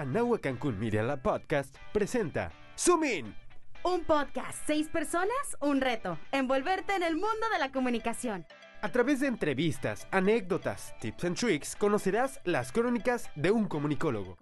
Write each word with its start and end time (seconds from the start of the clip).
Anahua 0.00 0.38
Cancún 0.38 0.78
Media 0.78 1.02
Lab 1.02 1.20
Podcast 1.20 1.76
presenta 1.92 2.50
Zoom 2.74 3.04
In. 3.04 3.34
Un 3.84 4.02
podcast, 4.04 4.66
seis 4.66 4.88
personas, 4.88 5.58
un 5.60 5.82
reto. 5.82 6.18
Envolverte 6.32 6.94
en 6.94 7.02
el 7.02 7.16
mundo 7.16 7.46
de 7.52 7.58
la 7.58 7.70
comunicación. 7.70 8.46
A 8.80 8.88
través 8.88 9.20
de 9.20 9.26
entrevistas, 9.26 10.08
anécdotas, 10.10 10.94
tips 11.00 11.24
and 11.24 11.36
tricks, 11.36 11.76
conocerás 11.76 12.40
las 12.44 12.72
crónicas 12.72 13.28
de 13.34 13.50
un 13.50 13.68
comunicólogo. 13.68 14.38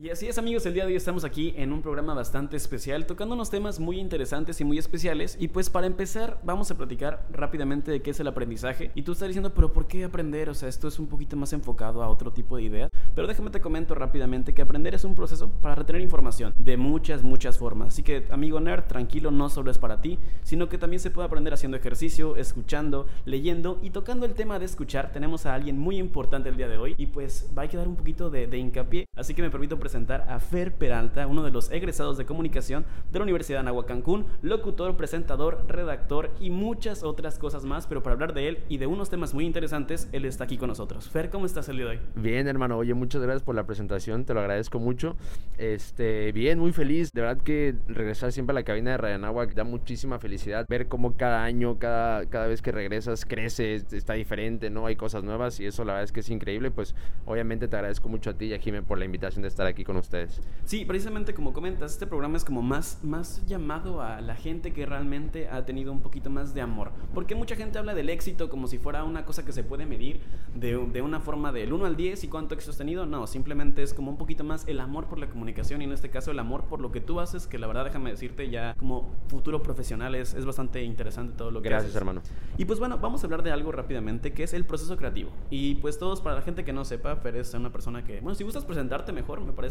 Y 0.00 0.10
así 0.10 0.28
es 0.28 0.38
amigos, 0.38 0.64
el 0.64 0.74
día 0.74 0.84
de 0.84 0.92
hoy 0.92 0.96
estamos 0.96 1.24
aquí 1.24 1.54
en 1.56 1.72
un 1.72 1.82
programa 1.82 2.14
bastante 2.14 2.56
especial, 2.56 3.04
tocando 3.04 3.34
unos 3.34 3.50
temas 3.50 3.80
muy 3.80 3.98
interesantes 3.98 4.60
y 4.60 4.64
muy 4.64 4.78
especiales. 4.78 5.36
Y 5.40 5.48
pues 5.48 5.70
para 5.70 5.88
empezar, 5.88 6.38
vamos 6.44 6.70
a 6.70 6.76
platicar 6.76 7.26
rápidamente 7.32 7.90
de 7.90 8.00
qué 8.00 8.12
es 8.12 8.20
el 8.20 8.28
aprendizaje. 8.28 8.92
Y 8.94 9.02
tú 9.02 9.10
estás 9.10 9.26
diciendo, 9.26 9.52
pero 9.52 9.72
¿por 9.72 9.88
qué 9.88 10.04
aprender? 10.04 10.50
O 10.50 10.54
sea, 10.54 10.68
esto 10.68 10.86
es 10.86 11.00
un 11.00 11.08
poquito 11.08 11.36
más 11.36 11.52
enfocado 11.52 12.00
a 12.04 12.08
otro 12.08 12.32
tipo 12.32 12.56
de 12.56 12.62
ideas. 12.62 12.90
Pero 13.16 13.26
déjame 13.26 13.50
te 13.50 13.60
comento 13.60 13.96
rápidamente 13.96 14.54
que 14.54 14.62
aprender 14.62 14.94
es 14.94 15.02
un 15.02 15.16
proceso 15.16 15.50
para 15.50 15.74
retener 15.74 16.00
información 16.00 16.54
de 16.60 16.76
muchas, 16.76 17.24
muchas 17.24 17.58
formas. 17.58 17.88
Así 17.88 18.04
que, 18.04 18.24
amigo 18.30 18.60
nerd, 18.60 18.84
tranquilo, 18.84 19.32
no 19.32 19.48
solo 19.48 19.72
es 19.72 19.78
para 19.78 20.00
ti, 20.00 20.20
sino 20.44 20.68
que 20.68 20.78
también 20.78 21.00
se 21.00 21.10
puede 21.10 21.26
aprender 21.26 21.52
haciendo 21.52 21.76
ejercicio, 21.76 22.36
escuchando, 22.36 23.08
leyendo 23.24 23.80
y 23.82 23.90
tocando 23.90 24.26
el 24.26 24.34
tema 24.34 24.60
de 24.60 24.66
escuchar. 24.66 25.10
Tenemos 25.10 25.44
a 25.44 25.54
alguien 25.54 25.76
muy 25.76 25.98
importante 25.98 26.50
el 26.50 26.56
día 26.56 26.68
de 26.68 26.78
hoy 26.78 26.94
y 26.96 27.06
pues 27.06 27.50
va 27.58 27.62
a 27.62 27.68
quedar 27.68 27.88
un 27.88 27.96
poquito 27.96 28.30
de, 28.30 28.46
de 28.46 28.58
hincapié. 28.58 29.06
Así 29.16 29.34
que 29.34 29.42
me 29.42 29.50
permito 29.50 29.76
presentar 29.88 30.26
a 30.28 30.38
Fer 30.38 30.74
Peralta, 30.74 31.26
uno 31.26 31.42
de 31.42 31.50
los 31.50 31.70
egresados 31.70 32.18
de 32.18 32.26
comunicación 32.26 32.84
de 33.10 33.20
la 33.20 33.22
Universidad 33.22 33.56
de 33.56 33.60
Anáhuac 33.60 33.86
Cancún, 33.86 34.26
locutor, 34.42 34.98
presentador, 34.98 35.64
redactor 35.66 36.30
y 36.40 36.50
muchas 36.50 37.02
otras 37.02 37.38
cosas 37.38 37.64
más, 37.64 37.86
pero 37.86 38.02
para 38.02 38.12
hablar 38.12 38.34
de 38.34 38.48
él 38.48 38.58
y 38.68 38.76
de 38.76 38.86
unos 38.86 39.08
temas 39.08 39.32
muy 39.32 39.46
interesantes, 39.46 40.06
él 40.12 40.26
está 40.26 40.44
aquí 40.44 40.58
con 40.58 40.68
nosotros. 40.68 41.08
Fer, 41.08 41.30
¿cómo 41.30 41.46
estás 41.46 41.70
el 41.70 41.78
día 41.78 41.86
de 41.86 41.90
hoy? 41.92 42.00
Bien, 42.16 42.46
hermano. 42.48 42.76
Oye, 42.76 42.92
muchas 42.92 43.22
gracias 43.22 43.42
por 43.42 43.54
la 43.54 43.64
presentación, 43.64 44.26
te 44.26 44.34
lo 44.34 44.40
agradezco 44.40 44.78
mucho. 44.78 45.16
Este, 45.56 46.32
bien, 46.32 46.58
muy 46.58 46.72
feliz. 46.72 47.10
De 47.14 47.22
verdad 47.22 47.42
que 47.42 47.74
regresar 47.88 48.30
siempre 48.32 48.52
a 48.52 48.56
la 48.56 48.64
cabina 48.64 48.90
de 48.90 48.98
Radio 48.98 49.14
Anáhuac 49.14 49.54
da 49.54 49.64
muchísima 49.64 50.18
felicidad. 50.18 50.66
Ver 50.68 50.88
cómo 50.88 51.16
cada 51.16 51.44
año, 51.44 51.78
cada, 51.78 52.26
cada 52.26 52.46
vez 52.46 52.60
que 52.60 52.72
regresas, 52.72 53.24
crece, 53.24 53.76
está 53.92 54.12
diferente, 54.12 54.68
¿no? 54.68 54.84
Hay 54.84 54.96
cosas 54.96 55.24
nuevas 55.24 55.60
y 55.60 55.64
eso 55.64 55.82
la 55.86 55.94
verdad 55.94 56.04
es 56.04 56.12
que 56.12 56.20
es 56.20 56.28
increíble. 56.28 56.70
Pues 56.70 56.94
obviamente 57.24 57.68
te 57.68 57.76
agradezco 57.76 58.10
mucho 58.10 58.28
a 58.28 58.34
ti 58.34 58.46
y 58.46 58.54
a 58.54 58.58
Jimé 58.58 58.82
por 58.82 58.98
la 58.98 59.06
invitación 59.06 59.40
de 59.42 59.48
estar 59.48 59.66
aquí 59.66 59.77
con 59.84 59.96
ustedes. 59.96 60.40
Sí, 60.64 60.84
precisamente 60.84 61.34
como 61.34 61.52
comentas, 61.52 61.92
este 61.92 62.06
programa 62.06 62.36
es 62.36 62.44
como 62.44 62.62
más, 62.62 62.98
más 63.02 63.44
llamado 63.46 64.02
a 64.02 64.20
la 64.20 64.34
gente 64.34 64.72
que 64.72 64.86
realmente 64.86 65.48
ha 65.48 65.64
tenido 65.64 65.92
un 65.92 66.00
poquito 66.00 66.30
más 66.30 66.54
de 66.54 66.60
amor. 66.60 66.92
Porque 67.14 67.34
mucha 67.34 67.56
gente 67.56 67.78
habla 67.78 67.94
del 67.94 68.08
éxito 68.10 68.48
como 68.48 68.66
si 68.66 68.78
fuera 68.78 69.04
una 69.04 69.24
cosa 69.24 69.44
que 69.44 69.52
se 69.52 69.64
puede 69.64 69.86
medir 69.86 70.20
de, 70.54 70.76
de 70.92 71.02
una 71.02 71.20
forma 71.20 71.52
del 71.52 71.72
1 71.72 71.86
al 71.86 71.96
10 71.96 72.24
y 72.24 72.28
cuánto 72.28 72.54
éxito 72.54 72.70
has 72.72 72.78
tenido. 72.78 73.06
No, 73.06 73.26
simplemente 73.26 73.82
es 73.82 73.94
como 73.94 74.10
un 74.10 74.18
poquito 74.18 74.44
más 74.44 74.66
el 74.68 74.80
amor 74.80 75.06
por 75.06 75.18
la 75.18 75.28
comunicación 75.28 75.82
y 75.82 75.84
en 75.84 75.92
este 75.92 76.10
caso 76.10 76.30
el 76.30 76.38
amor 76.38 76.64
por 76.64 76.80
lo 76.80 76.92
que 76.92 77.00
tú 77.00 77.20
haces, 77.20 77.46
que 77.46 77.58
la 77.58 77.66
verdad 77.66 77.84
déjame 77.84 78.10
decirte 78.10 78.50
ya 78.50 78.74
como 78.78 79.10
futuro 79.28 79.62
profesional 79.62 80.14
es, 80.14 80.34
es 80.34 80.44
bastante 80.44 80.82
interesante 80.82 81.34
todo 81.36 81.50
lo 81.50 81.62
que 81.62 81.68
Gracias, 81.68 81.90
haces. 81.90 81.96
hermano. 81.96 82.20
Y 82.56 82.64
pues 82.64 82.78
bueno, 82.78 82.98
vamos 82.98 83.22
a 83.22 83.26
hablar 83.26 83.42
de 83.42 83.50
algo 83.52 83.72
rápidamente 83.72 84.32
que 84.32 84.42
es 84.42 84.52
el 84.54 84.64
proceso 84.64 84.96
creativo. 84.96 85.30
Y 85.50 85.76
pues 85.76 85.98
todos, 85.98 86.20
para 86.20 86.36
la 86.36 86.42
gente 86.42 86.64
que 86.64 86.72
no 86.72 86.84
sepa, 86.84 87.16
Fer 87.16 87.36
es 87.36 87.54
una 87.54 87.70
persona 87.70 88.04
que, 88.04 88.20
bueno, 88.20 88.34
si 88.34 88.44
gustas 88.44 88.64
presentarte 88.64 89.12
mejor, 89.12 89.40
me 89.40 89.52
parece 89.52 89.67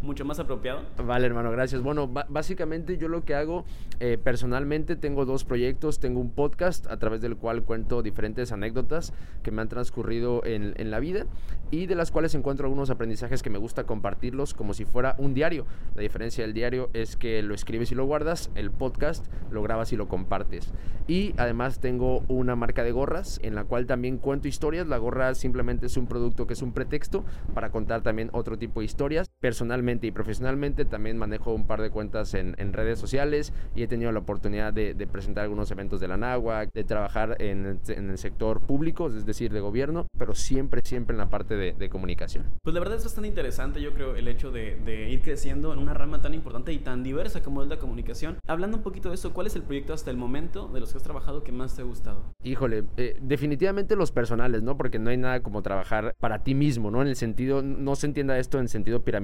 mucho 0.00 0.24
más 0.24 0.38
apropiado. 0.38 0.82
Vale, 1.04 1.26
hermano, 1.26 1.50
gracias. 1.50 1.82
Bueno, 1.82 2.08
básicamente 2.08 2.96
yo 2.98 3.08
lo 3.08 3.24
que 3.24 3.34
hago 3.34 3.64
eh, 4.00 4.18
personalmente, 4.22 4.96
tengo 4.96 5.24
dos 5.24 5.44
proyectos. 5.44 5.98
Tengo 6.00 6.20
un 6.20 6.30
podcast 6.30 6.86
a 6.86 6.98
través 6.98 7.20
del 7.20 7.36
cual 7.36 7.62
cuento 7.64 8.02
diferentes 8.02 8.52
anécdotas 8.52 9.12
que 9.42 9.50
me 9.50 9.62
han 9.62 9.68
transcurrido 9.68 10.44
en, 10.44 10.74
en 10.76 10.90
la 10.90 11.00
vida 11.00 11.26
y 11.70 11.86
de 11.86 11.94
las 11.94 12.10
cuales 12.10 12.34
encuentro 12.34 12.66
algunos 12.66 12.90
aprendizajes 12.90 13.42
que 13.42 13.50
me 13.50 13.58
gusta 13.58 13.84
compartirlos 13.84 14.54
como 14.54 14.74
si 14.74 14.84
fuera 14.84 15.14
un 15.18 15.34
diario. 15.34 15.66
La 15.94 16.02
diferencia 16.02 16.44
del 16.44 16.54
diario 16.54 16.90
es 16.92 17.16
que 17.16 17.42
lo 17.42 17.54
escribes 17.54 17.92
y 17.92 17.94
lo 17.94 18.06
guardas, 18.06 18.50
el 18.54 18.70
podcast 18.70 19.26
lo 19.50 19.62
grabas 19.62 19.92
y 19.92 19.96
lo 19.96 20.08
compartes. 20.08 20.72
Y 21.06 21.34
además 21.38 21.80
tengo 21.80 22.20
una 22.28 22.56
marca 22.56 22.84
de 22.84 22.92
gorras 22.92 23.40
en 23.42 23.54
la 23.54 23.64
cual 23.64 23.86
también 23.86 24.18
cuento 24.18 24.48
historias. 24.48 24.86
La 24.86 24.98
gorra 24.98 25.34
simplemente 25.34 25.86
es 25.86 25.96
un 25.96 26.06
producto 26.06 26.46
que 26.46 26.52
es 26.52 26.62
un 26.62 26.72
pretexto 26.72 27.24
para 27.54 27.70
contar 27.70 28.02
también 28.02 28.30
otro 28.32 28.58
tipo 28.58 28.80
de 28.80 28.86
historias. 28.86 29.30
Personalmente 29.40 30.06
y 30.06 30.10
profesionalmente 30.10 30.84
también 30.84 31.16
manejo 31.16 31.54
un 31.54 31.66
par 31.66 31.80
de 31.80 31.90
cuentas 31.90 32.34
en, 32.34 32.56
en 32.58 32.72
redes 32.72 32.98
sociales 32.98 33.52
y 33.76 33.82
he 33.82 33.86
tenido 33.86 34.10
la 34.10 34.18
oportunidad 34.18 34.72
de, 34.72 34.94
de, 34.94 35.06
presentar 35.06 35.44
algunos 35.44 35.70
eventos 35.70 36.00
de 36.00 36.08
la 36.08 36.16
NAWAC, 36.16 36.72
de 36.72 36.82
trabajar 36.82 37.36
en 37.40 37.66
el, 37.66 37.78
en 37.88 38.10
el 38.10 38.18
sector 38.18 38.60
público, 38.60 39.06
es 39.06 39.24
decir, 39.24 39.52
de 39.52 39.60
gobierno, 39.60 40.08
pero 40.18 40.34
siempre, 40.34 40.80
siempre 40.84 41.14
en 41.14 41.18
la 41.18 41.30
parte 41.30 41.56
de, 41.56 41.72
de, 41.72 41.88
comunicación. 41.88 42.46
Pues 42.62 42.74
la 42.74 42.80
verdad 42.80 42.96
es 42.96 43.04
bastante 43.04 43.28
interesante, 43.28 43.80
yo 43.80 43.94
creo, 43.94 44.16
el 44.16 44.26
hecho 44.26 44.50
de, 44.50 44.76
de, 44.84 45.08
ir 45.08 45.22
creciendo 45.22 45.72
en 45.72 45.78
una 45.78 45.94
rama 45.94 46.20
tan 46.20 46.34
importante 46.34 46.72
y 46.72 46.78
tan 46.78 47.04
diversa 47.04 47.40
como 47.40 47.62
es 47.62 47.68
la 47.68 47.78
comunicación. 47.78 48.38
Hablando 48.46 48.78
un 48.78 48.82
poquito 48.82 49.08
de 49.08 49.14
eso, 49.14 49.32
¿cuál 49.32 49.46
es 49.46 49.54
el 49.54 49.62
proyecto 49.62 49.92
hasta 49.92 50.10
el 50.10 50.16
momento 50.16 50.68
de 50.68 50.80
los 50.80 50.90
que 50.90 50.98
has 50.98 51.04
trabajado 51.04 51.44
que 51.44 51.52
más 51.52 51.76
te 51.76 51.82
ha 51.82 51.84
gustado? 51.84 52.34
Híjole, 52.42 52.84
eh, 52.96 53.16
definitivamente 53.20 53.94
los 53.94 54.10
personales, 54.10 54.62
¿no? 54.62 54.76
Porque 54.76 54.98
no 54.98 55.10
hay 55.10 55.16
nada 55.16 55.42
como 55.42 55.62
trabajar 55.62 56.16
para 56.18 56.42
ti 56.42 56.54
mismo, 56.54 56.90
¿no? 56.90 57.02
En 57.02 57.08
el 57.08 57.16
sentido, 57.16 57.62
no 57.62 57.94
se 57.94 58.06
entienda 58.06 58.38
esto 58.38 58.58
en 58.58 58.68
sentido 58.68 59.02
piramidal, 59.02 59.17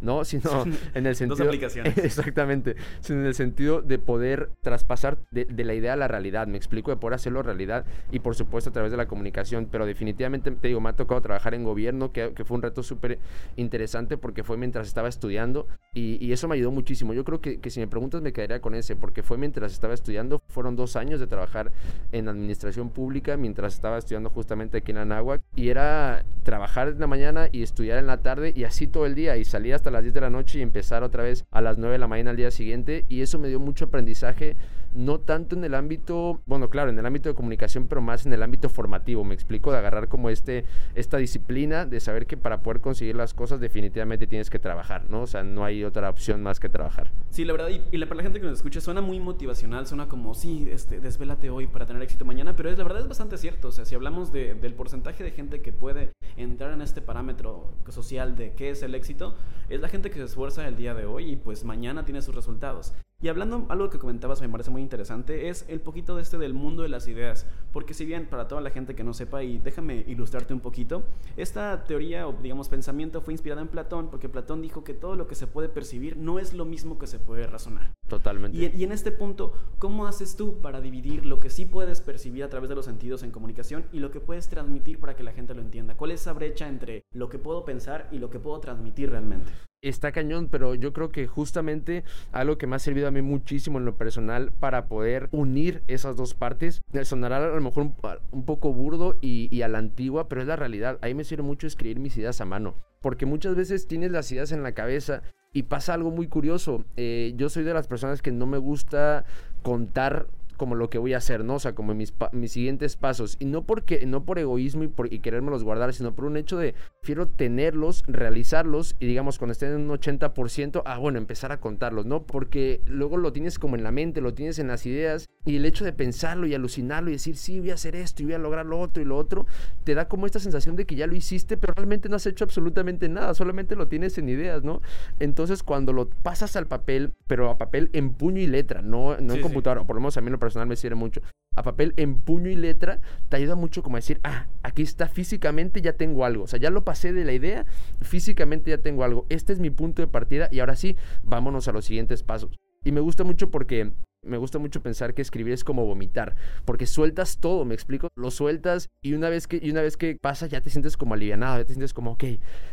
¿no? 0.00 0.24
Sino 0.24 0.64
en 0.94 1.06
el 1.06 1.16
sentido... 1.16 1.36
Dos 1.36 1.46
aplicaciones. 1.46 1.96
Exactamente, 2.16 2.76
sino 3.00 3.20
en 3.20 3.26
el 3.26 3.34
sentido 3.34 3.82
de 3.82 3.98
poder 3.98 4.50
traspasar 4.62 5.18
de, 5.30 5.44
de 5.44 5.64
la 5.64 5.74
idea 5.74 5.94
a 5.94 5.96
la 5.96 6.08
realidad, 6.08 6.46
me 6.46 6.56
explico, 6.56 6.90
de 6.90 6.96
poder 6.96 7.14
hacerlo 7.14 7.42
realidad 7.42 7.84
y 8.10 8.20
por 8.20 8.34
supuesto 8.34 8.70
a 8.70 8.72
través 8.72 8.90
de 8.90 8.96
la 8.96 9.06
comunicación, 9.06 9.68
pero 9.70 9.86
definitivamente, 9.86 10.50
te 10.50 10.68
digo, 10.68 10.80
me 10.80 10.90
ha 10.90 10.92
tocado 10.94 11.20
trabajar 11.20 11.54
en 11.54 11.64
gobierno, 11.64 12.12
que, 12.12 12.32
que 12.34 12.44
fue 12.44 12.56
un 12.56 12.62
reto 12.62 12.82
súper 12.82 13.18
interesante 13.56 14.16
porque 14.16 14.44
fue 14.44 14.56
mientras 14.56 14.86
estaba 14.86 15.08
estudiando 15.08 15.66
y, 15.94 16.24
y, 16.24 16.32
eso 16.32 16.48
me 16.48 16.54
ayudó 16.54 16.70
muchísimo. 16.70 17.14
Yo 17.14 17.24
creo 17.24 17.40
que, 17.40 17.60
que, 17.60 17.70
si 17.70 17.80
me 17.80 17.86
preguntas 17.86 18.20
me 18.20 18.32
quedaría 18.32 18.60
con 18.60 18.74
ese 18.74 18.96
porque 18.96 19.22
fue 19.22 19.38
mientras 19.38 19.72
estaba 19.72 19.94
estudiando, 19.94 20.42
fueron 20.48 20.76
dos 20.76 20.96
años 20.96 21.20
de 21.20 21.26
trabajar 21.26 21.72
en 22.12 22.28
administración 22.28 22.90
pública 22.90 23.36
mientras 23.36 23.74
estaba 23.74 23.98
estudiando 23.98 24.30
justamente 24.30 24.78
aquí 24.78 24.90
en 24.90 24.98
Anáhuac 24.98 25.42
y 25.54 25.70
era 25.70 26.24
trabajar 26.42 26.88
en 26.88 27.00
la 27.00 27.06
mañana 27.06 27.48
y 27.50 27.62
estudiar 27.62 27.98
en 27.98 28.06
la 28.06 28.18
tarde 28.18 28.52
y 28.54 28.64
así 28.64 28.86
todo 28.86 29.06
el 29.06 29.14
día 29.16 29.36
y 29.36 29.44
salir 29.44 29.74
hasta 29.74 29.90
las 29.90 30.02
10 30.02 30.14
de 30.14 30.20
la 30.20 30.30
noche 30.30 30.60
y 30.60 30.62
empezar 30.62 31.02
otra 31.02 31.24
vez 31.24 31.44
a 31.50 31.60
las 31.60 31.78
9 31.78 31.94
de 31.94 31.98
la 31.98 32.06
mañana 32.06 32.30
al 32.30 32.36
día 32.36 32.52
siguiente. 32.52 33.04
Y 33.08 33.22
eso 33.22 33.40
me 33.40 33.48
dio 33.48 33.58
mucho 33.58 33.86
aprendizaje 33.86 34.54
no 34.96 35.20
tanto 35.20 35.54
en 35.54 35.64
el 35.64 35.74
ámbito, 35.74 36.40
bueno, 36.46 36.70
claro, 36.70 36.90
en 36.90 36.98
el 36.98 37.06
ámbito 37.06 37.28
de 37.28 37.34
comunicación, 37.34 37.86
pero 37.86 38.00
más 38.00 38.26
en 38.26 38.32
el 38.32 38.42
ámbito 38.42 38.68
formativo, 38.68 39.24
me 39.24 39.34
explico, 39.34 39.70
de 39.70 39.78
agarrar 39.78 40.08
como 40.08 40.30
este, 40.30 40.64
esta 40.94 41.18
disciplina, 41.18 41.86
de 41.86 42.00
saber 42.00 42.26
que 42.26 42.36
para 42.36 42.62
poder 42.62 42.80
conseguir 42.80 43.14
las 43.14 43.34
cosas 43.34 43.60
definitivamente 43.60 44.26
tienes 44.26 44.50
que 44.50 44.58
trabajar, 44.58 45.08
¿no? 45.10 45.22
O 45.22 45.26
sea, 45.26 45.42
no 45.42 45.64
hay 45.64 45.84
otra 45.84 46.08
opción 46.08 46.42
más 46.42 46.60
que 46.60 46.68
trabajar. 46.68 47.10
Sí, 47.30 47.44
la 47.44 47.52
verdad, 47.52 47.68
y, 47.68 47.96
la, 47.96 48.06
para 48.06 48.16
la 48.18 48.22
gente 48.22 48.40
que 48.40 48.46
nos 48.46 48.56
escucha, 48.56 48.80
suena 48.80 49.00
muy 49.00 49.20
motivacional, 49.20 49.86
suena 49.86 50.08
como, 50.08 50.34
sí, 50.34 50.68
este, 50.70 51.00
desvélate 51.00 51.50
hoy 51.50 51.66
para 51.66 51.86
tener 51.86 52.02
éxito 52.02 52.24
mañana, 52.24 52.56
pero 52.56 52.70
es 52.70 52.78
la 52.78 52.84
verdad 52.84 53.02
es 53.02 53.08
bastante 53.08 53.36
cierto, 53.36 53.68
o 53.68 53.72
sea, 53.72 53.84
si 53.84 53.94
hablamos 53.94 54.32
de, 54.32 54.54
del 54.54 54.74
porcentaje 54.74 55.22
de 55.22 55.30
gente 55.30 55.60
que 55.60 55.72
puede 55.72 56.12
entrar 56.36 56.72
en 56.72 56.80
este 56.80 57.02
parámetro 57.02 57.72
social 57.88 58.36
de 58.36 58.52
qué 58.54 58.70
es 58.70 58.82
el 58.82 58.94
éxito, 58.94 59.36
es 59.68 59.80
la 59.80 59.88
gente 59.88 60.10
que 60.10 60.16
se 60.16 60.24
esfuerza 60.24 60.66
el 60.66 60.76
día 60.76 60.94
de 60.94 61.06
hoy 61.06 61.32
y 61.32 61.36
pues 61.36 61.64
mañana 61.64 62.04
tiene 62.04 62.22
sus 62.22 62.34
resultados. 62.34 62.94
Y 63.22 63.28
hablando 63.28 63.64
algo 63.70 63.88
que 63.88 63.98
comentabas 63.98 64.42
me 64.42 64.48
parece 64.50 64.70
muy 64.70 64.82
interesante 64.82 65.48
es 65.48 65.64
el 65.68 65.80
poquito 65.80 66.16
de 66.16 66.22
este 66.22 66.36
del 66.36 66.52
mundo 66.52 66.82
de 66.82 66.90
las 66.90 67.08
ideas, 67.08 67.46
porque 67.72 67.94
si 67.94 68.04
bien 68.04 68.26
para 68.26 68.46
toda 68.46 68.60
la 68.60 68.68
gente 68.68 68.94
que 68.94 69.04
no 69.04 69.14
sepa 69.14 69.42
y 69.42 69.56
déjame 69.56 70.04
ilustrarte 70.06 70.52
un 70.52 70.60
poquito, 70.60 71.02
esta 71.38 71.84
teoría 71.84 72.28
o 72.28 72.34
digamos 72.34 72.68
pensamiento 72.68 73.22
fue 73.22 73.32
inspirada 73.32 73.62
en 73.62 73.68
Platón 73.68 74.10
porque 74.10 74.28
Platón 74.28 74.60
dijo 74.60 74.84
que 74.84 74.92
todo 74.92 75.16
lo 75.16 75.26
que 75.28 75.34
se 75.34 75.46
puede 75.46 75.70
percibir 75.70 76.18
no 76.18 76.38
es 76.38 76.52
lo 76.52 76.66
mismo 76.66 76.98
que 76.98 77.06
se 77.06 77.18
puede 77.18 77.46
razonar. 77.46 77.94
Totalmente. 78.06 78.58
Y, 78.58 78.70
y 78.78 78.84
en 78.84 78.92
este 78.92 79.12
punto, 79.12 79.54
¿cómo 79.78 80.06
haces 80.06 80.36
tú 80.36 80.60
para 80.60 80.82
dividir 80.82 81.24
lo 81.24 81.40
que 81.40 81.48
sí 81.48 81.64
puedes 81.64 82.02
percibir 82.02 82.44
a 82.44 82.50
través 82.50 82.68
de 82.68 82.74
los 82.74 82.84
sentidos 82.84 83.22
en 83.22 83.30
comunicación 83.30 83.86
y 83.92 84.00
lo 84.00 84.10
que 84.10 84.20
puedes 84.20 84.48
transmitir 84.50 85.00
para 85.00 85.16
que 85.16 85.22
la 85.22 85.32
gente 85.32 85.54
lo 85.54 85.62
entienda? 85.62 85.96
¿Cuál 85.96 86.10
es 86.10 86.20
esa 86.20 86.34
brecha 86.34 86.68
entre 86.68 87.06
lo 87.12 87.30
que 87.30 87.38
puedo 87.38 87.64
pensar 87.64 88.10
y 88.12 88.18
lo 88.18 88.28
que 88.28 88.40
puedo 88.40 88.60
transmitir 88.60 89.08
realmente? 89.08 89.50
Está 89.88 90.12
cañón, 90.12 90.48
pero 90.50 90.74
yo 90.74 90.92
creo 90.92 91.10
que 91.10 91.26
justamente 91.26 92.04
algo 92.32 92.58
que 92.58 92.66
me 92.66 92.76
ha 92.76 92.80
servido 92.80 93.08
a 93.08 93.10
mí 93.10 93.22
muchísimo 93.22 93.78
en 93.78 93.84
lo 93.84 93.96
personal 93.96 94.52
para 94.58 94.86
poder 94.86 95.28
unir 95.32 95.82
esas 95.88 96.16
dos 96.16 96.34
partes, 96.34 96.82
sonará 97.04 97.38
a 97.38 97.54
lo 97.54 97.60
mejor 97.60 97.92
un, 98.30 98.44
poco 98.44 98.72
burdo 98.72 99.16
y, 99.20 99.48
y, 99.50 99.62
a 99.62 99.68
la 99.68 99.78
antigua, 99.78 100.28
pero 100.28 100.40
es 100.40 100.46
la 100.46 100.56
realidad. 100.56 100.98
Ahí 101.02 101.14
me 101.14 101.24
sirve 101.24 101.42
mucho 101.42 101.66
escribir 101.66 101.98
mis 101.98 102.16
ideas 102.16 102.40
a 102.40 102.44
mano, 102.44 102.74
porque 103.00 103.26
muchas 103.26 103.54
veces 103.54 103.86
tienes 103.86 104.10
las 104.10 104.30
ideas 104.32 104.52
en 104.52 104.62
la 104.62 104.72
cabeza 104.72 105.22
y 105.52 105.64
pasa 105.64 105.94
algo 105.94 106.10
muy 106.10 106.28
curioso. 106.28 106.84
Eh, 106.96 107.32
yo 107.36 107.48
soy 107.48 107.64
de 107.64 107.72
las 107.72 107.88
personas 107.88 108.20
que 108.20 108.32
no 108.32 108.46
me 108.46 108.58
gusta 108.58 109.24
contar 109.62 110.26
como 110.56 110.74
lo 110.74 110.90
que 110.90 110.98
voy 110.98 111.14
a 111.14 111.18
hacer, 111.18 111.44
¿no? 111.44 111.54
O 111.54 111.58
sea, 111.58 111.74
como 111.74 111.94
mis, 111.94 112.14
mis 112.32 112.52
siguientes 112.52 112.96
pasos. 112.96 113.36
Y 113.38 113.44
no 113.44 113.62
porque, 113.64 114.04
no 114.06 114.24
por 114.24 114.38
egoísmo 114.38 114.84
y, 114.84 114.88
por, 114.88 115.12
y 115.12 115.20
querérmelos 115.20 115.64
guardar, 115.64 115.92
sino 115.94 116.14
por 116.14 116.24
un 116.24 116.36
hecho 116.36 116.58
de, 116.58 116.74
quiero 117.02 117.28
tenerlos, 117.28 118.04
realizarlos 118.06 118.96
y 118.98 119.06
digamos, 119.06 119.38
cuando 119.38 119.52
estén 119.52 119.72
en 119.72 119.90
un 119.90 119.98
80%, 119.98 120.82
ah, 120.84 120.98
bueno, 120.98 121.18
empezar 121.18 121.52
a 121.52 121.60
contarlos, 121.60 122.06
¿no? 122.06 122.22
Porque 122.22 122.80
luego 122.86 123.16
lo 123.16 123.32
tienes 123.32 123.58
como 123.58 123.76
en 123.76 123.82
la 123.82 123.92
mente, 123.92 124.20
lo 124.20 124.34
tienes 124.34 124.58
en 124.58 124.68
las 124.68 124.86
ideas 124.86 125.28
y 125.44 125.56
el 125.56 125.64
hecho 125.64 125.84
de 125.84 125.92
pensarlo 125.92 126.46
y 126.46 126.54
alucinarlo 126.54 127.10
y 127.10 127.14
decir, 127.14 127.36
sí, 127.36 127.60
voy 127.60 127.70
a 127.70 127.74
hacer 127.74 127.94
esto 127.94 128.22
y 128.22 128.26
voy 128.26 128.34
a 128.34 128.38
lograr 128.38 128.66
lo 128.66 128.80
otro 128.80 129.02
y 129.02 129.06
lo 129.06 129.16
otro, 129.16 129.46
te 129.84 129.94
da 129.94 130.08
como 130.08 130.26
esta 130.26 130.40
sensación 130.40 130.76
de 130.76 130.86
que 130.86 130.96
ya 130.96 131.06
lo 131.06 131.14
hiciste, 131.14 131.56
pero 131.56 131.74
realmente 131.74 132.08
no 132.08 132.16
has 132.16 132.26
hecho 132.26 132.44
absolutamente 132.44 133.08
nada, 133.08 133.34
solamente 133.34 133.76
lo 133.76 133.88
tienes 133.88 134.18
en 134.18 134.28
ideas, 134.28 134.64
¿no? 134.64 134.82
Entonces, 135.20 135.62
cuando 135.62 135.92
lo 135.92 136.08
pasas 136.08 136.56
al 136.56 136.66
papel, 136.66 137.12
pero 137.26 137.50
a 137.50 137.58
papel 137.58 137.90
en 137.92 138.10
puño 138.12 138.40
y 138.40 138.46
letra, 138.46 138.82
no, 138.82 139.16
no 139.18 139.34
en 139.34 139.40
computadora, 139.40 139.82
o 139.82 139.86
por 139.86 139.96
lo 139.96 140.00
menos 140.00 140.16
a 140.16 140.20
mí 140.20 140.30
lo 140.30 140.38
personal 140.46 140.68
me 140.68 140.76
sirve 140.76 140.94
mucho, 140.94 141.22
a 141.56 141.62
papel 141.64 141.92
en 141.96 142.20
puño 142.20 142.48
y 142.48 142.54
letra, 142.54 143.00
te 143.28 143.36
ayuda 143.36 143.56
mucho 143.56 143.82
como 143.82 143.96
a 143.96 143.98
decir, 143.98 144.20
ah, 144.22 144.46
aquí 144.62 144.82
está 144.82 145.08
físicamente, 145.08 145.82
ya 145.82 145.94
tengo 145.94 146.24
algo. 146.24 146.44
O 146.44 146.46
sea, 146.46 146.60
ya 146.60 146.70
lo 146.70 146.84
pasé 146.84 147.12
de 147.12 147.24
la 147.24 147.32
idea, 147.32 147.66
físicamente 148.00 148.70
ya 148.70 148.78
tengo 148.78 149.02
algo. 149.02 149.26
Este 149.28 149.52
es 149.52 149.58
mi 149.58 149.70
punto 149.70 150.02
de 150.02 150.08
partida 150.08 150.48
y 150.52 150.60
ahora 150.60 150.76
sí, 150.76 150.96
vámonos 151.24 151.66
a 151.66 151.72
los 151.72 151.84
siguientes 151.84 152.22
pasos. 152.22 152.56
Y 152.84 152.92
me 152.92 153.00
gusta 153.00 153.24
mucho 153.24 153.50
porque 153.50 153.90
me 154.22 154.36
gusta 154.36 154.60
mucho 154.60 154.82
pensar 154.82 155.14
que 155.14 155.22
escribir 155.22 155.52
es 155.52 155.64
como 155.64 155.84
vomitar, 155.84 156.36
porque 156.64 156.86
sueltas 156.86 157.38
todo, 157.38 157.64
me 157.64 157.74
explico, 157.74 158.08
lo 158.16 158.30
sueltas 158.30 158.88
y 159.02 159.14
una 159.14 159.28
vez 159.28 159.46
que, 159.46 159.58
y 159.62 159.70
una 159.70 159.82
vez 159.82 159.96
que 159.96 160.16
pasa 160.16 160.46
ya 160.46 160.60
te 160.60 160.70
sientes 160.70 160.96
como 160.96 161.14
alivianado, 161.14 161.58
ya 161.58 161.64
te 161.64 161.74
sientes 161.74 161.94
como, 161.94 162.12
ok, 162.12 162.24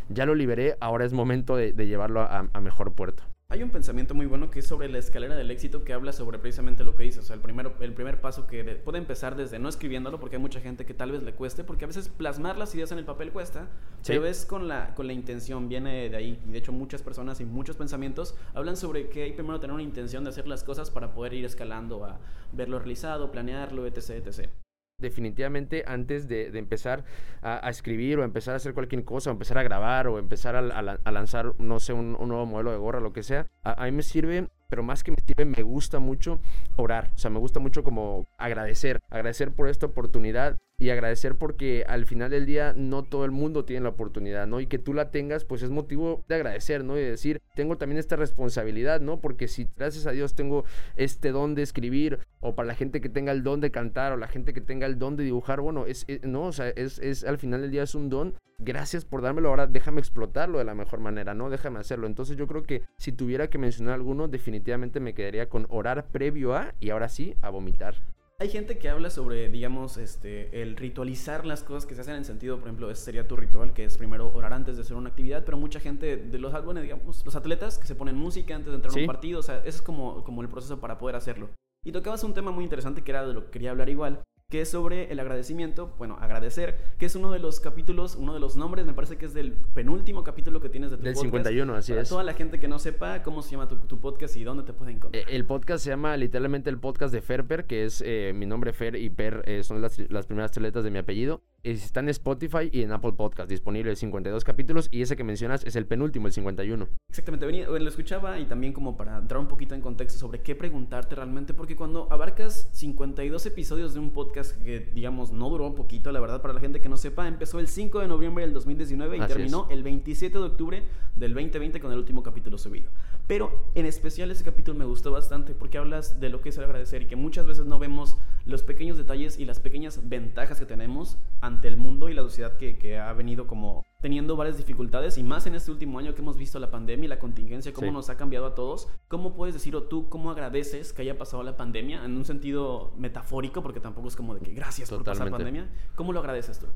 ya 0.09 0.25
lo 0.25 0.35
liberé, 0.35 0.77
ahora 0.79 1.05
es 1.05 1.13
momento 1.13 1.55
de, 1.55 1.73
llevarlo 1.73 2.21
a 2.21 2.59
mejor 2.59 2.93
puerto. 2.93 3.23
Hay 3.53 3.61
un 3.61 3.69
pensamiento 3.69 4.15
muy 4.15 4.25
bueno 4.25 4.49
que 4.49 4.61
es 4.61 4.65
sobre 4.65 4.89
la 4.89 4.97
escalera 4.97 5.35
del 5.35 5.51
éxito 5.51 5.83
que 5.83 5.93
habla 5.93 6.11
sobre 6.11 6.39
precisamente 6.39 6.83
lo 6.83 6.95
que 6.95 7.03
dices. 7.03 7.19
O 7.19 7.27
sea, 7.27 7.35
el, 7.35 7.41
primero, 7.43 7.75
el 7.81 7.93
primer 7.93 8.19
paso 8.19 8.47
que 8.47 8.63
puede 8.63 8.97
empezar 8.97 9.35
desde 9.35 9.59
no 9.59 9.69
escribiéndolo, 9.69 10.19
porque 10.19 10.37
hay 10.37 10.41
mucha 10.41 10.59
gente 10.59 10.87
que 10.87 10.95
tal 10.95 11.11
vez 11.11 11.21
le 11.21 11.33
cueste, 11.33 11.63
porque 11.63 11.85
a 11.85 11.87
veces 11.87 12.09
plasmar 12.09 12.57
las 12.57 12.73
ideas 12.73 12.91
en 12.93 12.97
el 12.97 13.05
papel 13.05 13.31
cuesta, 13.31 13.67
pero 14.07 14.25
es 14.25 14.47
con 14.47 14.67
la, 14.67 14.95
con 14.95 15.05
la 15.05 15.13
intención, 15.13 15.69
viene 15.69 16.09
de 16.09 16.17
ahí. 16.17 16.41
Y 16.47 16.51
de 16.51 16.57
hecho 16.57 16.71
muchas 16.71 17.03
personas 17.03 17.41
y 17.41 17.45
muchos 17.45 17.75
pensamientos 17.75 18.33
hablan 18.55 18.75
sobre 18.75 19.07
que 19.09 19.21
hay 19.21 19.33
primero 19.33 19.59
tener 19.59 19.75
una 19.75 19.83
intención 19.83 20.23
de 20.23 20.31
hacer 20.31 20.47
las 20.47 20.63
cosas 20.63 20.89
para 20.89 21.13
poder 21.13 21.35
ir 21.35 21.45
escalando 21.45 22.05
a 22.05 22.17
verlo 22.53 22.79
realizado, 22.79 23.31
planearlo, 23.31 23.85
etc. 23.85 24.25
etc 24.25 24.62
definitivamente 24.97 25.83
antes 25.87 26.27
de, 26.27 26.47
empezar 26.57 27.03
a, 27.41 27.69
escribir 27.69 28.19
o 28.19 28.23
empezar 28.23 28.53
a 28.53 28.57
hacer 28.57 28.73
cualquier 28.73 29.03
cosa, 29.03 29.29
o 29.29 29.33
empezar 29.33 29.57
a 29.57 29.63
grabar 29.63 30.07
o 30.07 30.19
empezar 30.19 30.55
a, 30.55 31.11
lanzar, 31.11 31.53
no 31.59 31.79
sé, 31.79 31.93
un, 31.93 32.13
nuevo 32.13 32.45
modelo 32.45 32.71
de 32.71 32.77
gorra, 32.77 32.99
lo 32.99 33.13
que 33.13 33.23
sea, 33.23 33.47
a, 33.63 33.85
mí 33.85 33.91
me 33.91 34.03
sirve 34.03 34.47
pero 34.69 34.81
más 34.81 35.03
que 35.03 35.11
me 35.11 35.17
sirve, 35.23 35.45
me 35.45 35.61
gusta 35.61 35.99
mucho 35.99 36.39
orar. 36.77 37.11
O 37.13 37.17
sea, 37.19 37.29
me 37.29 37.37
gusta 37.37 37.59
mucho 37.59 37.83
como 37.83 38.25
agradecer, 38.39 39.01
agradecer 39.11 39.51
por 39.51 39.69
esta 39.69 39.85
oportunidad 39.85 40.57
y 40.83 40.89
agradecer 40.89 41.37
porque 41.37 41.85
al 41.87 42.05
final 42.05 42.29
del 42.29 42.45
día 42.45 42.73
no 42.75 43.03
todo 43.03 43.23
el 43.23 43.31
mundo 43.31 43.63
tiene 43.63 43.83
la 43.83 43.89
oportunidad, 43.89 44.47
¿no? 44.47 44.59
Y 44.59 44.67
que 44.67 44.79
tú 44.79 44.93
la 44.93 45.11
tengas, 45.11 45.45
pues 45.45 45.63
es 45.63 45.69
motivo 45.69 46.25
de 46.27 46.35
agradecer, 46.35 46.83
¿no? 46.83 46.97
Y 46.97 47.01
decir, 47.01 47.41
tengo 47.55 47.77
también 47.77 47.99
esta 47.99 48.17
responsabilidad, 48.17 48.99
¿no? 48.99 49.21
Porque 49.21 49.47
si 49.47 49.69
gracias 49.77 50.07
a 50.07 50.11
Dios 50.11 50.35
tengo 50.35 50.65
este 50.97 51.31
don 51.31 51.55
de 51.55 51.61
escribir, 51.61 52.19
o 52.41 52.53
para 52.53 52.67
la 52.67 52.75
gente 52.75 52.99
que 52.99 53.07
tenga 53.07 53.31
el 53.31 53.43
don 53.43 53.61
de 53.61 53.71
cantar, 53.71 54.11
o 54.11 54.17
la 54.17 54.27
gente 54.27 54.53
que 54.53 54.59
tenga 54.59 54.85
el 54.85 54.99
don 54.99 55.15
de 55.15 55.23
dibujar, 55.23 55.61
bueno, 55.61 55.85
es, 55.85 56.05
no, 56.23 56.47
o 56.47 56.51
sea, 56.51 56.67
es, 56.67 56.99
es 56.99 57.23
al 57.23 57.37
final 57.37 57.61
del 57.61 57.71
día 57.71 57.83
es 57.83 57.95
un 57.95 58.09
don. 58.09 58.33
Gracias 58.59 59.05
por 59.05 59.21
dármelo, 59.21 59.49
ahora 59.49 59.67
déjame 59.67 60.01
explotarlo 60.01 60.57
de 60.57 60.65
la 60.65 60.75
mejor 60.75 60.99
manera, 60.99 61.33
¿no? 61.33 61.49
Déjame 61.49 61.79
hacerlo. 61.79 62.07
Entonces 62.07 62.35
yo 62.35 62.45
creo 62.45 62.63
que 62.63 62.83
si 62.97 63.13
tuviera 63.13 63.49
que 63.49 63.57
mencionar 63.57 63.93
alguno, 63.93 64.27
definitivamente 64.27 64.99
me 64.99 65.13
quedaría 65.13 65.47
con 65.47 65.65
orar 65.69 66.07
previo 66.07 66.55
a 66.55 66.75
y 66.81 66.89
ahora 66.89 67.07
sí 67.07 67.35
a 67.41 67.49
vomitar. 67.49 67.95
Hay 68.43 68.49
gente 68.49 68.77
que 68.77 68.89
habla 68.89 69.09
sobre, 69.09 69.47
digamos, 69.47 69.95
este, 69.95 70.61
el 70.61 70.75
ritualizar 70.75 71.45
las 71.45 71.63
cosas 71.63 71.85
que 71.85 71.95
se 71.95 72.01
hacen 72.01 72.15
en 72.15 72.25
sentido, 72.25 72.57
por 72.57 72.67
ejemplo, 72.67 72.91
ese 72.91 73.01
sería 73.01 73.25
tu 73.25 73.37
ritual, 73.37 73.71
que 73.71 73.85
es 73.85 73.97
primero 73.97 74.33
orar 74.33 74.51
antes 74.51 74.75
de 74.75 74.81
hacer 74.81 74.97
una 74.97 75.11
actividad, 75.11 75.45
pero 75.45 75.57
mucha 75.57 75.79
gente 75.79 76.17
de 76.17 76.37
los, 76.39 76.51
bueno, 76.65 76.81
digamos, 76.81 77.25
los 77.25 77.35
atletas 77.37 77.77
que 77.77 77.87
se 77.87 77.95
ponen 77.95 78.17
música 78.17 78.53
antes 78.53 78.71
de 78.71 78.75
entrar 78.75 78.93
a 78.93 78.99
un 78.99 79.07
partido, 79.07 79.39
o 79.39 79.43
sea, 79.43 79.59
ese 79.59 79.69
es 79.69 79.81
como, 79.81 80.25
como 80.25 80.41
el 80.41 80.49
proceso 80.49 80.81
para 80.81 80.97
poder 80.97 81.15
hacerlo. 81.15 81.51
Y 81.85 81.93
tocabas 81.93 82.21
un 82.25 82.33
tema 82.33 82.51
muy 82.51 82.65
interesante 82.65 83.01
que 83.01 83.11
era 83.11 83.25
de 83.25 83.33
lo 83.33 83.45
que 83.45 83.51
quería 83.51 83.71
hablar 83.71 83.87
igual, 83.87 84.21
que 84.53 84.61
es 84.61 84.69
sobre 84.69 85.11
el 85.11 85.19
agradecimiento, 85.19 85.95
bueno, 85.97 86.15
agradecer, 86.21 86.77
que 86.99 87.07
es 87.07 87.15
uno 87.15 87.31
de 87.31 87.39
los 87.39 87.59
capítulos, 87.59 88.15
uno 88.15 88.35
de 88.35 88.39
los 88.39 88.55
nombres, 88.55 88.85
me 88.85 88.93
parece 88.93 89.17
que 89.17 89.25
es 89.25 89.33
del 89.33 89.53
penúltimo 89.53 90.23
capítulo 90.23 90.61
que 90.61 90.69
tienes 90.69 90.91
de 90.91 90.97
tu 90.97 91.03
del 91.03 91.13
podcast. 91.15 91.33
Del 91.33 91.43
51, 91.43 91.75
así 91.75 91.91
Para 91.91 92.03
es. 92.03 92.09
toda 92.09 92.23
la 92.23 92.35
gente 92.35 92.59
que 92.59 92.67
no 92.67 92.77
sepa 92.77 93.23
cómo 93.23 93.41
se 93.41 93.49
llama 93.49 93.67
tu, 93.67 93.99
podcast 93.99 94.37
y 94.37 94.43
dónde 94.43 94.61
te 94.61 94.73
pueden 94.73 94.97
encontrar. 94.97 95.23
Eh, 95.23 95.35
el 95.35 95.45
podcast 95.45 95.83
se 95.83 95.89
llama 95.89 96.15
literalmente 96.17 96.69
el 96.69 96.77
podcast 96.77 97.11
de 97.11 97.23
Ferper, 97.23 97.65
que 97.65 97.85
es 97.85 98.03
eh, 98.05 98.31
mi 98.35 98.45
nombre 98.45 98.73
Fer 98.73 98.95
y 98.95 99.09
Per 99.09 99.41
eh, 99.47 99.63
son 99.63 99.81
las, 99.81 99.97
las 100.11 100.27
primeras 100.27 100.51
tres 100.51 100.61
letras 100.61 100.83
de 100.83 100.91
mi 100.91 100.99
apellido 100.99 101.41
está 101.63 102.01
en 102.01 102.09
Spotify 102.09 102.69
y 102.71 102.81
en 102.81 102.91
Apple 102.91 103.13
Podcast, 103.13 103.49
disponible 103.49 103.95
52 103.95 104.43
capítulos 104.43 104.89
y 104.91 105.01
ese 105.01 105.15
que 105.15 105.23
mencionas 105.23 105.63
es 105.63 105.75
el 105.77 105.85
penúltimo, 105.85 106.27
el 106.27 106.33
51. 106.33 106.87
Exactamente, 107.09 107.45
venía, 107.45 107.67
lo 107.67 107.89
escuchaba 107.89 108.37
y 108.39 108.45
también 108.45 108.73
como 108.73 108.97
para 108.97 109.17
entrar 109.17 109.39
un 109.39 109.47
poquito 109.47 109.73
en 109.73 109.81
contexto 109.81 110.19
sobre 110.19 110.41
qué 110.41 110.55
preguntarte 110.55 111.15
realmente, 111.15 111.53
porque 111.53 111.75
cuando 111.75 112.07
abarcas 112.11 112.69
52 112.73 113.45
episodios 113.45 113.93
de 113.93 113.99
un 114.01 114.11
podcast 114.11 114.61
que 114.61 114.91
digamos 114.93 115.31
no 115.31 115.49
duró 115.49 115.67
un 115.67 115.75
poquito, 115.75 116.11
la 116.11 116.19
verdad 116.19 116.41
para 116.41 116.53
la 116.53 116.59
gente 116.59 116.81
que 116.81 116.89
no 116.89 116.97
sepa, 116.97 117.27
empezó 117.27 117.59
el 117.59 117.67
5 117.67 117.99
de 118.01 118.07
noviembre 118.07 118.43
del 118.43 118.53
2019 118.53 119.17
y 119.17 119.21
terminó 119.21 119.67
el 119.69 119.83
27 119.83 120.37
de 120.37 120.43
octubre 120.43 120.83
del 121.15 121.33
2020 121.33 121.79
con 121.79 121.91
el 121.91 121.97
último 121.97 122.23
capítulo 122.23 122.57
subido. 122.57 122.89
Pero 123.27 123.65
en 123.73 123.85
especial 123.85 124.31
ese 124.31 124.43
capítulo 124.43 124.77
me 124.77 124.85
gustó 124.85 125.11
bastante 125.11 125.53
porque 125.53 125.77
hablas 125.77 126.19
de 126.19 126.29
lo 126.29 126.41
que 126.41 126.49
es 126.49 126.57
el 126.57 126.65
agradecer 126.65 127.03
y 127.03 127.07
que 127.07 127.15
muchas 127.15 127.45
veces 127.45 127.65
no 127.65 127.79
vemos 127.79 128.17
los 128.45 128.63
pequeños 128.63 128.97
detalles 128.97 129.39
y 129.39 129.45
las 129.45 129.59
pequeñas 129.59 130.09
ventajas 130.09 130.59
que 130.59 130.65
tenemos 130.65 131.17
ante 131.39 131.67
el 131.67 131.77
mundo 131.77 132.09
y 132.09 132.13
la 132.13 132.21
sociedad 132.21 132.57
que, 132.57 132.77
que 132.77 132.99
ha 132.99 133.13
venido 133.13 133.47
como 133.47 133.85
teniendo 134.01 134.35
varias 134.35 134.57
dificultades 134.57 135.17
y 135.17 135.23
más 135.23 135.47
en 135.47 135.55
este 135.55 135.71
último 135.71 135.97
año 135.97 136.13
que 136.13 136.21
hemos 136.21 136.37
visto 136.37 136.59
la 136.59 136.69
pandemia 136.69 137.05
y 137.05 137.07
la 137.07 137.19
contingencia, 137.19 137.71
cómo 137.71 137.91
nos 137.91 138.09
ha 138.09 138.17
cambiado 138.17 138.45
a 138.45 138.53
todos. 138.55 138.89
¿Cómo 139.07 139.33
puedes 139.33 139.55
decir 139.55 139.75
o 139.77 139.83
tú 139.83 140.09
cómo 140.09 140.29
agradeces 140.29 140.91
que 140.91 141.03
haya 141.03 141.17
pasado 141.17 141.41
la 141.43 141.55
pandemia 141.55 142.03
en 142.03 142.17
un 142.17 142.25
sentido 142.25 142.91
metafórico, 142.97 143.63
porque 143.63 143.79
tampoco 143.79 144.09
es 144.09 144.17
como 144.17 144.35
de 144.35 144.41
que 144.41 144.53
gracias 144.53 144.89
por 144.89 145.05
pasar 145.05 145.27
la 145.27 145.37
pandemia? 145.37 145.71
¿Cómo 145.95 146.11
lo 146.11 146.19
agradeces 146.19 146.59
tú? 146.59 146.67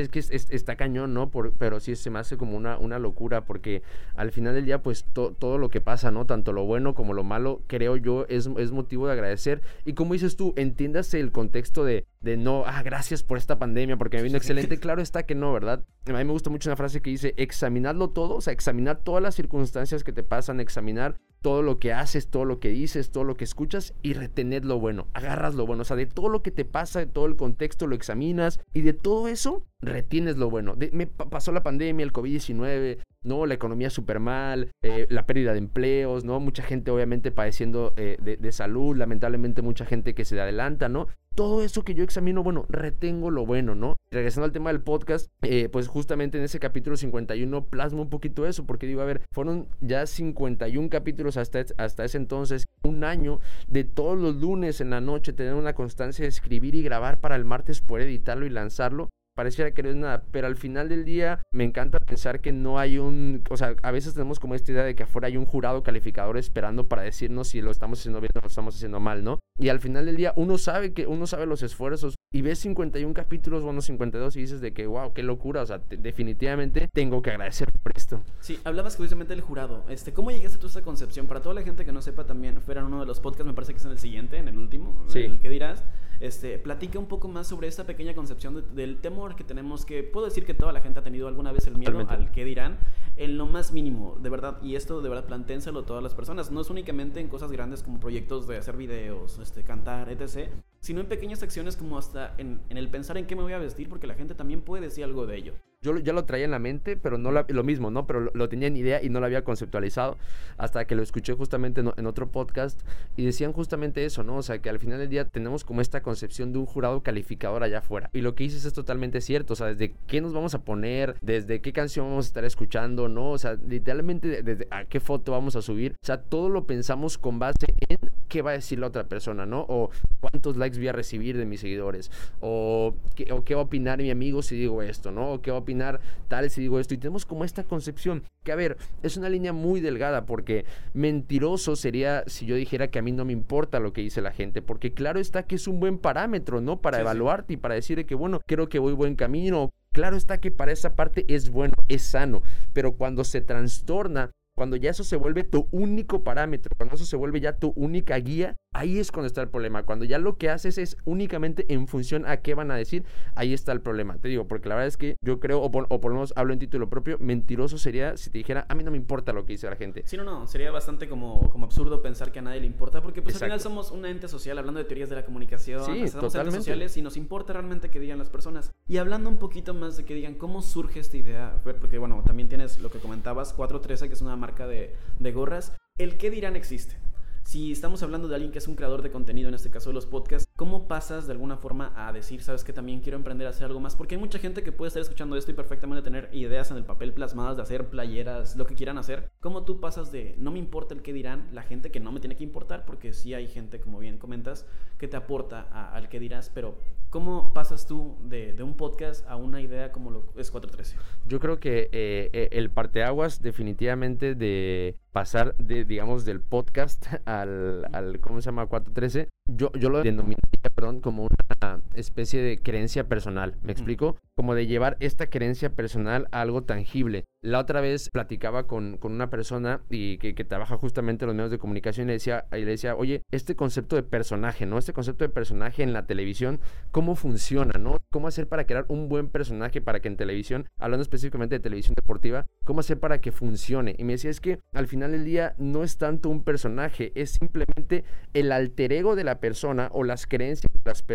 Es 0.00 0.08
que 0.08 0.18
está 0.18 0.76
cañón, 0.76 1.14
¿no? 1.14 1.30
Por, 1.30 1.52
pero 1.52 1.80
sí 1.80 1.96
se 1.96 2.10
me 2.10 2.18
hace 2.18 2.36
como 2.36 2.56
una, 2.56 2.78
una 2.78 2.98
locura 2.98 3.44
porque 3.44 3.82
al 4.14 4.30
final 4.30 4.54
del 4.54 4.66
día, 4.66 4.82
pues 4.82 5.04
todo 5.12 5.58
lo 5.58 5.68
que 5.68 5.80
pasa, 5.80 6.10
¿no? 6.10 6.26
Tanto 6.26 6.52
lo 6.52 6.64
bueno 6.64 6.94
como 6.94 7.14
lo 7.14 7.24
malo, 7.24 7.62
creo 7.66 7.96
yo, 7.96 8.26
es, 8.28 8.48
es 8.58 8.72
motivo 8.72 9.06
de 9.06 9.14
agradecer. 9.14 9.62
Y 9.84 9.94
como 9.94 10.12
dices 10.12 10.36
tú, 10.36 10.52
entiéndase 10.56 11.20
el 11.20 11.32
contexto 11.32 11.84
de, 11.84 12.06
de 12.20 12.36
no, 12.36 12.64
ah, 12.66 12.82
gracias 12.82 13.22
por 13.22 13.38
esta 13.38 13.58
pandemia 13.58 13.96
porque 13.96 14.16
me 14.18 14.24
vino 14.24 14.36
excelente. 14.36 14.78
Claro 14.86 15.02
está 15.02 15.24
que 15.24 15.34
no, 15.34 15.52
¿verdad? 15.52 15.84
A 16.06 16.12
mí 16.12 16.24
me 16.24 16.32
gusta 16.32 16.50
mucho 16.50 16.68
una 16.68 16.76
frase 16.76 17.00
que 17.02 17.10
dice, 17.10 17.34
examinadlo 17.36 18.10
todo, 18.10 18.36
o 18.36 18.40
sea, 18.40 18.52
examinar 18.52 18.98
todas 18.98 19.22
las 19.22 19.34
circunstancias 19.34 20.04
que 20.04 20.12
te 20.12 20.22
pasan, 20.22 20.60
examinar 20.60 21.16
todo 21.40 21.62
lo 21.62 21.78
que 21.78 21.92
haces, 21.92 22.28
todo 22.28 22.44
lo 22.44 22.60
que 22.60 22.70
dices, 22.70 23.10
todo 23.10 23.24
lo 23.24 23.36
que 23.36 23.44
escuchas 23.44 23.94
y 24.02 24.14
retened 24.14 24.64
lo 24.64 24.78
bueno, 24.78 25.08
agarras 25.12 25.54
lo 25.54 25.66
bueno, 25.66 25.82
o 25.82 25.84
sea, 25.84 25.96
de 25.96 26.06
todo 26.06 26.28
lo 26.28 26.42
que 26.42 26.50
te 26.50 26.64
pasa, 26.64 27.00
de 27.00 27.06
todo 27.06 27.26
el 27.26 27.36
contexto 27.36 27.86
lo 27.86 27.94
examinas 27.94 28.60
y 28.72 28.82
de 28.82 28.92
todo 28.92 29.28
eso 29.28 29.64
retienes 29.80 30.36
lo 30.36 30.50
bueno. 30.50 30.74
me 30.92 31.06
pasó 31.06 31.52
la 31.52 31.62
pandemia, 31.62 32.04
el 32.04 32.12
COVID-19, 32.12 32.98
¿no? 33.22 33.44
La 33.44 33.54
economía 33.54 33.90
súper 33.90 34.20
mal, 34.20 34.70
eh, 34.82 35.06
la 35.10 35.26
pérdida 35.26 35.52
de 35.52 35.58
empleos, 35.58 36.24
¿no? 36.24 36.40
Mucha 36.40 36.62
gente 36.62 36.90
obviamente 36.90 37.30
padeciendo 37.30 37.92
eh, 37.96 38.16
de, 38.20 38.52
salud, 38.52 38.96
lamentablemente 38.96 39.62
mucha 39.62 39.84
gente 39.84 40.14
que 40.14 40.24
se 40.24 40.40
adelanta, 40.40 40.88
¿no? 40.88 41.08
Todo 41.36 41.62
eso 41.62 41.84
que 41.84 41.94
yo 41.94 42.02
examino, 42.02 42.42
bueno, 42.42 42.64
retengo 42.70 43.30
lo 43.30 43.44
bueno, 43.44 43.74
¿no? 43.74 43.96
Regresando 44.10 44.46
al 44.46 44.52
tema 44.52 44.72
del 44.72 44.80
podcast, 44.80 45.30
eh, 45.42 45.68
pues 45.70 45.86
justamente 45.86 46.38
en 46.38 46.44
ese 46.44 46.58
capítulo 46.58 46.96
51 46.96 47.66
plasmo 47.66 48.00
un 48.00 48.08
poquito 48.08 48.46
eso, 48.46 48.64
porque 48.64 48.86
digo, 48.86 49.02
a 49.02 49.04
ver, 49.04 49.20
fueron 49.32 49.68
ya 49.82 50.06
51 50.06 50.88
capítulos 50.88 51.36
hasta, 51.36 51.62
hasta 51.76 52.06
ese 52.06 52.16
entonces, 52.16 52.68
un 52.84 53.04
año 53.04 53.40
de 53.68 53.84
todos 53.84 54.18
los 54.18 54.36
lunes 54.36 54.80
en 54.80 54.88
la 54.88 55.02
noche 55.02 55.34
tener 55.34 55.52
una 55.52 55.74
constancia 55.74 56.22
de 56.22 56.30
escribir 56.30 56.74
y 56.74 56.82
grabar 56.82 57.20
para 57.20 57.36
el 57.36 57.44
martes 57.44 57.82
poder 57.82 58.06
editarlo 58.06 58.46
y 58.46 58.50
lanzarlo 58.50 59.10
pareciera 59.36 59.72
que 59.72 59.82
no 59.82 59.90
es 59.90 59.96
nada, 59.96 60.24
pero 60.32 60.46
al 60.46 60.56
final 60.56 60.88
del 60.88 61.04
día 61.04 61.42
me 61.52 61.62
encanta 61.62 61.98
pensar 62.00 62.40
que 62.40 62.52
no 62.52 62.78
hay 62.78 62.98
un, 62.98 63.44
o 63.50 63.56
sea, 63.56 63.76
a 63.82 63.90
veces 63.90 64.14
tenemos 64.14 64.40
como 64.40 64.54
esta 64.54 64.72
idea 64.72 64.82
de 64.82 64.94
que 64.94 65.02
afuera 65.02 65.28
hay 65.28 65.36
un 65.36 65.44
jurado 65.44 65.82
calificador 65.82 66.38
esperando 66.38 66.88
para 66.88 67.02
decirnos 67.02 67.48
si 67.48 67.60
lo 67.60 67.70
estamos 67.70 68.00
haciendo 68.00 68.20
bien 68.20 68.32
o 68.34 68.40
lo 68.40 68.48
estamos 68.48 68.74
haciendo 68.74 68.98
mal, 68.98 69.22
¿no? 69.22 69.38
Y 69.58 69.68
al 69.68 69.80
final 69.80 70.06
del 70.06 70.16
día 70.16 70.32
uno 70.36 70.58
sabe 70.58 70.94
que 70.94 71.06
uno 71.06 71.26
sabe 71.26 71.46
los 71.46 71.62
esfuerzos, 71.62 72.16
y 72.32 72.42
ves 72.42 72.58
51 72.58 73.14
capítulos, 73.14 73.62
bueno, 73.62 73.80
52 73.80 74.36
y 74.36 74.40
dices 74.40 74.60
de 74.60 74.72
que, 74.74 74.86
wow, 74.86 75.12
qué 75.12 75.22
locura, 75.22 75.62
o 75.62 75.66
sea, 75.66 75.78
te- 75.78 75.96
definitivamente 75.96 76.88
tengo 76.92 77.22
que 77.22 77.30
agradecer 77.30 77.70
por 77.82 77.92
esto. 77.96 78.20
Sí, 78.40 78.58
hablabas 78.64 78.96
precisamente 78.96 79.32
del 79.34 79.42
jurado. 79.42 79.84
Este, 79.88 80.12
¿Cómo 80.12 80.30
llegaste 80.30 80.58
tú 80.58 80.66
a 80.66 80.70
esa 80.70 80.82
concepción? 80.82 81.28
Para 81.28 81.40
toda 81.40 81.54
la 81.54 81.62
gente 81.62 81.84
que 81.84 81.92
no 81.92 82.02
sepa 82.02 82.26
también, 82.26 82.60
fuera 82.60 82.80
en 82.80 82.88
uno 82.88 83.00
de 83.00 83.06
los 83.06 83.20
podcasts, 83.20 83.46
me 83.46 83.54
parece 83.54 83.72
que 83.72 83.78
es 83.78 83.84
en 83.84 83.92
el 83.92 83.98
siguiente, 83.98 84.38
en 84.38 84.48
el 84.48 84.58
último, 84.58 85.04
Sí. 85.06 85.20
en 85.20 85.32
el 85.32 85.40
que 85.40 85.48
dirás. 85.48 85.84
Este, 86.18 86.58
platica 86.58 86.98
un 86.98 87.08
poco 87.08 87.28
más 87.28 87.46
sobre 87.46 87.68
esta 87.68 87.84
pequeña 87.84 88.14
concepción 88.14 88.54
de- 88.54 88.62
del 88.74 88.96
temor 88.98 89.36
que 89.36 89.44
tenemos, 89.44 89.84
que 89.84 90.02
puedo 90.02 90.24
decir 90.26 90.46
que 90.46 90.54
toda 90.54 90.72
la 90.72 90.80
gente 90.80 90.98
ha 91.00 91.02
tenido 91.02 91.28
alguna 91.28 91.52
vez 91.52 91.66
el 91.66 91.76
miedo 91.76 91.92
Totalmente. 91.92 92.24
al 92.28 92.32
que 92.32 92.44
dirán, 92.46 92.78
en 93.18 93.36
lo 93.36 93.44
más 93.46 93.70
mínimo, 93.72 94.16
de 94.22 94.30
verdad, 94.30 94.58
y 94.62 94.76
esto 94.76 95.02
de 95.02 95.08
verdad 95.10 95.26
planténselo 95.26 95.80
a 95.80 95.86
todas 95.86 96.02
las 96.02 96.14
personas, 96.14 96.50
no 96.50 96.62
es 96.62 96.70
únicamente 96.70 97.20
en 97.20 97.28
cosas 97.28 97.52
grandes 97.52 97.82
como 97.82 98.00
proyectos 98.00 98.46
de 98.46 98.56
hacer 98.56 98.76
videos, 98.78 99.38
este, 99.40 99.62
cantar, 99.62 100.08
etc., 100.10 100.50
sino 100.80 101.00
en 101.00 101.06
pequeñas 101.06 101.42
acciones 101.42 101.76
como 101.76 101.98
hasta 101.98 102.15
en, 102.38 102.60
en 102.68 102.76
el 102.76 102.88
pensar 102.88 103.16
en 103.18 103.26
qué 103.26 103.36
me 103.36 103.42
voy 103.42 103.52
a 103.52 103.58
vestir, 103.58 103.88
porque 103.88 104.06
la 104.06 104.14
gente 104.14 104.34
también 104.34 104.62
puede 104.62 104.84
decir 104.84 105.04
algo 105.04 105.26
de 105.26 105.36
ello. 105.36 105.54
Yo 105.82 105.96
ya 105.98 106.14
lo 106.14 106.24
traía 106.24 106.46
en 106.46 106.50
la 106.52 106.58
mente, 106.58 106.96
pero 106.96 107.18
no 107.18 107.30
la- 107.30 107.44
lo 107.48 107.62
mismo, 107.62 107.90
¿no? 107.90 108.06
Pero 108.06 108.20
lo, 108.20 108.30
lo 108.34 108.48
tenía 108.48 108.66
en 108.68 108.76
idea 108.78 109.02
y 109.02 109.10
no 109.10 109.20
lo 109.20 109.26
había 109.26 109.44
conceptualizado 109.44 110.16
hasta 110.56 110.86
que 110.86 110.94
lo 110.96 111.02
escuché 111.02 111.34
justamente 111.34 111.82
en, 111.82 111.92
en 111.98 112.06
otro 112.06 112.30
podcast 112.30 112.80
y 113.14 113.26
decían 113.26 113.52
justamente 113.52 114.04
eso, 114.06 114.22
¿no? 114.24 114.38
O 114.38 114.42
sea, 114.42 114.58
que 114.60 114.70
al 114.70 114.78
final 114.78 114.98
del 114.98 115.10
día 115.10 115.26
tenemos 115.28 115.64
como 115.64 115.82
esta 115.82 116.02
concepción 116.02 116.52
de 116.52 116.58
un 116.60 116.66
jurado 116.66 117.02
calificador 117.02 117.62
allá 117.62 117.78
afuera. 117.78 118.08
Y 118.14 118.22
lo 118.22 118.34
que 118.34 118.44
dices 118.44 118.64
es 118.64 118.72
totalmente 118.72 119.20
cierto, 119.20 119.52
o 119.52 119.56
sea, 119.56 119.66
desde 119.66 119.94
qué 120.06 120.22
nos 120.22 120.32
vamos 120.32 120.54
a 120.54 120.64
poner, 120.64 121.16
desde 121.20 121.60
qué 121.60 121.74
canción 121.74 122.06
vamos 122.08 122.24
a 122.24 122.28
estar 122.28 122.44
escuchando, 122.46 123.08
¿no? 123.08 123.30
O 123.32 123.38
sea, 123.38 123.54
literalmente 123.68 124.28
de- 124.28 124.42
desde 124.42 124.66
a 124.70 124.86
qué 124.86 124.98
foto 124.98 125.32
vamos 125.32 125.56
a 125.56 125.62
subir. 125.62 125.92
O 126.02 126.06
sea, 126.06 126.22
todo 126.22 126.48
lo 126.48 126.64
pensamos 126.66 127.18
con 127.18 127.38
base 127.38 127.66
en 127.90 127.98
qué 128.28 128.40
va 128.40 128.50
a 128.50 128.54
decir 128.54 128.78
la 128.78 128.86
otra 128.86 129.04
persona, 129.04 129.44
¿no? 129.44 129.66
O 129.68 129.90
cuántos 130.20 130.56
likes 130.56 130.78
voy 130.78 130.88
a 130.88 130.92
recibir 130.92 131.36
de 131.36 131.44
mis 131.44 131.60
seguidores, 131.60 132.10
o 132.40 132.96
qué, 133.14 133.30
o 133.32 133.44
qué 133.44 133.54
va 133.54 133.60
a 133.60 133.64
opinar 133.64 133.98
mi 133.98 134.10
amigo 134.10 134.42
si 134.42 134.56
digo 134.56 134.82
esto, 134.82 135.12
¿no? 135.12 135.34
O 135.34 135.42
qué 135.42 135.50
va 135.50 135.58
a 135.58 135.60
opinar 135.66 136.00
tal 136.28 136.48
si 136.48 136.60
digo 136.60 136.78
esto. 136.78 136.94
Y 136.94 136.98
tenemos 136.98 137.26
como 137.26 137.44
esta 137.44 137.64
concepción 137.64 138.22
que, 138.44 138.52
a 138.52 138.56
ver, 138.56 138.76
es 139.02 139.16
una 139.16 139.28
línea 139.28 139.52
muy 139.52 139.80
delgada 139.80 140.24
porque 140.24 140.64
mentiroso 140.94 141.74
sería 141.76 142.22
si 142.26 142.46
yo 142.46 142.54
dijera 142.54 142.88
que 142.88 143.00
a 143.00 143.02
mí 143.02 143.12
no 143.12 143.24
me 143.24 143.32
importa 143.32 143.80
lo 143.80 143.92
que 143.92 144.00
dice 144.00 144.22
la 144.22 144.30
gente, 144.32 144.62
porque 144.62 144.92
claro 144.92 145.18
está 145.18 145.42
que 145.42 145.56
es 145.56 145.66
un 145.66 145.80
buen 145.80 145.98
parámetro, 145.98 146.60
¿no? 146.60 146.80
Para 146.80 146.98
Sí, 146.98 147.00
sí. 147.00 147.02
evaluarte 147.02 147.52
y 147.54 147.56
para 147.56 147.74
decir 147.74 148.06
que, 148.06 148.14
bueno, 148.14 148.40
creo 148.46 148.68
que 148.68 148.78
voy 148.78 148.92
buen 148.92 149.16
camino. 149.16 149.70
Claro 149.92 150.16
está 150.16 150.38
que 150.38 150.50
para 150.50 150.72
esa 150.72 150.94
parte 150.94 151.24
es 151.28 151.50
bueno, 151.50 151.74
es 151.88 152.02
sano, 152.02 152.42
pero 152.72 152.92
cuando 152.92 153.24
se 153.24 153.40
trastorna 153.40 154.30
cuando 154.56 154.76
ya 154.76 154.90
eso 154.90 155.04
se 155.04 155.16
vuelve 155.16 155.44
tu 155.44 155.68
único 155.70 156.24
parámetro, 156.24 156.74
cuando 156.78 156.94
eso 156.94 157.04
se 157.04 157.16
vuelve 157.16 157.40
ya 157.40 157.58
tu 157.58 157.74
única 157.76 158.16
guía, 158.16 158.56
ahí 158.76 158.98
es 158.98 159.10
cuando 159.10 159.26
está 159.26 159.40
el 159.40 159.48
problema. 159.48 159.84
Cuando 159.84 160.04
ya 160.04 160.18
lo 160.18 160.36
que 160.36 160.50
haces 160.50 160.78
es 160.78 160.96
únicamente 161.04 161.72
en 161.72 161.88
función 161.88 162.26
a 162.26 162.38
qué 162.38 162.54
van 162.54 162.70
a 162.70 162.76
decir, 162.76 163.04
ahí 163.34 163.54
está 163.54 163.72
el 163.72 163.80
problema. 163.80 164.18
Te 164.18 164.28
digo, 164.28 164.46
porque 164.46 164.68
la 164.68 164.74
verdad 164.74 164.88
es 164.88 164.96
que 164.96 165.16
yo 165.22 165.40
creo, 165.40 165.62
o 165.62 165.70
por, 165.70 165.86
o 165.88 166.00
por 166.00 166.10
lo 166.10 166.16
menos 166.16 166.32
hablo 166.36 166.52
en 166.52 166.58
título 166.58 166.88
propio, 166.88 167.16
mentiroso 167.18 167.78
sería 167.78 168.16
si 168.16 168.30
te 168.30 168.38
dijera, 168.38 168.66
a 168.68 168.74
mí 168.74 168.84
no 168.84 168.90
me 168.90 168.96
importa 168.98 169.32
lo 169.32 169.46
que 169.46 169.54
dice 169.54 169.68
la 169.68 169.76
gente. 169.76 170.02
Sí, 170.04 170.16
no, 170.16 170.24
no, 170.24 170.46
sería 170.46 170.70
bastante 170.70 171.08
como, 171.08 171.48
como 171.50 171.64
absurdo 171.64 172.02
pensar 172.02 172.32
que 172.32 172.38
a 172.38 172.42
nadie 172.42 172.60
le 172.60 172.66
importa, 172.66 173.00
porque 173.02 173.22
pues 173.22 173.36
al 173.36 173.40
final 173.40 173.56
Exacto. 173.56 173.70
somos 173.70 173.90
un 173.90 174.04
ente 174.04 174.28
social, 174.28 174.58
hablando 174.58 174.78
de 174.78 174.84
teorías 174.84 175.08
de 175.08 175.16
la 175.16 175.24
comunicación, 175.24 175.84
Sí, 175.84 175.92
entes 175.92 176.12
sociales 176.12 176.96
y 176.96 177.02
nos 177.02 177.16
importa 177.16 177.54
realmente 177.54 177.90
que 177.90 177.98
digan 177.98 178.18
las 178.18 178.28
personas. 178.28 178.72
Y 178.86 178.98
hablando 178.98 179.30
un 179.30 179.38
poquito 179.38 179.72
más 179.74 179.96
de 179.96 180.04
que 180.04 180.14
digan 180.14 180.34
cómo 180.34 180.60
surge 180.60 181.00
esta 181.00 181.16
idea, 181.16 181.60
porque 181.62 181.98
bueno, 181.98 182.22
también 182.26 182.48
tienes 182.48 182.78
lo 182.80 182.90
que 182.90 182.98
comentabas, 182.98 183.52
413, 183.54 184.08
que 184.08 184.14
es 184.14 184.20
una 184.20 184.36
marca 184.36 184.66
de, 184.66 184.94
de 185.18 185.32
gorras, 185.32 185.72
el 185.98 186.18
qué 186.18 186.30
dirán 186.30 186.56
existe. 186.56 186.96
Si 187.46 187.70
estamos 187.70 188.02
hablando 188.02 188.26
de 188.26 188.34
alguien 188.34 188.50
que 188.50 188.58
es 188.58 188.66
un 188.66 188.74
creador 188.74 189.02
de 189.02 189.12
contenido, 189.12 189.48
en 189.48 189.54
este 189.54 189.70
caso 189.70 189.90
de 189.90 189.94
los 189.94 190.04
podcasts, 190.04 190.50
¿cómo 190.56 190.88
pasas 190.88 191.28
de 191.28 191.32
alguna 191.32 191.56
forma 191.56 191.92
a 191.94 192.12
decir, 192.12 192.42
sabes 192.42 192.64
que 192.64 192.72
también 192.72 192.98
quiero 193.00 193.16
emprender 193.16 193.46
a 193.46 193.50
hacer 193.50 193.66
algo 193.66 193.78
más? 193.78 193.94
Porque 193.94 194.16
hay 194.16 194.20
mucha 194.20 194.40
gente 194.40 194.64
que 194.64 194.72
puede 194.72 194.88
estar 194.88 195.00
escuchando 195.00 195.36
esto 195.36 195.52
y 195.52 195.54
perfectamente 195.54 196.02
tener 196.02 196.28
ideas 196.32 196.72
en 196.72 196.76
el 196.76 196.84
papel 196.84 197.12
plasmadas 197.12 197.56
de 197.56 197.62
hacer 197.62 197.86
playeras, 197.88 198.56
lo 198.56 198.66
que 198.66 198.74
quieran 198.74 198.98
hacer. 198.98 199.30
¿Cómo 199.38 199.62
tú 199.64 199.78
pasas 199.78 200.10
de 200.10 200.34
no 200.38 200.50
me 200.50 200.58
importa 200.58 200.92
el 200.92 201.02
que 201.02 201.12
dirán, 201.12 201.48
la 201.52 201.62
gente 201.62 201.92
que 201.92 202.00
no 202.00 202.10
me 202.10 202.18
tiene 202.18 202.34
que 202.34 202.42
importar? 202.42 202.84
Porque 202.84 203.12
sí 203.12 203.32
hay 203.32 203.46
gente, 203.46 203.80
como 203.80 204.00
bien 204.00 204.18
comentas, 204.18 204.66
que 204.98 205.06
te 205.06 205.16
aporta 205.16 205.68
a- 205.70 205.94
al 205.94 206.08
que 206.08 206.18
dirás, 206.18 206.50
pero 206.52 206.76
¿cómo 207.10 207.54
pasas 207.54 207.86
tú 207.86 208.16
de, 208.24 208.60
un 208.60 208.74
podcast 208.74 209.24
a 209.28 209.36
una 209.36 209.60
idea 209.60 209.92
como 209.92 210.10
lo 210.10 210.24
es 210.36 210.50
413? 210.50 210.96
Yo 211.28 211.38
creo 211.38 211.60
que 211.60 211.88
eh, 211.92 212.28
eh, 212.32 212.48
el 212.50 212.70
parteaguas 212.70 213.40
definitivamente 213.40 214.34
de 214.34 214.96
pasar 215.16 215.56
de, 215.56 215.86
digamos, 215.86 216.26
del 216.26 216.42
podcast 216.42 217.06
al, 217.24 217.86
al 217.94 218.20
¿cómo 218.20 218.42
se 218.42 218.50
llama? 218.50 218.66
413, 218.66 219.30
yo, 219.50 219.72
yo 219.72 219.88
lo 219.88 220.02
denominaría, 220.02 220.68
perdón, 220.74 221.00
como 221.00 221.22
una 221.22 221.80
especie 221.94 222.42
de 222.42 222.58
creencia 222.58 223.08
personal, 223.08 223.54
¿me 223.62 223.72
explico? 223.72 224.18
Como 224.36 224.54
de 224.54 224.66
llevar 224.66 224.98
esta 225.00 225.30
creencia 225.30 225.74
personal 225.74 226.28
a 226.30 226.42
algo 226.42 226.62
tangible. 226.62 227.24
La 227.40 227.58
otra 227.58 227.80
vez 227.80 228.10
platicaba 228.10 228.66
con, 228.66 228.98
con 228.98 229.12
una 229.12 229.30
persona 229.30 229.80
y 229.88 230.18
que, 230.18 230.34
que 230.34 230.44
trabaja 230.44 230.76
justamente 230.76 231.24
en 231.24 231.28
los 231.28 231.36
medios 231.36 231.50
de 231.50 231.58
comunicación 231.58 232.06
y 232.06 232.08
le, 232.08 232.12
decía, 232.14 232.44
y 232.52 232.56
le 232.56 232.72
decía, 232.72 232.96
oye, 232.96 233.22
este 233.30 233.56
concepto 233.56 233.96
de 233.96 234.02
personaje, 234.02 234.66
¿no? 234.66 234.76
Este 234.76 234.92
concepto 234.92 235.24
de 235.24 235.30
personaje 235.30 235.82
en 235.82 235.94
la 235.94 236.06
televisión, 236.06 236.60
¿cómo 236.90 237.14
funciona, 237.14 237.78
no? 237.78 237.98
¿Cómo 238.10 238.28
hacer 238.28 238.46
para 238.46 238.66
crear 238.66 238.84
un 238.88 239.08
buen 239.08 239.28
personaje 239.28 239.80
para 239.80 240.00
que 240.00 240.08
en 240.08 240.16
televisión, 240.16 240.68
hablando 240.78 241.02
específicamente 241.02 241.54
de 241.54 241.60
televisión 241.60 241.94
deportiva, 241.94 242.46
cómo 242.64 242.80
hacer 242.80 243.00
para 243.00 243.22
que 243.22 243.32
funcione? 243.32 243.94
Y 243.96 244.04
me 244.04 244.14
decía, 244.14 244.30
es 244.30 244.40
que 244.40 244.58
al 244.74 244.86
final 244.86 245.12
del 245.12 245.24
día 245.24 245.54
no 245.56 245.82
es 245.82 245.96
tanto 245.96 246.28
un 246.28 246.42
personaje, 246.42 247.12
es 247.14 247.30
simplemente 247.30 248.04
el 248.34 248.52
alter 248.52 248.92
ego 248.92 249.16
de 249.16 249.24
la 249.24 249.40
persona 249.40 249.88
o 249.92 250.04
las 250.04 250.26
creencias 250.26 250.70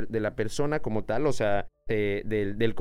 de 0.10 0.20
la 0.20 0.36
persona 0.36 0.80
como 0.80 1.04
tal, 1.04 1.28
o 1.28 1.34
sea, 1.34 1.68
eh, 1.88 2.22
del, 2.26 2.58
del 2.58 2.74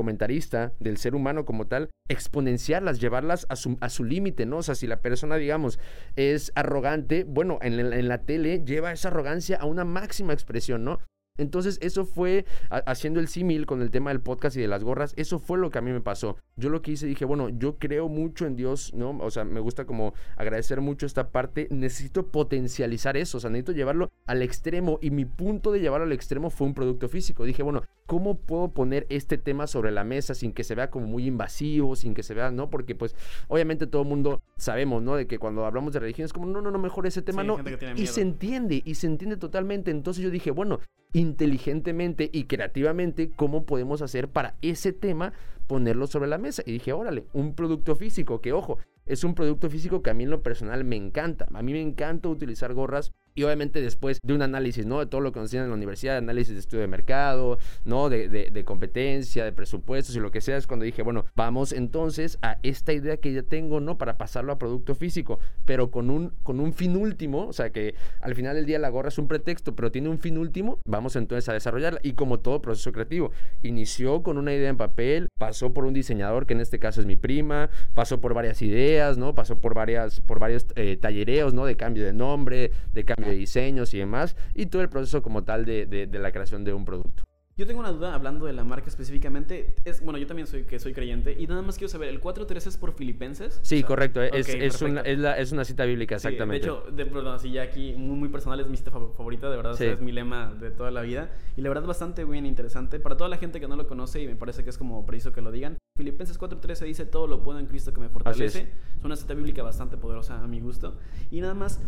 del 0.79 0.97
ser 0.97 1.15
humano 1.15 1.45
como 1.45 1.67
tal, 1.67 1.91
exponenciarlas, 2.09 3.01
llevarlas 3.01 3.47
a 3.49 3.57
su, 3.57 3.77
a 3.81 3.89
su 3.89 4.05
límite, 4.05 4.47
¿no? 4.47 4.59
O 4.59 4.63
sea, 4.63 4.75
si 4.75 4.87
la 4.87 5.01
persona, 5.01 5.37
digamos, 5.37 5.79
es 6.17 6.53
arrogante, 6.55 7.25
bueno, 7.25 7.59
en, 7.63 7.79
en 7.81 8.09
la 8.09 8.23
tele 8.23 8.63
lleva 8.65 8.93
esa 8.93 9.09
arrogancia 9.09 9.57
a 9.57 9.67
una 9.67 9.85
máxima 9.85 10.33
expresión, 10.33 10.85
¿no? 10.85 11.01
Entonces, 11.40 11.78
eso 11.82 12.04
fue, 12.04 12.44
ha- 12.70 12.78
haciendo 12.87 13.20
el 13.20 13.28
símil 13.28 13.66
con 13.66 13.82
el 13.82 13.90
tema 13.90 14.11
del 14.11 14.20
podcast 14.20 14.56
y 14.56 14.61
de 14.61 14.68
las 14.68 14.85
gorras, 14.85 15.14
eso 15.16 15.38
fue 15.38 15.59
lo 15.59 15.70
que 15.70 15.78
a 15.78 15.82
mí 15.82 15.90
me 15.90 16.00
pasó. 16.00 16.37
Yo 16.56 16.68
lo 16.68 16.82
que 16.82 16.92
hice, 16.92 17.06
dije, 17.06 17.25
bueno, 17.25 17.49
yo 17.49 17.78
creo 17.78 18.09
mucho 18.09 18.47
en 18.47 18.56
Dios, 18.56 18.92
¿no? 18.94 19.16
O 19.20 19.30
sea, 19.30 19.44
me 19.44 19.61
gusta 19.61 19.85
como 19.87 20.14
agradecer 20.37 20.80
mucho 20.80 21.06
esta 21.06 21.30
parte, 21.30 21.66
necesito 21.70 22.26
potencializar 22.26 23.16
eso, 23.16 23.38
o 23.38 23.40
sea, 23.40 23.50
necesito 23.50 23.73
llevarlo 23.73 24.11
al 24.26 24.42
extremo 24.42 24.99
y 25.00 25.11
mi 25.11 25.25
punto 25.25 25.73
de 25.73 25.80
llevarlo 25.80 26.06
al 26.06 26.12
extremo 26.12 26.50
fue 26.50 26.66
un 26.66 26.75
producto 26.75 27.09
físico. 27.09 27.44
Dije, 27.44 27.62
bueno, 27.62 27.82
¿cómo 28.06 28.37
puedo 28.37 28.68
poner 28.68 29.06
este 29.09 29.38
tema 29.38 29.66
sobre 29.66 29.90
la 29.90 30.04
mesa 30.04 30.35
sin 30.35 30.52
que 30.52 30.64
se 30.64 30.75
vea 30.75 30.90
como 30.90 31.06
muy 31.06 31.26
invasivo, 31.26 31.97
sin 31.97 32.14
que 32.14 32.23
se 32.23 32.35
vea, 32.35 32.50
¿no? 32.50 32.68
Porque 32.70 32.94
pues 32.94 33.14
obviamente 33.49 33.87
todo 33.87 34.02
el 34.02 34.09
mundo 34.09 34.39
sabemos, 34.61 35.02
¿no? 35.02 35.17
De 35.17 35.26
que 35.26 35.38
cuando 35.38 35.64
hablamos 35.64 35.93
de 35.93 36.00
religión 36.00 36.26
es 36.26 36.33
como, 36.33 36.47
no, 36.47 36.61
no, 36.61 36.71
no, 36.71 36.79
mejor 36.79 37.07
ese 37.07 37.23
tema 37.23 37.43
Sí, 37.43 37.49
no. 37.49 37.59
Y 37.97 38.07
se 38.07 38.21
entiende, 38.21 38.83
y 38.85 38.95
se 38.95 39.07
entiende 39.07 39.37
totalmente. 39.37 39.90
Entonces 39.90 40.23
yo 40.23 40.31
dije, 40.31 40.50
bueno, 40.50 40.81
inteligentemente 41.12 42.31
y 42.33 42.45
creativamente, 42.45 43.31
¿cómo 43.35 43.64
podemos 43.64 44.02
hacer 44.02 44.29
para 44.29 44.57
ese 44.62 44.93
tema 44.93 45.33
ponerlo 45.67 46.07
sobre 46.07 46.29
la 46.29 46.38
mesa? 46.38 46.62
Y 46.67 46.73
dije, 46.73 46.93
órale, 46.93 47.25
un 47.33 47.55
producto 47.55 47.97
físico, 47.97 48.40
que 48.40 48.52
ojo, 48.52 48.79
es 49.07 49.25
un 49.25 49.35
producto 49.35 49.71
físico 49.71 50.02
que 50.02 50.11
a 50.11 50.14
mí 50.14 50.25
en 50.25 50.31
lo 50.31 50.43
personal 50.43 50.85
me 50.85 50.97
encanta. 50.97 51.49
A 51.52 51.62
mí 51.62 51.73
me 51.73 51.81
encanta 51.81 52.29
utilizar 52.29 52.75
gorras 52.75 53.12
y 53.35 53.43
obviamente 53.43 53.81
después 53.81 54.19
de 54.23 54.35
un 54.35 54.43
análisis, 54.43 54.87
¿no? 54.87 55.01
De 55.01 55.07
todo 55.07 55.21
lo 55.21 55.33
que 55.33 55.41
nos 55.41 55.47
enseñan 55.47 55.65
en 55.65 55.71
la 55.71 55.77
universidad, 55.77 56.17
análisis 56.17 56.55
de 56.55 56.61
estudio 56.61 56.83
de 56.83 56.89
mercado, 56.89 57.59
¿no? 57.85 58.09
De 58.09 58.65
competencia, 58.65 59.45
de 59.45 59.53
presupuestos 59.53 60.15
y 60.17 60.21
lo 60.21 60.31
que 60.31 60.41
sea, 60.41 60.57
es 60.57 60.67
cuando 60.67 60.85
dije, 60.85 61.03
bueno, 61.03 61.25
vamos 61.37 61.73
entonces 61.73 62.39
a 62.43 62.59
esta 62.63 62.93
idea 62.93 63.17
que 63.17 63.33
ya 63.33 63.43
tengo, 63.43 63.81
¿no? 63.81 63.99
Para 63.99 64.19
pasarlo 64.19 64.53
a 64.53 64.59
producto 64.59 64.95
físico, 64.95 65.39
pero 65.65 65.91
con 65.91 66.11
un, 66.11 66.33
con 66.43 66.61
un 66.61 66.73
fin 66.73 66.97
último, 66.97 67.47
o 67.47 67.53
sea 67.53 67.71
que 67.71 67.95
al 68.21 68.35
final 68.35 68.57
del 68.57 68.67
día 68.67 68.79
la 68.79 68.89
gorra 68.89 69.09
es 69.09 69.19
un 69.19 69.29
pretexto, 69.29 69.75
pero 69.75 69.91
tiene 69.91 70.09
un 70.09 70.19
fin 70.19 70.39
último, 70.39 70.79
vamos 70.85 71.17
entonces 71.17 71.49
a 71.49 71.53
desarrollarla. 71.53 72.01
Y 72.03 72.13
como 72.13 72.41
todo 72.41 72.63
proceso 72.63 72.93
creativo, 72.93 73.33
inició 73.63 74.23
con 74.23 74.39
una 74.39 74.55
idea 74.55 74.69
en 74.69 74.77
papel, 74.77 75.29
pasó 75.39 75.73
por 75.73 75.85
un 75.85 75.95
diseñador, 75.95 76.47
que 76.47 76.55
en 76.55 76.61
este 76.61 76.79
caso 76.79 77.01
es 77.01 77.07
mi 77.07 77.17
prima, 77.17 77.71
pasó 77.95 78.21
por 78.21 78.35
varias 78.35 78.63
ideas, 78.63 79.19
¿no? 79.19 79.35
Pasó 79.35 79.59
por, 79.59 79.75
varias, 79.75 80.21
por 80.21 80.39
varios 80.39 80.67
eh, 80.77 80.97
tallereos, 81.01 81.55
¿no? 81.55 81.65
De 81.65 81.77
cambio 81.77 82.05
de 82.05 82.13
nombre, 82.13 82.73
de 82.93 83.05
cambio 83.05 83.20
de 83.21 83.35
diseños 83.35 83.93
y 83.95 83.99
demás, 83.99 84.37
y 84.55 84.67
todo 84.67 84.83
el 84.83 84.89
proceso 84.89 85.23
como 85.23 85.45
tal 85.45 85.65
de, 85.65 85.87
de- 85.87 86.07
de 86.07 86.19
la 86.19 86.33
creación 86.33 86.65
de 86.65 86.73
un 86.73 86.85
producto. 86.85 87.25
Yo 87.57 87.67
tengo 87.67 87.81
una 87.81 87.93
duda 87.93 88.15
hablando 88.15 88.47
de 88.47 88.55
la 88.55 88.65
marca 88.65 88.89
específicamente. 88.89 89.75
Es, 89.85 90.03
bueno, 90.03 90.19
yo 90.19 90.27
también 90.27 90.47
soy 90.47 90.62
que 90.62 90.79
soy 90.79 90.95
creyente 90.95 91.37
y 91.39 91.47
nada 91.47 91.61
más 91.61 91.77
quiero 91.77 91.91
saber, 91.91 92.09
¿el 92.09 92.19
413 92.19 92.71
es 92.71 92.77
por 92.79 92.95
filipenses? 92.95 93.61
Sí, 93.62 93.75
O 93.75 93.79
sea, 93.81 93.87
correcto, 93.89 94.23
es, 94.23 94.49
ok, 94.49 94.55
es, 94.62 94.81
una, 94.81 95.00
es, 95.03 95.19
la- 95.19 95.39
es 95.39 95.53
una 95.53 95.67
cita 95.67 95.85
bíblica, 95.85 96.19
Sí, 96.19 96.29
exactamente. 96.29 96.67
de 96.67 96.73
hecho, 96.73 96.91
de 96.91 97.05
perdón, 97.05 97.35
así 97.35 97.50
ya 97.50 97.62
aquí 97.62 97.93
muy, 97.99 98.17
muy 98.17 98.29
personal 98.31 98.59
es 98.61 98.67
mi 98.67 98.79
cita 98.79 98.91
fav- 98.91 99.12
favorita, 99.15 99.50
de 99.50 99.57
verdad, 99.59 99.73
o 99.73 99.77
sea, 99.77 99.89
Sí. 99.89 99.93
es 99.93 100.00
mi 100.00 100.11
lema 100.11 100.55
de 100.59 100.71
toda 100.71 100.91
la 100.91 101.03
vida. 101.03 101.33
Y 101.55 101.61
la 101.61 101.69
verdad 101.69 101.85
bastante 101.87 102.25
bien 102.25 102.47
interesante. 102.47 102.99
Para 102.99 103.19
toda 103.19 103.29
la 103.29 103.37
gente 103.37 103.61
que 103.61 103.69
no 103.69 103.77
lo 103.77 103.87
conoce 103.87 104.23
y 104.23 104.27
me 104.27 104.37
parece 104.37 104.65
que 104.65 104.71
es 104.71 104.79
como 104.79 105.05
preciso 105.05 105.33
que 105.35 105.43
lo 105.43 105.50
digan, 105.53 105.77
Filipenses 105.99 106.39
4.13 106.41 106.87
dice, 106.87 107.05
todo 107.05 107.27
lo 107.27 107.43
puedo 107.43 107.59
en 107.59 107.67
Cristo 107.67 107.93
que 107.93 108.00
me 108.00 108.09
fortalece. 108.09 108.47
es. 108.47 108.55
Es 109.00 109.05
una 109.05 109.17
cita 109.17 109.35
bíblica 109.35 109.62
bastante 109.62 109.99
poderosa 109.99 110.43
a 110.43 110.47
mi 110.47 110.61
gusto. 110.61 110.97
Y 111.31 111.43
nada 111.43 111.53
más, 111.53 111.79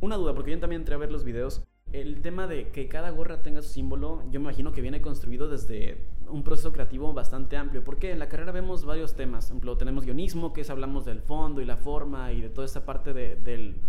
una 0.00 0.16
duda, 0.16 0.34
porque 0.34 0.50
yo 0.50 0.58
también 0.58 0.82
entré 0.82 0.94
a 0.94 0.98
ver 0.98 1.12
los 1.12 1.24
videos. 1.24 1.62
el 1.92 2.22
tema 2.22 2.46
de 2.46 2.68
que 2.70 2.86
cada 2.86 3.10
gorra 3.10 3.42
tenga 3.42 3.62
su 3.62 3.70
símbolo, 3.70 4.22
yo 4.30 4.38
me 4.38 4.44
imagino 4.44 4.72
que 4.72 4.80
viene 4.80 5.02
construido 5.02 5.48
desde 5.48 5.98
un 6.28 6.44
proceso 6.44 6.72
creativo 6.72 7.12
bastante 7.12 7.56
amplio, 7.56 7.82
porque 7.82 8.12
en 8.12 8.20
la 8.20 8.28
carrera 8.28 8.52
vemos 8.52 8.84
varios 8.84 9.14
temas. 9.16 9.46
Por 9.46 9.52
ejemplo, 9.52 9.76
tenemos 9.76 10.04
guionismo, 10.04 10.52
que 10.52 10.60
es 10.60 10.70
hablamos 10.70 11.04
del 11.04 11.20
fondo 11.20 11.60
y 11.60 11.64
la 11.64 11.76
forma 11.76 12.32
y 12.32 12.40
de 12.40 12.48
toda 12.48 12.64
esta 12.64 12.84
parte 12.84 13.12
de, 13.12 13.34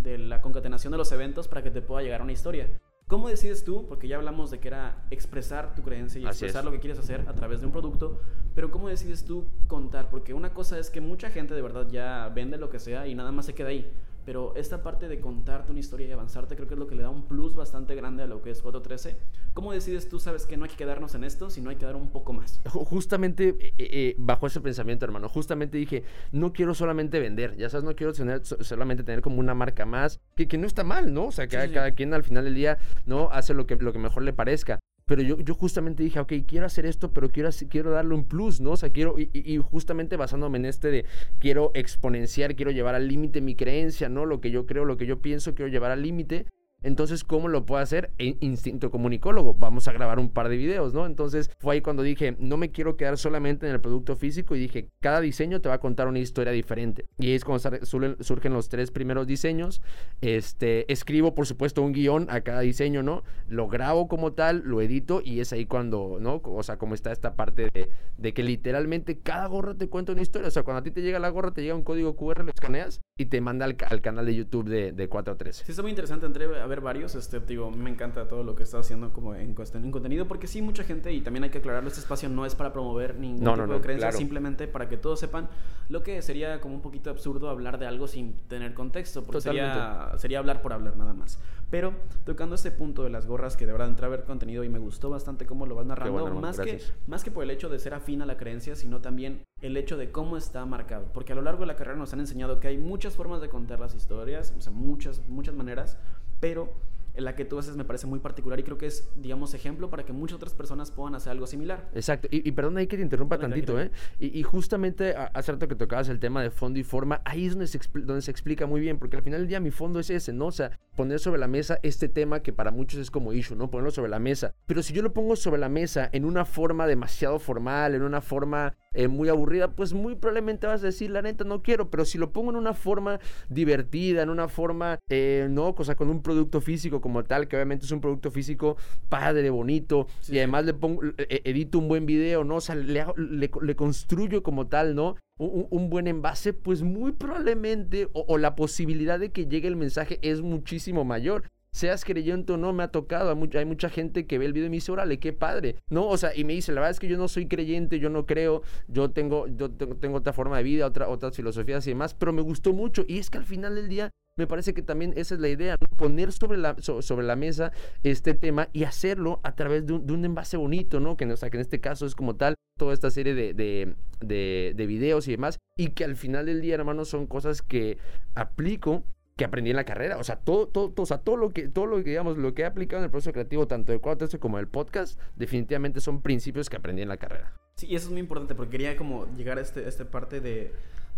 de 0.01 0.17
la 0.17 0.41
concatenación 0.41 0.91
de 0.91 0.97
los 0.97 1.11
eventos 1.11 1.47
para 1.47 1.61
que 1.61 1.69
te 1.69 1.81
pueda 1.81 2.01
llegar 2.01 2.21
a 2.21 2.23
una 2.23 2.33
historia. 2.33 2.67
¿Cómo 3.11 3.27
decides 3.27 3.65
tú? 3.65 3.85
Porque 3.89 4.07
ya 4.07 4.15
hablamos 4.15 4.51
de 4.51 4.59
que 4.59 4.69
era 4.69 5.05
expresar 5.11 5.75
tu 5.75 5.81
creencia 5.81 6.21
y 6.21 6.25
expresar 6.25 6.63
lo 6.63 6.71
que 6.71 6.79
quieres 6.79 6.97
hacer 6.97 7.25
a 7.27 7.33
través 7.33 7.59
de 7.59 7.65
un 7.65 7.73
producto, 7.73 8.21
pero 8.55 8.71
¿cómo 8.71 8.87
decides 8.87 9.25
tú 9.25 9.45
contar? 9.67 10.09
Porque 10.09 10.33
una 10.33 10.53
cosa 10.53 10.79
es 10.79 10.89
que 10.89 11.01
mucha 11.01 11.29
gente 11.29 11.53
de 11.53 11.61
verdad 11.61 11.87
ya 11.91 12.31
vende 12.33 12.57
lo 12.57 12.69
que 12.69 12.79
sea 12.79 13.07
y 13.07 13.15
nada 13.15 13.33
más 13.33 13.45
se 13.47 13.53
queda 13.53 13.67
ahí. 13.67 13.91
Pero 14.25 14.53
esta 14.55 14.83
parte 14.83 15.07
de 15.07 15.19
contarte 15.19 15.71
una 15.71 15.79
historia 15.79 16.07
y 16.07 16.11
avanzarte 16.11 16.55
creo 16.55 16.67
que 16.67 16.75
es 16.75 16.79
lo 16.79 16.87
que 16.87 16.95
le 16.95 17.03
da 17.03 17.09
un 17.09 17.27
plus 17.27 17.55
bastante 17.55 17.95
grande 17.95 18.23
a 18.23 18.27
lo 18.27 18.41
que 18.41 18.51
es 18.51 18.61
Foto 18.61 18.81
13. 18.81 19.17
¿Cómo 19.53 19.73
decides 19.73 20.07
tú, 20.09 20.19
sabes 20.19 20.45
que 20.45 20.57
no 20.57 20.63
hay 20.63 20.69
que 20.69 20.77
quedarnos 20.77 21.15
en 21.15 21.23
esto, 21.23 21.49
sino 21.49 21.69
hay 21.69 21.75
que 21.75 21.85
dar 21.85 21.95
un 21.95 22.09
poco 22.11 22.33
más? 22.33 22.59
Justamente 22.65 23.55
eh, 23.59 23.73
eh, 23.77 24.15
bajo 24.17 24.47
ese 24.47 24.61
pensamiento, 24.61 25.05
hermano, 25.05 25.27
justamente 25.27 25.77
dije, 25.77 26.03
no 26.31 26.53
quiero 26.53 26.73
solamente 26.73 27.19
vender, 27.19 27.57
ya 27.57 27.69
sabes, 27.69 27.83
no 27.83 27.95
quiero 27.95 28.13
tener, 28.13 28.45
solamente 28.45 29.03
tener 29.03 29.21
como 29.21 29.39
una 29.39 29.53
marca 29.53 29.85
más, 29.85 30.19
que, 30.35 30.47
que 30.47 30.57
no 30.57 30.67
está 30.67 30.83
mal, 30.83 31.13
¿no? 31.13 31.25
O 31.25 31.31
sea, 31.31 31.47
que 31.47 31.71
cada, 31.71 31.91
quien 31.91 32.13
al 32.13 32.23
final 32.23 32.45
del 32.45 32.55
día, 32.55 32.77
¿no? 33.05 33.29
Hace 33.31 33.53
lo 33.53 33.65
que, 33.65 33.75
lo 33.75 33.91
que 33.91 33.99
mejor 33.99 34.23
le 34.23 34.33
parezca. 34.33 34.79
Pero 35.11 35.23
yo, 35.23 35.37
yo 35.41 35.55
justamente 35.55 36.03
dije, 36.03 36.21
ok, 36.21 36.31
quiero 36.47 36.65
hacer 36.65 36.85
esto, 36.85 37.11
pero 37.11 37.29
quiero, 37.29 37.49
quiero 37.67 37.91
darle 37.91 38.15
un 38.15 38.23
plus, 38.23 38.61
¿no? 38.61 38.71
O 38.71 38.77
sea, 38.77 38.91
quiero, 38.91 39.19
y, 39.19 39.29
y 39.33 39.57
justamente 39.57 40.15
basándome 40.15 40.57
en 40.57 40.63
este 40.63 40.89
de, 40.89 41.05
quiero 41.37 41.71
exponenciar, 41.73 42.55
quiero 42.55 42.71
llevar 42.71 42.95
al 42.95 43.09
límite 43.09 43.41
mi 43.41 43.53
creencia, 43.53 44.07
¿no? 44.07 44.25
Lo 44.25 44.39
que 44.39 44.51
yo 44.51 44.65
creo, 44.65 44.85
lo 44.85 44.95
que 44.95 45.05
yo 45.05 45.21
pienso, 45.21 45.53
quiero 45.53 45.69
llevar 45.69 45.91
al 45.91 46.01
límite. 46.01 46.45
Entonces, 46.83 47.23
¿cómo 47.23 47.47
lo 47.47 47.65
puedo 47.65 47.81
hacer? 47.81 48.11
Instinto 48.17 48.89
comunicólogo. 48.89 49.53
Vamos 49.53 49.87
a 49.87 49.93
grabar 49.93 50.19
un 50.19 50.29
par 50.29 50.49
de 50.49 50.57
videos, 50.57 50.93
¿no? 50.93 51.05
Entonces, 51.05 51.51
fue 51.59 51.75
ahí 51.75 51.81
cuando 51.81 52.01
dije, 52.01 52.35
no 52.39 52.57
me 52.57 52.71
quiero 52.71 52.97
quedar 52.97 53.17
solamente 53.17 53.67
en 53.67 53.73
el 53.73 53.81
producto 53.81 54.15
físico 54.15 54.55
y 54.55 54.59
dije, 54.59 54.89
cada 54.99 55.21
diseño 55.21 55.61
te 55.61 55.69
va 55.69 55.75
a 55.75 55.79
contar 55.79 56.07
una 56.07 56.19
historia 56.19 56.51
diferente. 56.51 57.05
Y 57.19 57.33
es 57.33 57.45
cuando 57.45 57.85
surgen 57.85 58.53
los 58.53 58.69
tres 58.69 58.89
primeros 58.89 59.27
diseños. 59.27 59.81
Este, 60.21 60.91
escribo, 60.91 61.35
por 61.35 61.45
supuesto, 61.45 61.83
un 61.83 61.93
guion 61.93 62.27
a 62.29 62.41
cada 62.41 62.61
diseño, 62.61 63.03
¿no? 63.03 63.23
Lo 63.47 63.67
grabo 63.67 64.07
como 64.07 64.33
tal, 64.33 64.63
lo 64.65 64.81
edito 64.81 65.21
y 65.23 65.39
es 65.39 65.53
ahí 65.53 65.65
cuando, 65.65 66.17
¿no? 66.19 66.41
O 66.43 66.63
sea, 66.63 66.77
como 66.77 66.95
está 66.95 67.11
esta 67.11 67.35
parte 67.35 67.69
de, 67.71 67.89
de 68.17 68.33
que 68.33 68.43
literalmente 68.43 69.19
cada 69.19 69.45
gorra 69.45 69.75
te 69.75 69.87
cuenta 69.87 70.13
una 70.13 70.21
historia. 70.21 70.47
O 70.47 70.51
sea, 70.51 70.63
cuando 70.63 70.79
a 70.79 70.83
ti 70.83 70.89
te 70.89 71.01
llega 71.01 71.19
la 71.19 71.29
gorra, 71.29 71.51
te 71.51 71.61
llega 71.61 71.75
un 71.75 71.83
código 71.83 72.15
QR, 72.15 72.43
lo 72.43 72.51
escaneas 72.51 73.01
y 73.17 73.25
te 73.25 73.39
manda 73.39 73.65
al, 73.65 74.01
canal 74.01 74.25
de 74.25 74.35
YouTube 74.35 74.67
de, 74.67 74.91
de 74.93 75.07
413. 75.07 75.65
Sí, 75.65 75.71
está 75.71 75.83
muy 75.83 75.91
interesante, 75.91 76.25
André 76.25 76.47
ver 76.71 76.81
varios. 76.81 77.15
Este, 77.15 77.39
digo, 77.41 77.69
me 77.69 77.89
encanta 77.89 78.27
todo 78.27 78.43
lo 78.43 78.55
que 78.55 78.63
estás 78.63 78.81
haciendo 78.85 79.11
como 79.11 79.35
en, 79.35 79.53
en 79.73 79.91
contenido, 79.91 80.27
porque 80.27 80.47
sí, 80.47 80.61
mucha 80.61 80.83
gente, 80.83 81.13
y 81.13 81.21
también 81.21 81.43
hay 81.43 81.49
que 81.49 81.59
aclararlo, 81.59 81.89
este 81.89 81.99
espacio 81.99 82.29
no 82.29 82.45
es 82.45 82.55
para 82.55 82.73
promover 82.73 83.15
ningún 83.15 83.45
tipo 83.45 83.73
de 83.73 83.81
creencia, 83.81 84.11
simplemente 84.11 84.67
para 84.67 84.87
que 84.87 84.97
todos 84.97 85.19
sepan 85.19 85.49
lo 85.89 86.01
que 86.01 86.21
sería 86.21 86.61
como 86.61 86.75
un 86.75 86.81
poquito 86.81 87.09
absurdo 87.09 87.49
hablar 87.49 87.77
de 87.77 87.85
algo 87.85 88.07
sin 88.07 88.33
tener 88.47 88.73
contexto, 88.73 89.23
porque 89.23 89.41
sería, 89.41 90.13
sería 90.17 90.39
hablar 90.39 90.61
por 90.61 90.73
hablar 90.73 90.97
nada 90.97 91.13
más. 91.13 91.39
Pero 91.69 91.93
tocando 92.25 92.55
este 92.55 92.69
punto 92.69 93.03
de 93.03 93.09
las 93.09 93.25
gorras, 93.25 93.55
que 93.55 93.65
de 93.65 93.71
verdad 93.71 93.87
entré 93.87 94.05
a 94.05 94.09
ver 94.09 94.25
contenido 94.25 94.65
y 94.65 94.69
me 94.69 94.77
gustó 94.77 95.09
bastante 95.09 95.45
cómo 95.45 95.65
lo 95.65 95.75
vas 95.75 95.85
narrando, 95.85 96.29
más, 96.35 96.59
que, 96.59 96.81
más 97.07 97.23
que 97.23 97.31
por 97.31 97.43
el 97.43 97.49
hecho 97.49 97.69
de 97.69 97.79
ser 97.79 97.93
afín 97.93 98.21
a 98.21 98.25
la 98.25 98.35
creencia, 98.35 98.75
sino 98.75 98.99
también 98.99 99.43
el 99.61 99.77
hecho 99.77 99.95
de 99.95 100.11
cómo 100.11 100.35
está 100.35 100.65
marcado. 100.65 101.05
Porque 101.13 101.31
a 101.31 101.35
lo 101.35 101.41
largo 101.41 101.61
de 101.61 101.67
la 101.67 101.77
carrera 101.77 101.97
nos 101.97 102.11
han 102.11 102.19
enseñado 102.19 102.59
que 102.59 102.67
hay 102.67 102.77
muchas 102.77 103.15
formas 103.15 103.39
de 103.39 103.47
contar 103.47 103.79
las 103.79 103.95
historias, 103.95 104.53
o 104.57 104.61
sea, 104.61 104.73
muchas, 104.73 105.21
muchas 105.29 105.55
maneras, 105.55 105.97
pero 106.41 106.73
en 107.13 107.25
la 107.25 107.35
que 107.35 107.45
tú 107.45 107.59
haces 107.59 107.75
me 107.75 107.85
parece 107.85 108.07
muy 108.07 108.19
particular 108.19 108.59
y 108.59 108.63
creo 108.63 108.77
que 108.77 108.87
es, 108.87 109.09
digamos, 109.15 109.53
ejemplo 109.53 109.89
para 109.89 110.03
que 110.03 110.13
muchas 110.13 110.35
otras 110.35 110.53
personas 110.53 110.91
puedan 110.91 111.15
hacer 111.15 111.31
algo 111.31 111.47
similar. 111.47 111.89
Exacto. 111.93 112.27
Y, 112.31 112.47
y 112.47 112.51
perdón 112.51 112.77
ahí 112.77 112.87
que 112.87 112.97
te 112.97 113.03
interrumpa 113.03 113.37
tantito, 113.37 113.79
¿eh? 113.79 113.91
Y, 114.19 114.43
justamente 114.43 115.15
hace 115.15 115.51
rato 115.51 115.67
que 115.67 115.75
tocabas 115.75 116.09
el 116.09 116.19
tema 116.19 116.41
de 116.41 116.49
fondo 116.49 116.79
y 116.79 116.83
forma, 116.83 117.21
ahí 117.25 117.45
es 117.45 117.53
donde 117.53 117.67
se, 117.67 117.79
donde 117.93 118.21
se 118.21 118.31
explica 118.31 118.65
muy 118.65 118.81
bien, 118.81 118.97
porque 118.97 119.17
al 119.17 119.23
final 119.23 119.41
del 119.41 119.47
día 119.47 119.59
mi 119.59 119.71
fondo 119.71 119.99
es 119.99 120.09
ese, 120.09 120.33
¿no? 120.33 120.47
O 120.47 120.51
sea, 120.51 120.79
poner 120.95 121.19
sobre 121.19 121.39
la 121.39 121.47
mesa 121.47 121.79
este 121.83 122.09
tema 122.09 122.41
que 122.41 122.53
para 122.53 122.71
muchos 122.71 122.99
es 122.99 123.11
como 123.11 123.33
issue, 123.33 123.55
¿no? 123.55 123.69
Ponerlo 123.69 123.91
sobre 123.91 124.09
la 124.09 124.19
mesa. 124.19 124.53
Pero 124.65 124.83
si 124.83 124.93
yo 124.93 125.01
lo 125.01 125.13
pongo 125.13 125.35
sobre 125.35 125.59
la 125.59 125.69
mesa 125.69 126.09
en 126.11 126.25
una 126.25 126.45
forma 126.45 126.87
demasiado 126.87 127.39
formal, 127.39 127.95
en 127.95 128.01
una 128.01 128.21
forma 128.21 128.75
eh, 128.93 129.07
muy 129.07 129.29
aburrida, 129.29 129.71
pues 129.71 129.93
muy 129.93 130.15
probablemente 130.15 130.67
vas 130.67 130.83
a 130.83 130.87
decir, 130.87 131.09
la 131.11 131.21
neta, 131.21 131.43
no 131.43 131.61
quiero. 131.61 131.89
Pero 131.89 132.05
si 132.05 132.17
lo 132.17 132.31
pongo 132.31 132.51
en 132.51 132.57
una 132.57 132.73
forma 132.73 133.19
divertida, 133.49 134.21
en 134.21 134.29
una 134.29 134.47
forma, 134.47 134.99
eh, 135.09 135.47
¿no? 135.49 135.75
Cosa 135.75 135.95
con 135.95 136.09
un 136.09 136.21
producto 136.21 136.61
físico 136.61 137.00
como 137.01 137.23
tal, 137.23 137.47
que 137.47 137.55
obviamente 137.55 137.85
es 137.85 137.91
un 137.91 138.01
producto 138.01 138.31
físico 138.31 138.77
padre, 139.09 139.49
bonito, 139.49 140.07
y 140.29 140.37
además 140.37 140.65
le 140.65 140.73
pongo, 140.73 141.01
e, 141.17 141.41
edito 141.43 141.79
un 141.79 141.87
buen 141.87 142.05
video, 142.05 142.43
¿no? 142.43 142.57
O 142.57 142.61
sea, 142.61 142.75
le, 142.75 143.05
le, 143.17 143.75
construyo 143.75 144.43
como 144.43 144.67
tal, 144.67 144.95
¿no? 144.95 145.17
Un, 145.37 145.89
buen 145.89 146.07
envase, 146.07 146.53
pues 146.53 146.83
muy 146.83 147.13
probablemente, 147.13 148.07
o, 148.13 148.37
la 148.37 148.55
posibilidad 148.55 149.19
de 149.19 149.31
que 149.31 149.47
llegue 149.47 149.67
el 149.67 149.75
mensaje 149.75 150.19
es 150.21 150.41
muchísimo 150.41 151.03
mayor 151.03 151.43
seas 151.73 152.03
creyente 152.03 152.53
o 152.53 152.57
no, 152.57 152.73
me 152.73 152.83
ha 152.83 152.89
tocado. 152.89 153.29
Hay 153.29 153.65
mucha, 153.65 153.89
gente 153.89 154.27
que 154.27 154.37
ve 154.37 154.45
el 154.45 154.53
video 154.53 154.67
y 154.67 154.69
me 154.69 154.75
dice, 154.75 154.91
órale, 154.91 155.19
qué 155.19 155.33
padre. 155.33 155.77
No, 155.89 156.07
o 156.07 156.17
sea, 156.17 156.35
y 156.35 156.43
me 156.43 156.53
dice, 156.53 156.71
la 156.73 156.81
verdad 156.81 156.91
es 156.91 156.99
que 156.99 157.07
yo 157.07 157.17
no 157.17 157.27
soy 157.27 157.47
creyente, 157.47 157.99
yo 157.99 158.09
no 158.09 158.25
creo, 158.25 158.61
yo 158.87 159.11
tengo, 159.11 159.47
yo 159.47 159.71
tengo, 159.71 160.17
otra 160.17 160.33
forma 160.33 160.57
de 160.57 160.63
vida, 160.63 160.85
otra, 160.85 161.07
otras 161.07 161.35
filosofías 161.35 161.85
y 161.87 161.91
demás, 161.91 162.13
pero 162.13 162.33
me 162.33 162.41
gustó 162.41 162.73
mucho. 162.73 163.05
Y 163.07 163.19
es 163.19 163.29
que 163.29 163.37
al 163.37 163.45
final 163.45 163.75
del 163.75 163.87
día 163.87 164.11
me 164.41 164.47
parece 164.47 164.73
que 164.73 164.81
también 164.81 165.13
esa 165.15 165.35
es 165.35 165.41
la 165.41 165.49
idea, 165.49 165.75
¿no? 165.79 165.87
poner 165.97 166.31
sobre 166.31 166.57
la, 166.57 166.75
sobre 166.79 167.25
la 167.25 167.35
mesa 167.35 167.71
este 168.03 168.33
tema 168.33 168.69
y 168.73 168.83
hacerlo 168.83 169.39
a 169.43 169.55
través 169.55 169.85
de 169.85 169.93
un, 169.93 170.25
envase 170.25 170.57
bonito, 170.57 170.99
¿no? 170.99 171.15
Que, 171.15 171.25
o 171.25 171.37
sea, 171.37 171.49
que 171.49 171.57
en 171.57 171.61
este 171.61 171.79
caso 171.79 172.05
es 172.05 172.15
como 172.15 172.35
tal 172.35 172.55
toda 172.77 172.93
esta 172.93 173.11
serie 173.11 173.35
de, 173.35 173.53
de, 173.53 173.93
de, 174.19 174.73
de 174.75 174.85
videos 174.87 175.27
y 175.27 175.31
demás, 175.31 175.59
y 175.77 175.89
que 175.89 176.03
al 176.03 176.15
final 176.15 176.47
del 176.47 176.61
día, 176.61 176.73
hermano, 176.73 177.05
son 177.05 177.27
cosas 177.27 177.61
que 177.61 177.99
aplico 178.33 179.03
que 179.37 179.45
aprendí 179.45 179.69
en 179.69 179.75
la 179.75 179.83
carrera. 179.83 180.17
O 180.17 180.23
sea, 180.23 180.37
todo, 180.37 180.67
todo, 180.67 180.93
o 180.95 181.05
sea, 181.05 181.19
todo 181.19 181.37
lo 181.37 181.51
que, 181.51 181.67
todo 181.67 181.85
lo 181.85 181.97
que, 181.97 182.09
digamos, 182.09 182.37
lo 182.37 182.53
que 182.53 182.63
he 182.63 182.65
aplicado 182.65 183.01
en 183.01 183.05
el 183.05 183.11
proceso 183.11 183.31
creativo, 183.33 183.67
tanto 183.67 183.91
de 183.91 183.99
4 183.99 184.27
como 184.39 184.57
del 184.57 184.67
podcast, 184.67 185.19
definitivamente 185.35 186.01
son 186.01 186.21
principios 186.21 186.69
que 186.69 186.77
aprendí 186.77 187.01
en 187.01 187.09
la 187.09 187.17
carrera. 187.17 187.53
Sí, 187.75 187.87
y 187.87 187.95
eso 187.95 188.07
es 188.07 188.11
muy 188.11 188.21
importante 188.21 188.55
porque 188.55 188.71
quería 188.71 188.97
como 188.97 189.27
llegar 189.35 189.57
a 189.57 189.61
este, 189.61 189.87
esta 189.87 190.05
parte 190.05 190.41
de, 190.41 190.71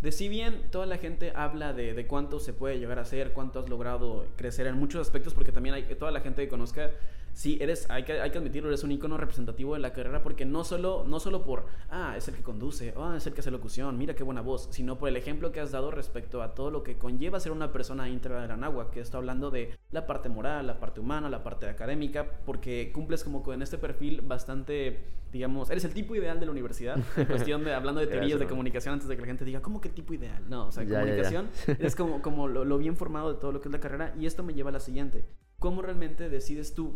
de 0.03 0.11
si 0.11 0.27
bien 0.27 0.63
toda 0.69 0.85
la 0.85 0.97
gente 0.97 1.31
habla 1.33 1.71
de, 1.71 1.93
de, 1.93 2.07
cuánto 2.07 2.41
se 2.41 2.51
puede 2.51 2.77
llegar 2.77 2.99
a 2.99 3.03
hacer, 3.03 3.31
cuánto 3.31 3.59
has 3.59 3.69
logrado 3.69 4.27
crecer 4.35 4.67
en 4.67 4.75
muchos 4.75 4.99
aspectos, 4.99 5.33
porque 5.33 5.53
también 5.53 5.75
hay 5.75 5.83
toda 5.95 6.11
la 6.11 6.19
gente 6.19 6.43
que 6.43 6.49
conozca 6.49 6.91
sí, 7.33 7.57
eres, 7.61 7.89
hay 7.89 8.03
que, 8.03 8.21
hay 8.21 8.31
que 8.31 8.37
admitirlo, 8.37 8.69
eres 8.69 8.83
un 8.83 8.91
icono 8.91 9.17
representativo 9.17 9.73
de 9.73 9.79
la 9.79 9.93
carrera 9.93 10.23
porque 10.23 10.45
no 10.45 10.63
solo, 10.63 11.03
no 11.07 11.19
solo 11.19 11.43
por, 11.43 11.65
ah, 11.89 12.15
es 12.17 12.27
el 12.27 12.35
que 12.35 12.43
conduce, 12.43 12.93
ah, 12.97 13.15
es 13.17 13.27
el 13.27 13.33
que 13.33 13.41
hace 13.41 13.51
locución, 13.51 13.97
mira 13.97 14.15
qué 14.15 14.23
buena 14.23 14.41
voz, 14.41 14.67
sino 14.71 14.97
por 14.97 15.09
el 15.09 15.17
ejemplo 15.17 15.51
que 15.51 15.59
has 15.59 15.71
dado 15.71 15.91
respecto 15.91 16.41
a 16.41 16.53
todo 16.53 16.71
lo 16.71 16.83
que 16.83 16.97
conlleva 16.97 17.39
ser 17.39 17.51
una 17.51 17.71
persona 17.71 18.09
íntegra 18.09 18.41
de 18.41 18.47
la 18.47 18.53
que 18.91 18.99
está 18.99 19.17
hablando 19.17 19.51
de 19.51 19.77
la 19.91 20.07
parte 20.07 20.29
moral, 20.29 20.67
la 20.67 20.79
parte 20.79 20.99
humana, 20.99 21.29
la 21.29 21.43
parte 21.43 21.67
académica, 21.67 22.25
porque 22.45 22.91
cumples 22.93 23.23
como 23.23 23.43
con 23.43 23.61
este 23.61 23.77
perfil 23.77 24.21
bastante, 24.21 25.05
digamos, 25.31 25.69
eres 25.69 25.83
el 25.85 25.93
tipo 25.93 26.15
ideal 26.15 26.39
de 26.39 26.45
la 26.45 26.51
universidad, 26.51 26.97
en 27.17 27.25
cuestión 27.27 27.63
de, 27.63 27.73
hablando 27.73 28.01
de 28.01 28.07
teorías 28.07 28.39
de 28.39 28.47
comunicación 28.47 28.93
antes 28.93 29.07
de 29.07 29.15
que 29.15 29.21
la 29.21 29.27
gente 29.27 29.45
diga, 29.45 29.61
¿cómo 29.61 29.81
que 29.81 29.89
tipo 29.89 30.13
ideal? 30.13 30.43
No, 30.49 30.67
o 30.67 30.71
sea, 30.71 30.85
comunicación 30.85 31.49
es 31.79 31.95
como, 31.95 32.21
como 32.21 32.47
lo, 32.47 32.65
lo 32.65 32.77
bien 32.77 32.95
formado 32.95 33.33
de 33.33 33.39
todo 33.39 33.51
lo 33.51 33.61
que 33.61 33.67
es 33.67 33.73
la 33.73 33.79
carrera 33.79 34.13
y 34.19 34.25
esto 34.25 34.43
me 34.43 34.53
lleva 34.53 34.69
a 34.69 34.73
la 34.73 34.79
siguiente. 34.79 35.25
¿Cómo 35.59 35.81
realmente 35.81 36.29
decides 36.29 36.73
tú 36.73 36.93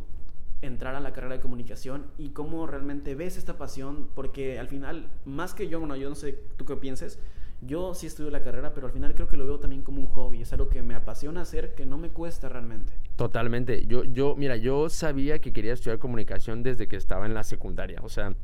entrar 0.61 0.95
a 0.95 0.99
la 0.99 1.13
carrera 1.13 1.35
de 1.35 1.41
comunicación 1.41 2.07
y 2.17 2.29
cómo 2.29 2.65
realmente 2.67 3.15
ves 3.15 3.37
esta 3.37 3.57
pasión, 3.57 4.07
porque 4.15 4.59
al 4.59 4.67
final, 4.67 5.09
más 5.25 5.53
que 5.53 5.67
yo, 5.67 5.79
bueno, 5.79 5.95
yo 5.95 6.09
no 6.09 6.15
sé 6.15 6.39
tú 6.57 6.65
qué 6.65 6.75
pienses, 6.75 7.19
yo 7.61 7.93
sí 7.93 8.07
estudio 8.07 8.29
la 8.29 8.41
carrera, 8.41 8.73
pero 8.73 8.87
al 8.87 8.93
final 8.93 9.15
creo 9.15 9.27
que 9.27 9.37
lo 9.37 9.45
veo 9.45 9.59
también 9.59 9.81
como 9.81 10.01
un 10.01 10.07
hobby, 10.07 10.41
es 10.41 10.53
algo 10.53 10.69
que 10.69 10.81
me 10.81 10.95
apasiona 10.95 11.41
hacer, 11.41 11.73
que 11.75 11.85
no 11.85 11.97
me 11.97 12.09
cuesta 12.09 12.49
realmente. 12.49 12.93
Totalmente, 13.15 13.85
yo, 13.87 14.03
yo, 14.03 14.35
mira, 14.35 14.57
yo 14.57 14.89
sabía 14.89 15.39
que 15.39 15.53
quería 15.53 15.73
estudiar 15.73 15.99
comunicación 15.99 16.63
desde 16.63 16.87
que 16.87 16.95
estaba 16.95 17.25
en 17.25 17.33
la 17.33 17.43
secundaria, 17.43 17.99
o 18.03 18.09
sea, 18.09 18.35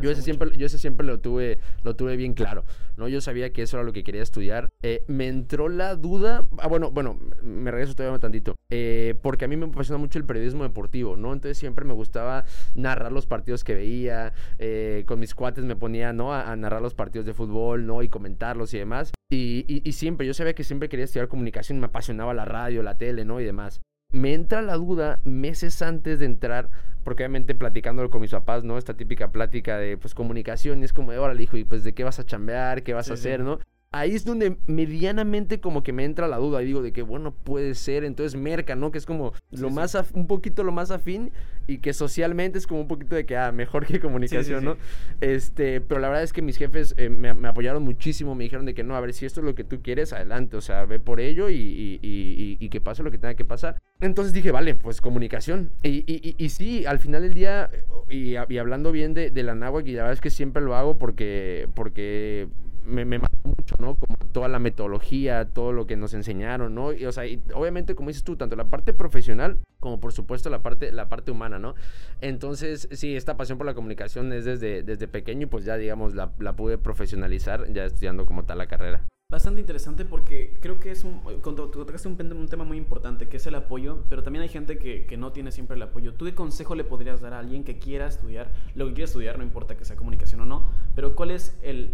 yo 0.00 0.10
ese, 0.10 0.22
siempre, 0.22 0.56
yo 0.56 0.66
ese 0.66 0.78
siempre 0.78 1.06
lo 1.06 1.20
tuve, 1.20 1.58
lo 1.82 1.94
tuve 1.96 2.16
bien 2.16 2.34
claro, 2.34 2.64
¿no? 2.96 3.08
Yo 3.08 3.20
sabía 3.20 3.52
que 3.52 3.62
eso 3.62 3.76
era 3.76 3.84
lo 3.84 3.92
que 3.92 4.04
quería 4.04 4.22
estudiar. 4.22 4.70
Eh, 4.82 5.04
me 5.06 5.28
entró 5.28 5.68
la 5.68 5.96
duda, 5.96 6.44
ah, 6.58 6.68
bueno, 6.68 6.90
bueno, 6.90 7.18
me 7.42 7.70
regreso 7.70 7.94
todavía 7.94 8.14
un 8.14 8.20
tantito, 8.20 8.56
eh, 8.70 9.14
porque 9.22 9.44
a 9.44 9.48
mí 9.48 9.56
me 9.56 9.66
apasiona 9.66 9.98
mucho 9.98 10.18
el 10.18 10.24
periodismo 10.24 10.62
deportivo, 10.62 11.16
¿no? 11.16 11.32
Entonces 11.32 11.58
siempre 11.58 11.84
me 11.84 11.94
gustaba 11.94 12.44
narrar 12.74 13.12
los 13.12 13.26
partidos 13.26 13.64
que 13.64 13.74
veía, 13.74 14.32
eh, 14.58 15.04
con 15.06 15.18
mis 15.18 15.34
cuates 15.34 15.64
me 15.64 15.76
ponía, 15.76 16.12
¿no? 16.12 16.32
A, 16.32 16.54
narrar 16.56 16.82
los 16.82 16.94
partidos 16.94 17.26
de 17.26 17.34
fútbol, 17.34 17.86
¿no? 17.86 18.02
Y 18.02 18.08
comentarlos 18.08 18.72
y 18.74 18.78
demás. 18.78 19.12
Y, 19.30 19.64
y, 19.68 19.88
y 19.88 19.92
siempre, 19.92 20.26
yo 20.26 20.34
sabía 20.34 20.54
que 20.54 20.64
siempre 20.64 20.88
quería 20.88 21.04
estudiar 21.04 21.28
comunicación, 21.28 21.80
me 21.80 21.86
apasionaba 21.86 22.32
la 22.34 22.44
radio, 22.44 22.82
la 22.82 22.96
tele, 22.96 23.24
¿no? 23.24 23.40
Y 23.40 23.44
demás 23.44 23.80
me 24.14 24.32
entra 24.32 24.62
la 24.62 24.74
duda 24.74 25.18
meses 25.24 25.82
antes 25.82 26.20
de 26.20 26.26
entrar, 26.26 26.70
porque 27.02 27.24
obviamente 27.24 27.54
platicándolo 27.54 28.10
con 28.10 28.20
mis 28.20 28.30
papás, 28.30 28.64
¿no? 28.64 28.78
Esta 28.78 28.94
típica 28.94 29.32
plática 29.32 29.76
de 29.76 29.98
pues 29.98 30.14
comunicación, 30.14 30.80
y 30.80 30.84
es 30.84 30.92
como 30.92 31.12
de, 31.12 31.18
órale, 31.18 31.42
hijo, 31.42 31.56
y 31.56 31.64
pues 31.64 31.84
de 31.84 31.94
qué 31.94 32.04
vas 32.04 32.18
a 32.20 32.24
chambear, 32.24 32.82
qué 32.82 32.94
vas 32.94 33.10
a 33.10 33.14
hacer, 33.14 33.40
¿no? 33.40 33.58
Ahí 33.94 34.12
es 34.12 34.24
donde 34.24 34.56
medianamente 34.66 35.60
como 35.60 35.84
que 35.84 35.92
me 35.92 36.04
entra 36.04 36.26
la 36.26 36.38
duda 36.38 36.60
y 36.60 36.66
digo 36.66 36.82
de 36.82 36.92
que, 36.92 37.02
bueno, 37.02 37.32
puede 37.32 37.74
ser, 37.76 38.04
entonces 38.04 38.38
merca, 38.38 38.74
¿no? 38.74 38.90
Que 38.90 38.98
es 38.98 39.06
como 39.06 39.32
lo 39.52 39.70
más, 39.70 39.96
un 40.14 40.26
poquito 40.26 40.64
lo 40.64 40.72
más 40.72 40.90
afín 40.90 41.30
y 41.68 41.78
que 41.78 41.92
socialmente 41.92 42.58
es 42.58 42.66
como 42.66 42.80
un 42.80 42.88
poquito 42.88 43.14
de 43.14 43.24
que, 43.24 43.36
ah, 43.36 43.52
mejor 43.52 43.86
que 43.86 44.00
comunicación, 44.00 44.64
¿no? 44.64 44.76
Este, 45.20 45.80
pero 45.80 46.00
la 46.00 46.08
verdad 46.08 46.24
es 46.24 46.32
que 46.32 46.42
mis 46.42 46.56
jefes 46.56 46.94
eh, 46.98 47.08
me, 47.08 47.28
apoyaron 47.46 47.84
muchísimo, 47.84 48.34
me 48.34 48.42
dijeron 48.42 48.66
de 48.66 48.74
que 48.74 48.82
no, 48.82 48.96
a 48.96 49.00
ver, 49.00 49.12
si 49.12 49.26
esto 49.26 49.40
es 49.40 49.46
lo 49.46 49.54
que 49.54 49.62
tú 49.62 49.80
quieres, 49.80 50.12
adelante, 50.12 50.56
o 50.56 50.60
sea, 50.60 50.84
ve 50.86 50.98
por 50.98 51.20
ello 51.20 51.48
y, 51.48 52.00
y, 52.02 52.68
que 52.68 52.80
pase 52.80 53.04
lo 53.04 53.12
que 53.12 53.18
tenga 53.18 53.34
que 53.34 53.44
pasar. 53.44 53.80
Entonces 54.00 54.32
dije, 54.32 54.50
vale, 54.50 54.74
pues 54.74 55.00
comunicación. 55.00 55.70
Y, 55.84 56.34
y 56.36 56.48
sí, 56.48 56.84
al 56.86 56.98
final 56.98 57.22
del 57.22 57.34
día, 57.34 57.70
y, 58.10 58.34
hablando 58.34 58.90
bien 58.90 59.14
de, 59.14 59.30
de 59.30 59.42
la 59.44 59.54
náhuatl, 59.54 59.88
y 59.88 59.92
la 59.92 60.02
verdad 60.02 60.14
es 60.14 60.20
que 60.20 60.30
siempre 60.30 60.62
lo 60.62 60.74
hago 60.74 60.98
porque, 60.98 61.68
porque 61.74 62.48
me, 62.84 63.04
me 63.04 63.18
mató 63.18 63.36
mucho, 63.44 63.76
¿no? 63.78 63.96
Como 63.96 64.16
toda 64.32 64.48
la 64.48 64.58
metodología, 64.58 65.46
todo 65.46 65.72
lo 65.72 65.86
que 65.86 65.96
nos 65.96 66.14
enseñaron, 66.14 66.74
¿no? 66.74 66.92
Y, 66.92 67.06
o 67.06 67.12
sea, 67.12 67.24
obviamente, 67.54 67.94
como 67.94 68.08
dices 68.08 68.24
tú, 68.24 68.36
tanto 68.36 68.56
la 68.56 68.64
parte 68.64 68.92
profesional 68.92 69.58
como 69.84 70.00
por 70.00 70.14
supuesto 70.14 70.48
la 70.48 70.62
parte, 70.62 70.92
la 70.92 71.10
parte 71.10 71.30
humana, 71.30 71.58
¿no? 71.58 71.74
Entonces, 72.22 72.88
sí, 72.92 73.16
esta 73.16 73.36
pasión 73.36 73.58
por 73.58 73.66
la 73.66 73.74
comunicación 73.74 74.32
es 74.32 74.46
desde, 74.46 74.82
desde 74.82 75.08
pequeño 75.08 75.42
y 75.42 75.46
pues 75.46 75.66
ya, 75.66 75.76
digamos, 75.76 76.14
la, 76.14 76.32
la 76.38 76.56
pude 76.56 76.78
profesionalizar 76.78 77.70
ya 77.70 77.84
estudiando 77.84 78.24
como 78.24 78.44
tal 78.44 78.58
la 78.58 78.66
carrera. 78.66 79.04
Bastante 79.34 79.60
interesante 79.60 80.04
porque 80.04 80.56
creo 80.60 80.78
que 80.78 80.92
es 80.92 81.02
un, 81.02 81.20
tocaste 81.42 82.06
un, 82.06 82.32
un, 82.36 82.46
tema 82.46 82.62
muy 82.62 82.78
importante 82.78 83.28
que 83.28 83.38
es 83.38 83.46
el 83.48 83.56
apoyo, 83.56 84.04
pero 84.08 84.22
también 84.22 84.44
hay 84.44 84.48
gente 84.48 84.78
que, 84.78 85.16
no 85.16 85.32
tiene 85.32 85.50
siempre 85.50 85.74
el 85.74 85.82
apoyo. 85.82 86.14
¿Tú 86.14 86.26
qué 86.26 86.36
consejo 86.36 86.76
le 86.76 86.84
podrías 86.84 87.20
dar 87.20 87.34
a 87.34 87.40
alguien 87.40 87.64
que 87.64 87.80
quiera 87.80 88.06
estudiar 88.06 88.52
lo 88.76 88.86
que 88.86 88.92
quiera 88.94 89.06
estudiar, 89.06 89.36
no 89.36 89.42
importa 89.42 89.76
que 89.76 89.84
sea 89.84 89.96
comunicación 89.96 90.40
o 90.42 90.46
no, 90.46 90.68
pero 90.94 91.16
cuál 91.16 91.32
es 91.32 91.58
el, 91.62 91.90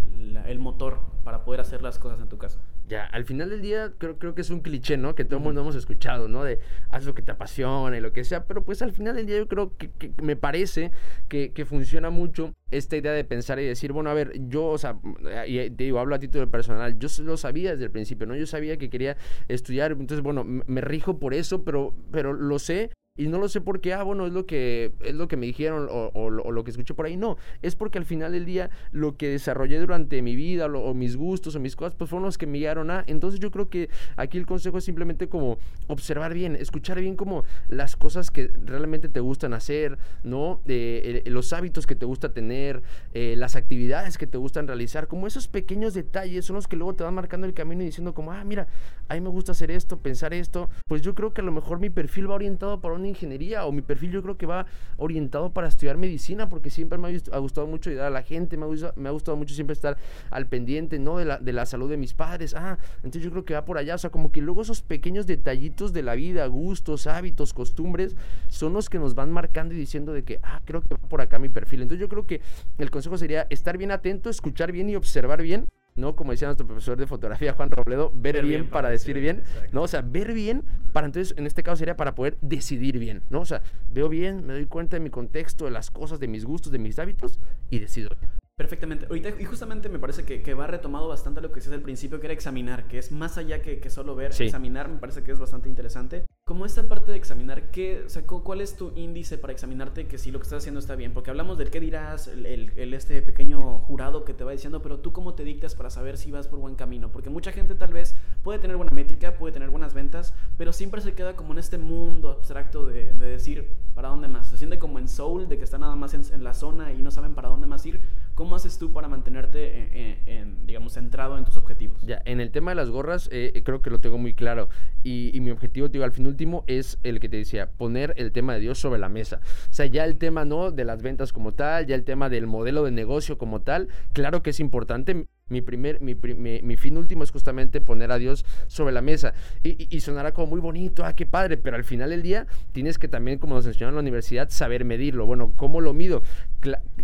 el 0.46 0.58
motor 0.58 0.98
para 1.24 1.42
poder 1.42 1.62
hacer 1.62 1.80
las 1.80 1.98
cosas 1.98 2.20
en 2.20 2.28
tu 2.28 2.36
casa? 2.36 2.60
Ya, 2.90 3.06
al 3.06 3.24
final 3.24 3.50
del 3.50 3.62
día 3.62 3.92
creo, 3.98 4.18
creo 4.18 4.34
que 4.34 4.40
es 4.40 4.50
un 4.50 4.62
cliché, 4.62 4.96
¿no? 4.96 5.14
Que 5.14 5.24
todo 5.24 5.36
el 5.36 5.44
mundo 5.44 5.60
hemos 5.60 5.76
escuchado, 5.76 6.26
¿no? 6.26 6.42
De 6.42 6.58
haz 6.90 7.04
lo 7.04 7.14
que 7.14 7.22
te 7.22 7.30
apasiona 7.30 7.96
y 7.96 8.00
lo 8.00 8.12
que 8.12 8.24
sea, 8.24 8.46
pero 8.46 8.64
pues 8.64 8.82
al 8.82 8.90
final 8.90 9.14
del 9.14 9.26
día 9.26 9.38
yo 9.38 9.46
creo 9.46 9.76
que, 9.76 9.92
me 10.20 10.34
parece 10.34 10.90
que, 11.28 11.52
que, 11.52 11.64
funciona 11.64 12.10
mucho 12.10 12.52
esta 12.72 12.96
idea 12.96 13.12
de 13.12 13.22
pensar 13.22 13.60
y 13.60 13.64
decir, 13.64 13.92
bueno, 13.92 14.10
a 14.10 14.14
ver, 14.14 14.32
yo, 14.48 14.66
o 14.66 14.76
sea, 14.76 14.98
y 15.46 15.70
te 15.70 15.84
digo, 15.84 16.00
hablo 16.00 16.16
a 16.16 16.18
título 16.18 16.50
personal, 16.50 16.98
yo 16.98 17.06
lo 17.22 17.36
sabía 17.36 17.70
desde 17.70 17.84
el 17.84 17.92
principio, 17.92 18.26
¿no? 18.26 18.34
Yo 18.34 18.46
sabía 18.46 18.76
que 18.76 18.90
quería 18.90 19.16
estudiar, 19.46 19.92
entonces, 19.92 20.22
bueno, 20.24 20.42
me 20.42 20.80
rijo 20.80 21.20
por 21.20 21.32
eso, 21.32 21.62
pero, 21.62 21.94
pero 22.10 22.32
lo 22.32 22.58
sé 22.58 22.90
y 23.16 23.28
no 23.28 23.38
lo 23.38 23.48
sé 23.48 23.60
por 23.60 23.80
qué, 23.80 23.92
ah, 23.92 24.02
bueno, 24.02 24.26
es 24.26 24.32
lo 24.32 24.46
que, 24.46 24.92
es 25.00 25.14
lo 25.14 25.28
que 25.28 25.36
me 25.36 25.44
dijeron 25.46 25.88
o, 25.90 26.30
lo 26.30 26.64
que 26.64 26.70
escuché 26.70 26.94
por 26.94 27.06
ahí. 27.06 27.16
No, 27.16 27.36
es 27.60 27.74
porque 27.74 27.98
al 27.98 28.04
final 28.04 28.32
del 28.32 28.46
día 28.46 28.70
lo 28.92 29.16
que 29.16 29.28
desarrollé 29.28 29.78
durante 29.78 30.22
mi 30.22 30.36
vida 30.36 30.66
o 30.66 30.94
mis 30.94 31.16
gustos 31.16 31.54
o 31.56 31.60
mis 31.60 31.76
cosas, 31.76 31.94
pues 31.94 32.08
fueron 32.08 32.24
los 32.24 32.38
que 32.38 32.46
me 32.46 32.58
guiaron 32.58 32.90
a. 32.90 33.04
Entonces 33.08 33.40
yo 33.40 33.50
creo 33.50 33.68
que 33.68 33.90
aquí 34.16 34.38
el 34.38 34.46
consejo 34.46 34.78
es 34.78 34.84
simplemente 34.84 35.28
como 35.28 35.58
observar 35.88 36.32
bien, 36.32 36.56
escuchar 36.56 37.00
bien 37.00 37.16
como 37.16 37.44
las 37.68 37.96
cosas 37.96 38.30
que 38.30 38.52
realmente 38.64 39.08
te 39.08 39.20
gustan 39.20 39.54
hacer, 39.54 39.98
¿no? 40.22 40.60
Eh, 40.66 41.22
los 41.26 41.52
hábitos 41.52 41.86
que 41.86 41.96
te 41.96 42.06
gusta 42.06 42.32
tener, 42.32 42.80
eh, 43.12 43.34
las 43.36 43.56
actividades 43.56 44.18
que 44.18 44.28
te 44.28 44.38
gustan 44.38 44.68
realizar, 44.68 45.08
como 45.08 45.26
esos 45.26 45.48
pequeños 45.48 45.94
detalles 45.94 46.44
son 46.44 46.56
los 46.56 46.68
que 46.68 46.76
luego 46.76 46.94
te 46.94 47.04
van 47.04 47.14
marcando 47.14 47.46
el 47.46 47.54
camino 47.54 47.82
y 47.82 47.86
diciendo 47.86 48.14
como, 48.14 48.32
ah, 48.32 48.44
mira, 48.44 48.68
a 49.08 49.14
mí 49.14 49.20
me 49.20 49.30
gusta 49.30 49.52
hacer 49.52 49.70
esto, 49.72 49.98
pensar 49.98 50.32
esto. 50.32 50.70
Pues 50.86 51.02
yo 51.02 51.14
creo 51.14 51.34
que 51.34 51.40
a 51.40 51.44
lo 51.44 51.52
mejor 51.52 51.80
mi 51.80 51.90
perfil 51.90 52.30
va 52.30 52.36
orientado 52.36 52.80
para 52.80 52.94
ingeniería 53.08 53.66
o 53.66 53.72
mi 53.72 53.82
perfil 53.82 54.10
yo 54.10 54.22
creo 54.22 54.36
que 54.36 54.46
va 54.46 54.66
orientado 54.96 55.52
para 55.52 55.68
estudiar 55.68 55.96
medicina 55.96 56.48
porque 56.48 56.70
siempre 56.70 56.98
me 56.98 57.08
ha 57.32 57.38
gustado 57.38 57.66
mucho 57.66 57.90
ayudar 57.90 58.06
a 58.06 58.10
la 58.10 58.22
gente, 58.22 58.56
me 58.56 58.66
ha, 58.66 58.92
me 58.96 59.08
ha 59.08 59.12
gustado 59.12 59.36
mucho 59.36 59.54
siempre 59.54 59.74
estar 59.74 59.96
al 60.30 60.46
pendiente, 60.46 60.98
¿no? 60.98 61.18
De 61.18 61.24
la, 61.24 61.38
de 61.38 61.52
la 61.52 61.66
salud 61.66 61.88
de 61.88 61.96
mis 61.96 62.14
padres. 62.14 62.54
Ah, 62.54 62.78
entonces 62.96 63.22
yo 63.22 63.30
creo 63.30 63.44
que 63.44 63.54
va 63.54 63.64
por 63.64 63.78
allá. 63.78 63.94
O 63.94 63.98
sea, 63.98 64.10
como 64.10 64.32
que 64.32 64.40
luego 64.40 64.62
esos 64.62 64.82
pequeños 64.82 65.26
detallitos 65.26 65.92
de 65.92 66.02
la 66.02 66.14
vida, 66.14 66.46
gustos, 66.46 67.06
hábitos, 67.06 67.54
costumbres, 67.54 68.16
son 68.48 68.72
los 68.72 68.88
que 68.88 68.98
nos 68.98 69.14
van 69.14 69.30
marcando 69.30 69.74
y 69.74 69.78
diciendo 69.78 70.12
de 70.12 70.24
que, 70.24 70.40
ah, 70.42 70.60
creo 70.64 70.82
que 70.82 70.94
va 70.94 71.08
por 71.08 71.20
acá 71.20 71.38
mi 71.38 71.48
perfil. 71.48 71.82
Entonces 71.82 72.00
yo 72.00 72.08
creo 72.08 72.26
que 72.26 72.40
el 72.78 72.90
consejo 72.90 73.18
sería 73.18 73.46
estar 73.50 73.78
bien 73.78 73.90
atento, 73.90 74.30
escuchar 74.30 74.72
bien 74.72 74.90
y 74.90 74.96
observar 74.96 75.42
bien 75.42 75.66
¿no? 75.94 76.16
Como 76.16 76.32
decía 76.32 76.48
nuestro 76.48 76.66
profesor 76.66 76.96
de 76.98 77.06
fotografía, 77.06 77.52
Juan 77.52 77.70
Robledo, 77.70 78.12
ver, 78.14 78.44
bien, 78.44 78.68
para, 78.68 78.90
decir 78.90 79.18
bien, 79.18 79.42
¿no? 79.72 79.82
O 79.82 79.88
sea, 79.88 80.02
ver 80.02 80.32
bien 80.32 80.62
para 80.92 81.06
entonces, 81.06 81.36
en 81.36 81.46
este 81.46 81.62
caso 81.62 81.76
sería 81.76 81.96
para 81.96 82.14
poder 82.14 82.36
decidir 82.40 82.98
bien, 82.98 83.22
¿no? 83.30 83.40
O 83.40 83.44
sea, 83.44 83.62
veo 83.92 84.08
bien, 84.08 84.46
me 84.46 84.52
doy 84.54 84.66
cuenta 84.66 84.96
de 84.96 85.00
mi 85.00 85.10
contexto, 85.10 85.64
de 85.66 85.70
las 85.70 85.90
cosas, 85.90 86.20
de 86.20 86.28
mis 86.28 86.44
gustos, 86.44 86.72
de 86.72 86.78
mis 86.78 86.98
hábitos 86.98 87.38
y 87.70 87.78
decido. 87.78 88.10
Perfectamente. 88.56 89.06
Y 89.38 89.44
justamente 89.44 89.88
me 89.88 89.98
parece 89.98 90.24
que, 90.24 90.42
que, 90.42 90.52
va 90.52 90.66
retomado 90.66 91.08
bastante 91.08 91.40
lo 91.40 91.48
que 91.48 91.56
decías 91.56 91.74
al 91.74 91.80
principio, 91.80 92.20
que 92.20 92.26
era 92.26 92.34
examinar, 92.34 92.88
que 92.88 92.98
es 92.98 93.10
más 93.10 93.38
allá 93.38 93.62
que, 93.62 93.80
que 93.80 93.88
solo 93.88 94.14
ver. 94.14 94.32
Examinar 94.38 94.88
me 94.90 94.98
parece 94.98 95.22
que 95.22 95.32
es 95.32 95.38
bastante 95.38 95.70
interesante. 95.70 96.26
Como 96.50 96.66
esta 96.66 96.88
parte 96.88 97.12
de 97.12 97.16
examinar, 97.16 97.70
¿qué, 97.70 98.04
o 98.26 98.42
¿cuál 98.42 98.60
es 98.60 98.74
tu 98.76 98.90
índice 98.96 99.38
para 99.38 99.52
examinarte 99.52 100.08
que 100.08 100.18
si 100.18 100.32
lo 100.32 100.40
que 100.40 100.42
estás 100.42 100.58
haciendo 100.58 100.80
está 100.80 100.96
bien? 100.96 101.12
Porque 101.12 101.30
hablamos 101.30 101.58
del 101.58 101.70
qué 101.70 101.78
dirás, 101.78 102.26
el, 102.26 102.44
el, 102.44 102.92
este 102.92 103.22
pequeño 103.22 103.78
jurado 103.78 104.24
que 104.24 104.34
te 104.34 104.42
va 104.42 104.50
diciendo, 104.50 104.82
pero 104.82 104.98
tú 104.98 105.12
cómo 105.12 105.34
te 105.34 105.44
dictas 105.44 105.76
para 105.76 105.90
saber 105.90 106.18
si 106.18 106.32
vas 106.32 106.48
por 106.48 106.58
buen 106.58 106.74
camino. 106.74 107.12
Porque 107.12 107.30
mucha 107.30 107.52
gente 107.52 107.76
tal 107.76 107.92
vez 107.92 108.16
puede 108.42 108.58
tener 108.58 108.76
buena 108.76 108.90
métrica, 108.92 109.34
puede 109.34 109.52
tener 109.52 109.70
buenas 109.70 109.94
ventas, 109.94 110.34
pero 110.58 110.72
siempre 110.72 111.00
se 111.02 111.12
queda 111.12 111.36
como 111.36 111.52
en 111.52 111.60
este 111.60 111.78
mundo 111.78 112.30
abstracto 112.30 112.84
de, 112.84 113.14
de 113.14 113.26
decir, 113.26 113.70
¿para 113.94 114.08
dónde 114.08 114.26
más? 114.26 114.48
Se 114.48 114.58
siente 114.58 114.80
como 114.80 114.98
en 114.98 115.06
soul, 115.06 115.48
de 115.48 115.56
que 115.56 115.62
está 115.62 115.78
nada 115.78 115.94
más 115.94 116.14
en, 116.14 116.22
en 116.34 116.42
la 116.42 116.52
zona 116.52 116.92
y 116.92 117.00
no 117.00 117.12
saben 117.12 117.36
para 117.36 117.48
dónde 117.48 117.68
más 117.68 117.86
ir 117.86 118.00
¿Cómo 118.40 118.56
haces 118.56 118.78
tú 118.78 118.90
para 118.90 119.06
mantenerte, 119.06 120.22
en, 120.26 120.66
digamos, 120.66 120.94
centrado 120.94 121.36
en 121.36 121.44
tus 121.44 121.58
objetivos? 121.58 122.00
Ya, 122.00 122.22
en 122.24 122.40
el 122.40 122.50
tema 122.50 122.70
de 122.70 122.74
las 122.74 122.88
gorras, 122.88 123.28
eh, 123.30 123.60
creo 123.62 123.82
que 123.82 123.90
lo 123.90 124.00
tengo 124.00 124.16
muy 124.16 124.32
claro. 124.32 124.70
Y, 125.04 125.38
mi 125.42 125.50
objetivo, 125.50 125.88
digo, 125.88 126.04
al 126.04 126.12
fin 126.12 126.24
es 126.66 126.98
el 127.02 127.20
que 127.20 127.28
te 127.28 127.38
decía, 127.38 127.70
poner 127.70 128.14
el 128.16 128.32
tema 128.32 128.54
de 128.54 128.60
Dios 128.60 128.78
sobre 128.78 128.98
la 128.98 129.08
mesa. 129.08 129.40
O 129.44 129.72
sea, 129.72 129.86
ya 129.86 130.04
el 130.04 130.18
tema, 130.18 130.44
¿no? 130.44 130.70
De 130.70 130.84
las 130.84 131.02
ventas 131.02 131.32
como 131.32 131.52
tal, 131.52 131.86
ya 131.86 131.94
el 131.94 132.04
tema 132.04 132.28
del 132.28 132.46
modelo 132.46 132.84
de 132.84 132.90
negocio 132.90 133.38
como 133.38 133.62
tal, 133.62 133.88
claro 134.12 134.42
que 134.42 134.50
es 134.50 134.60
importante 134.60 135.26
mi, 135.50 135.60
primer, 135.60 136.00
mi, 136.00 136.14
mi, 136.14 136.76
fin 136.76 136.96
último 136.96 137.24
es 137.24 137.30
justamente 137.30 137.80
poner 137.80 138.10
a 138.12 138.18
Dios 138.18 138.46
sobre 138.66 138.92
la 138.92 139.02
mesa. 139.02 139.34
Y, 139.62 139.94
y, 139.94 140.00
sonará 140.00 140.32
como 140.32 140.48
muy 140.48 140.60
bonito, 140.60 141.04
ah, 141.04 141.14
qué 141.14 141.26
padre, 141.26 141.56
pero 141.56 141.76
al 141.76 141.84
final 141.84 142.10
del 142.10 142.22
día 142.22 142.46
tienes 142.72 142.98
que 142.98 143.08
también, 143.08 143.38
como 143.38 143.54
nos 143.54 143.66
enseñaron 143.66 143.92
en 143.92 143.96
la 143.96 144.00
universidad, 144.00 144.48
saber 144.50 144.84
medirlo. 144.84 145.26
Bueno, 145.26 145.52
¿cómo 145.56 145.80
lo 145.80 145.92
mido? 145.92 146.22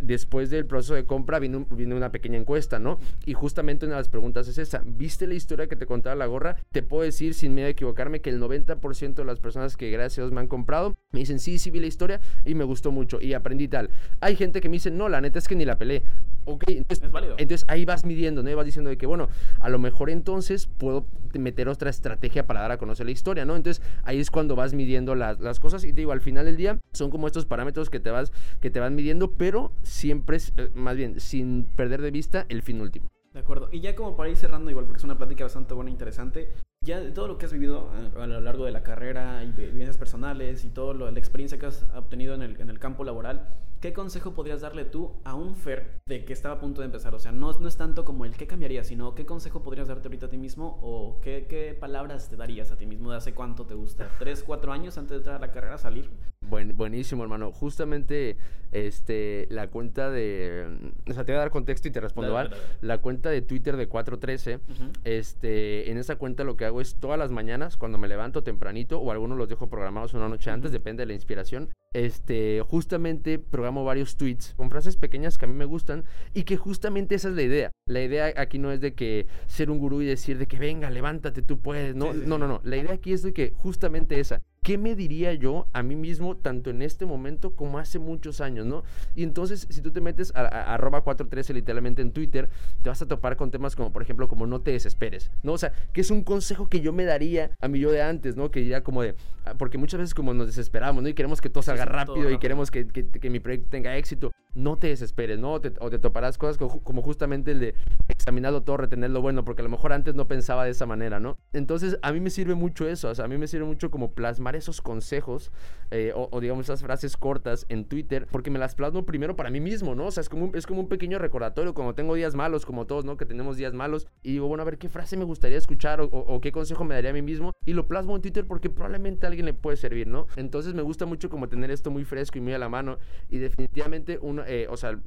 después 0.00 0.50
del 0.50 0.66
proceso 0.66 0.94
de 0.94 1.04
compra 1.04 1.38
viene, 1.38 1.64
viene, 1.70 1.94
una 1.94 2.12
pequeña 2.12 2.38
encuesta, 2.38 2.78
¿no? 2.78 2.98
Y 3.24 3.32
justamente 3.32 3.86
una 3.86 3.96
de 3.96 4.00
las 4.00 4.08
preguntas 4.08 4.48
es 4.48 4.58
esa. 4.58 4.82
¿Viste 4.84 5.26
la 5.26 5.34
historia 5.34 5.66
que 5.66 5.76
te 5.76 5.86
contaba 5.86 6.14
la 6.14 6.26
gorra? 6.26 6.56
Te 6.72 6.82
puedo 6.82 7.02
decir, 7.02 7.34
sin 7.34 7.54
miedo 7.54 7.68
a 7.68 7.70
equivocarme, 7.70 8.20
que 8.20 8.30
el 8.30 8.40
90% 8.40 9.14
de 9.14 9.24
las 9.24 9.40
personas 9.40 9.76
que 9.76 9.90
gracias 9.90 10.18
a 10.18 10.22
Dios 10.22 10.32
me 10.32 10.40
han 10.40 10.48
comprado 10.48 10.95
me 11.16 11.20
dicen, 11.20 11.38
sí, 11.38 11.58
sí 11.58 11.70
vi 11.70 11.80
la 11.80 11.86
historia 11.86 12.20
y 12.44 12.54
me 12.54 12.64
gustó 12.64 12.92
mucho 12.92 13.18
y 13.20 13.32
aprendí 13.32 13.68
tal. 13.68 13.88
Hay 14.20 14.36
gente 14.36 14.60
que 14.60 14.68
me 14.68 14.74
dice, 14.74 14.90
no, 14.90 15.08
la 15.08 15.20
neta 15.20 15.38
es 15.38 15.48
que 15.48 15.56
ni 15.56 15.64
la 15.64 15.78
peleé. 15.78 16.02
Ok, 16.44 16.64
entonces, 16.68 17.04
es 17.04 17.10
válido. 17.10 17.34
entonces 17.38 17.64
ahí 17.68 17.84
vas 17.84 18.04
midiendo, 18.04 18.42
¿no? 18.42 18.50
Y 18.50 18.54
vas 18.54 18.66
diciendo 18.66 18.90
de 18.90 18.98
que, 18.98 19.06
bueno, 19.06 19.28
a 19.58 19.68
lo 19.68 19.78
mejor 19.78 20.10
entonces 20.10 20.66
puedo 20.66 21.06
meter 21.32 21.68
otra 21.68 21.90
estrategia 21.90 22.46
para 22.46 22.60
dar 22.60 22.72
a 22.72 22.76
conocer 22.76 23.06
la 23.06 23.12
historia, 23.12 23.44
¿no? 23.44 23.56
Entonces 23.56 23.82
ahí 24.04 24.20
es 24.20 24.30
cuando 24.30 24.56
vas 24.56 24.74
midiendo 24.74 25.14
las, 25.14 25.40
las 25.40 25.58
cosas 25.58 25.82
y 25.84 25.88
te 25.88 26.02
digo, 26.02 26.12
al 26.12 26.20
final 26.20 26.44
del 26.44 26.56
día 26.56 26.78
son 26.92 27.10
como 27.10 27.26
estos 27.26 27.46
parámetros 27.46 27.88
que 27.88 27.98
te 27.98 28.10
vas, 28.10 28.30
que 28.60 28.70
te 28.70 28.78
van 28.78 28.94
midiendo, 28.94 29.32
pero 29.32 29.72
siempre, 29.82 30.38
eh, 30.56 30.70
más 30.74 30.96
bien, 30.96 31.18
sin 31.18 31.64
perder 31.64 32.02
de 32.02 32.10
vista 32.10 32.46
el 32.48 32.62
fin 32.62 32.80
último. 32.80 33.08
De 33.32 33.40
acuerdo. 33.40 33.68
Y 33.70 33.80
ya 33.80 33.94
como 33.94 34.16
para 34.16 34.30
ir 34.30 34.36
cerrando, 34.36 34.70
igual 34.70 34.86
porque 34.86 34.98
es 34.98 35.04
una 35.04 35.18
plática 35.18 35.44
bastante 35.44 35.74
buena 35.74 35.90
e 35.90 35.92
interesante, 35.92 36.48
ya 36.86 37.00
de 37.00 37.10
todo 37.10 37.26
lo 37.26 37.36
que 37.36 37.46
has 37.46 37.52
vivido 37.52 37.90
eh, 37.94 38.22
a, 38.22 38.26
lo 38.26 38.40
largo 38.40 38.64
de 38.64 38.70
la 38.70 38.82
carrera 38.82 39.42
y 39.44 39.50
vivencias 39.50 39.98
personales 39.98 40.64
y 40.64 40.70
toda 40.70 40.94
la 40.94 41.18
experiencia 41.18 41.58
que 41.58 41.66
has 41.66 41.84
obtenido 41.94 42.34
en 42.34 42.42
el, 42.42 42.60
en 42.60 42.70
el 42.70 42.78
campo 42.78 43.02
laboral, 43.04 43.48
¿qué 43.80 43.92
consejo 43.92 44.34
podrías 44.34 44.60
darle 44.60 44.84
tú 44.84 45.12
a 45.24 45.34
un 45.34 45.56
Fer 45.56 46.00
de 46.06 46.24
que 46.24 46.32
estaba 46.32 46.54
a 46.54 46.60
punto 46.60 46.80
de 46.80 46.86
empezar? 46.86 47.14
O 47.14 47.18
sea, 47.18 47.32
no, 47.32 47.52
no 47.58 47.68
es 47.68 47.76
tanto 47.76 48.04
como 48.04 48.24
el 48.24 48.36
qué 48.36 48.46
cambiaría, 48.46 48.84
sino 48.84 49.16
qué 49.16 49.26
consejo 49.26 49.62
podrías 49.62 49.88
darte 49.88 50.06
ahorita 50.06 50.26
a 50.26 50.30
ti 50.30 50.38
mismo 50.38 50.78
o 50.80 51.20
qué, 51.20 51.46
qué 51.48 51.74
palabras 51.74 52.28
te 52.30 52.36
darías 52.36 52.70
a 52.70 52.76
ti 52.76 52.86
mismo 52.86 53.10
de 53.10 53.16
hace 53.16 53.34
cuánto 53.34 53.66
te 53.66 53.74
gusta, 53.74 54.08
tres, 54.20 54.44
cuatro 54.44 54.72
años 54.72 54.96
antes 54.96 55.10
de 55.10 55.16
entrar 55.16 55.36
a 55.36 55.40
la 55.40 55.50
carrera, 55.50 55.78
salir. 55.78 56.08
Buen, 56.48 56.76
buenísimo, 56.76 57.22
hermano. 57.22 57.52
Justamente 57.52 58.36
este, 58.72 59.46
la 59.50 59.68
cuenta 59.68 60.10
de... 60.10 60.92
O 61.08 61.12
sea, 61.12 61.24
te 61.24 61.32
voy 61.32 61.36
a 61.36 61.40
dar 61.40 61.50
contexto 61.50 61.88
y 61.88 61.90
te 61.90 62.00
respondo, 62.00 62.32
¿vale? 62.32 62.50
La 62.80 62.98
cuenta 62.98 63.30
de 63.30 63.42
Twitter 63.42 63.76
de 63.76 63.88
413, 63.88 64.60
este, 65.04 65.90
en 65.90 65.98
esa 65.98 66.16
cuenta 66.16 66.44
lo 66.44 66.56
que 66.56 66.64
hago 66.64 66.80
es 66.80 66.96
todas 66.96 67.18
las 67.18 67.30
mañanas, 67.30 67.76
cuando 67.76 67.98
me 67.98 68.08
levanto 68.08 68.42
tempranito, 68.42 68.98
o 68.98 69.10
algunos 69.10 69.38
los 69.38 69.48
dejo 69.48 69.68
programados 69.68 70.14
una 70.14 70.28
noche 70.28 70.50
antes, 70.50 70.72
depende 70.72 71.02
de 71.02 71.06
la 71.06 71.14
inspiración, 71.14 71.70
este, 71.94 72.62
justamente 72.68 73.38
programo 73.38 73.84
varios 73.84 74.16
tweets 74.16 74.52
con 74.54 74.68
frases 74.68 74.96
pequeñas 74.96 75.38
que 75.38 75.46
a 75.46 75.48
mí 75.48 75.54
me 75.54 75.64
gustan 75.64 76.04
y 76.34 76.42
que 76.42 76.56
justamente 76.58 77.14
esa 77.14 77.28
es 77.28 77.34
la 77.34 77.42
idea. 77.42 77.70
La 77.86 78.02
idea 78.02 78.34
aquí 78.36 78.58
no 78.58 78.70
es 78.70 78.80
de 78.80 78.94
que 78.94 79.26
ser 79.46 79.70
un 79.70 79.78
gurú 79.78 80.02
y 80.02 80.06
decir 80.06 80.36
de 80.36 80.46
que 80.46 80.58
venga, 80.58 80.90
levántate, 80.90 81.40
tú 81.40 81.60
puedes. 81.60 81.94
No, 81.94 82.12
no, 82.12 82.36
no, 82.36 82.46
no. 82.46 82.60
La 82.64 82.76
idea 82.76 82.92
aquí 82.92 83.12
es 83.12 83.22
de 83.22 83.32
que 83.32 83.52
justamente 83.56 84.20
esa. 84.20 84.42
¿Qué 84.66 84.78
me 84.78 84.96
diría 84.96 85.32
yo 85.32 85.68
a 85.72 85.84
mí 85.84 85.94
mismo 85.94 86.36
tanto 86.36 86.70
en 86.70 86.82
este 86.82 87.06
momento 87.06 87.54
como 87.54 87.78
hace 87.78 88.00
muchos 88.00 88.40
años, 88.40 88.66
no? 88.66 88.82
Y 89.14 89.22
entonces, 89.22 89.68
si 89.70 89.80
tú 89.80 89.92
te 89.92 90.00
metes 90.00 90.34
a, 90.34 90.40
arroba 90.74 91.02
413 91.02 91.54
literalmente 91.54 92.02
en 92.02 92.10
Twitter, 92.10 92.48
te 92.82 92.88
vas 92.88 93.00
a 93.00 93.06
topar 93.06 93.36
con 93.36 93.52
temas 93.52 93.76
como, 93.76 93.92
por 93.92 94.02
ejemplo, 94.02 94.26
como 94.26 94.44
no 94.44 94.62
te 94.62 94.72
desesperes, 94.72 95.30
¿no? 95.44 95.52
O 95.52 95.58
sea, 95.58 95.72
que 95.92 96.00
es 96.00 96.10
un 96.10 96.24
consejo 96.24 96.68
que 96.68 96.80
yo 96.80 96.92
me 96.92 97.04
daría 97.04 97.52
a 97.60 97.68
mi 97.68 97.78
yo 97.78 97.92
de 97.92 98.02
antes, 98.02 98.34
¿no? 98.34 98.50
Que 98.50 98.58
diría 98.58 98.82
como 98.82 99.02
de, 99.02 99.14
ah, 99.44 99.54
porque 99.56 99.78
muchas 99.78 100.00
veces 100.00 100.14
como 100.14 100.34
nos 100.34 100.48
desesperamos, 100.48 101.00
¿no? 101.00 101.08
Y 101.08 101.14
queremos 101.14 101.40
que 101.40 101.48
todo 101.48 101.62
salga 101.62 101.84
rápido, 101.84 102.28
y 102.28 102.38
queremos 102.38 102.72
que, 102.72 102.88
que, 102.88 103.30
mi 103.30 103.38
proyecto 103.38 103.68
tenga 103.70 103.96
éxito. 103.96 104.32
No 104.56 104.76
te 104.78 104.88
desesperes, 104.88 105.38
¿no? 105.38 105.52
o 105.52 105.60
te 105.60 105.98
toparás 105.98 106.38
cosas 106.38 106.56
como, 106.56 107.02
justamente 107.02 107.50
el 107.50 107.60
de 107.60 107.74
examinarlo 108.08 108.62
todo, 108.62 108.78
retenerlo 108.78 109.20
bueno, 109.20 109.44
porque 109.44 109.60
a 109.60 109.64
lo 109.64 109.68
mejor 109.68 109.92
antes 109.92 110.14
no 110.14 110.26
pensaba 110.26 110.64
de 110.64 110.70
esa 110.70 110.86
manera, 110.86 111.20
¿no? 111.20 111.36
Entonces, 111.52 111.98
a 112.00 112.10
mí 112.10 112.20
me 112.20 112.30
sirve 112.30 112.54
mucho 112.54 112.88
eso, 112.88 113.10
o 113.10 113.14
sea, 113.14 113.26
a 113.26 113.28
mí 113.28 113.36
me 113.36 113.48
sirve 113.48 113.66
mucho 113.66 113.90
como 113.90 114.12
plasmar 114.12 114.56
esos 114.56 114.80
consejos 114.80 115.52
eh, 115.90 116.12
o, 116.14 116.40
digamos 116.40 116.66
esas 116.66 116.82
frases 116.82 117.16
cortas 117.16 117.66
en 117.68 117.84
Twitter, 117.84 118.26
porque 118.30 118.50
me 118.50 118.58
las 118.58 118.74
plasmo 118.74 119.04
primero 119.04 119.36
para 119.36 119.50
mí 119.50 119.60
mismo, 119.60 119.94
¿no? 119.94 120.06
O 120.06 120.10
sea, 120.10 120.22
es 120.22 120.28
como 120.28 120.46
un, 120.46 120.56
es 120.56 120.66
como 120.66 120.80
un 120.80 120.88
pequeño 120.88 121.18
recordatorio, 121.18 121.74
como 121.74 121.94
tengo 121.94 122.14
días 122.14 122.34
malos, 122.34 122.64
como 122.64 122.86
todos, 122.86 123.04
¿no? 123.04 123.16
Que 123.16 123.26
tenemos 123.26 123.58
días 123.58 123.74
malos, 123.74 124.08
y 124.22 124.32
digo, 124.32 124.48
bueno, 124.48 124.62
a 124.62 124.64
ver 124.64 124.78
qué 124.78 124.88
frase 124.88 125.16
me 125.16 125.24
gustaría 125.24 125.58
escuchar 125.58 126.00
o, 126.00 126.40
qué 126.40 126.50
consejo 126.50 126.84
me 126.84 126.94
daría 126.94 127.10
a 127.10 127.14
mí 127.14 127.22
mismo, 127.22 127.52
y 127.66 127.74
lo 127.74 127.86
plasmo 127.86 128.16
en 128.16 128.22
Twitter 128.22 128.46
porque 128.46 128.70
probablemente 128.70 129.26
a 129.26 129.28
alguien 129.28 129.46
le 129.46 129.52
puede 129.52 129.76
servir, 129.76 130.06
¿no? 130.06 130.26
Entonces 130.36 130.74
me 130.74 130.82
gusta 130.82 131.06
mucho 131.06 131.28
como 131.28 131.48
tener 131.48 131.70
esto 131.70 131.90
muy 131.90 132.04
fresco 132.04 132.38
y 132.38 132.40
muy 132.40 132.54
a 132.54 132.58
la 132.58 132.68
mano, 132.68 132.98
y 133.28 133.38
definitivamente, 133.38 134.18
uno, 134.20 134.45
eh, 134.46 134.66
o 134.70 134.76
sea, 134.76 134.98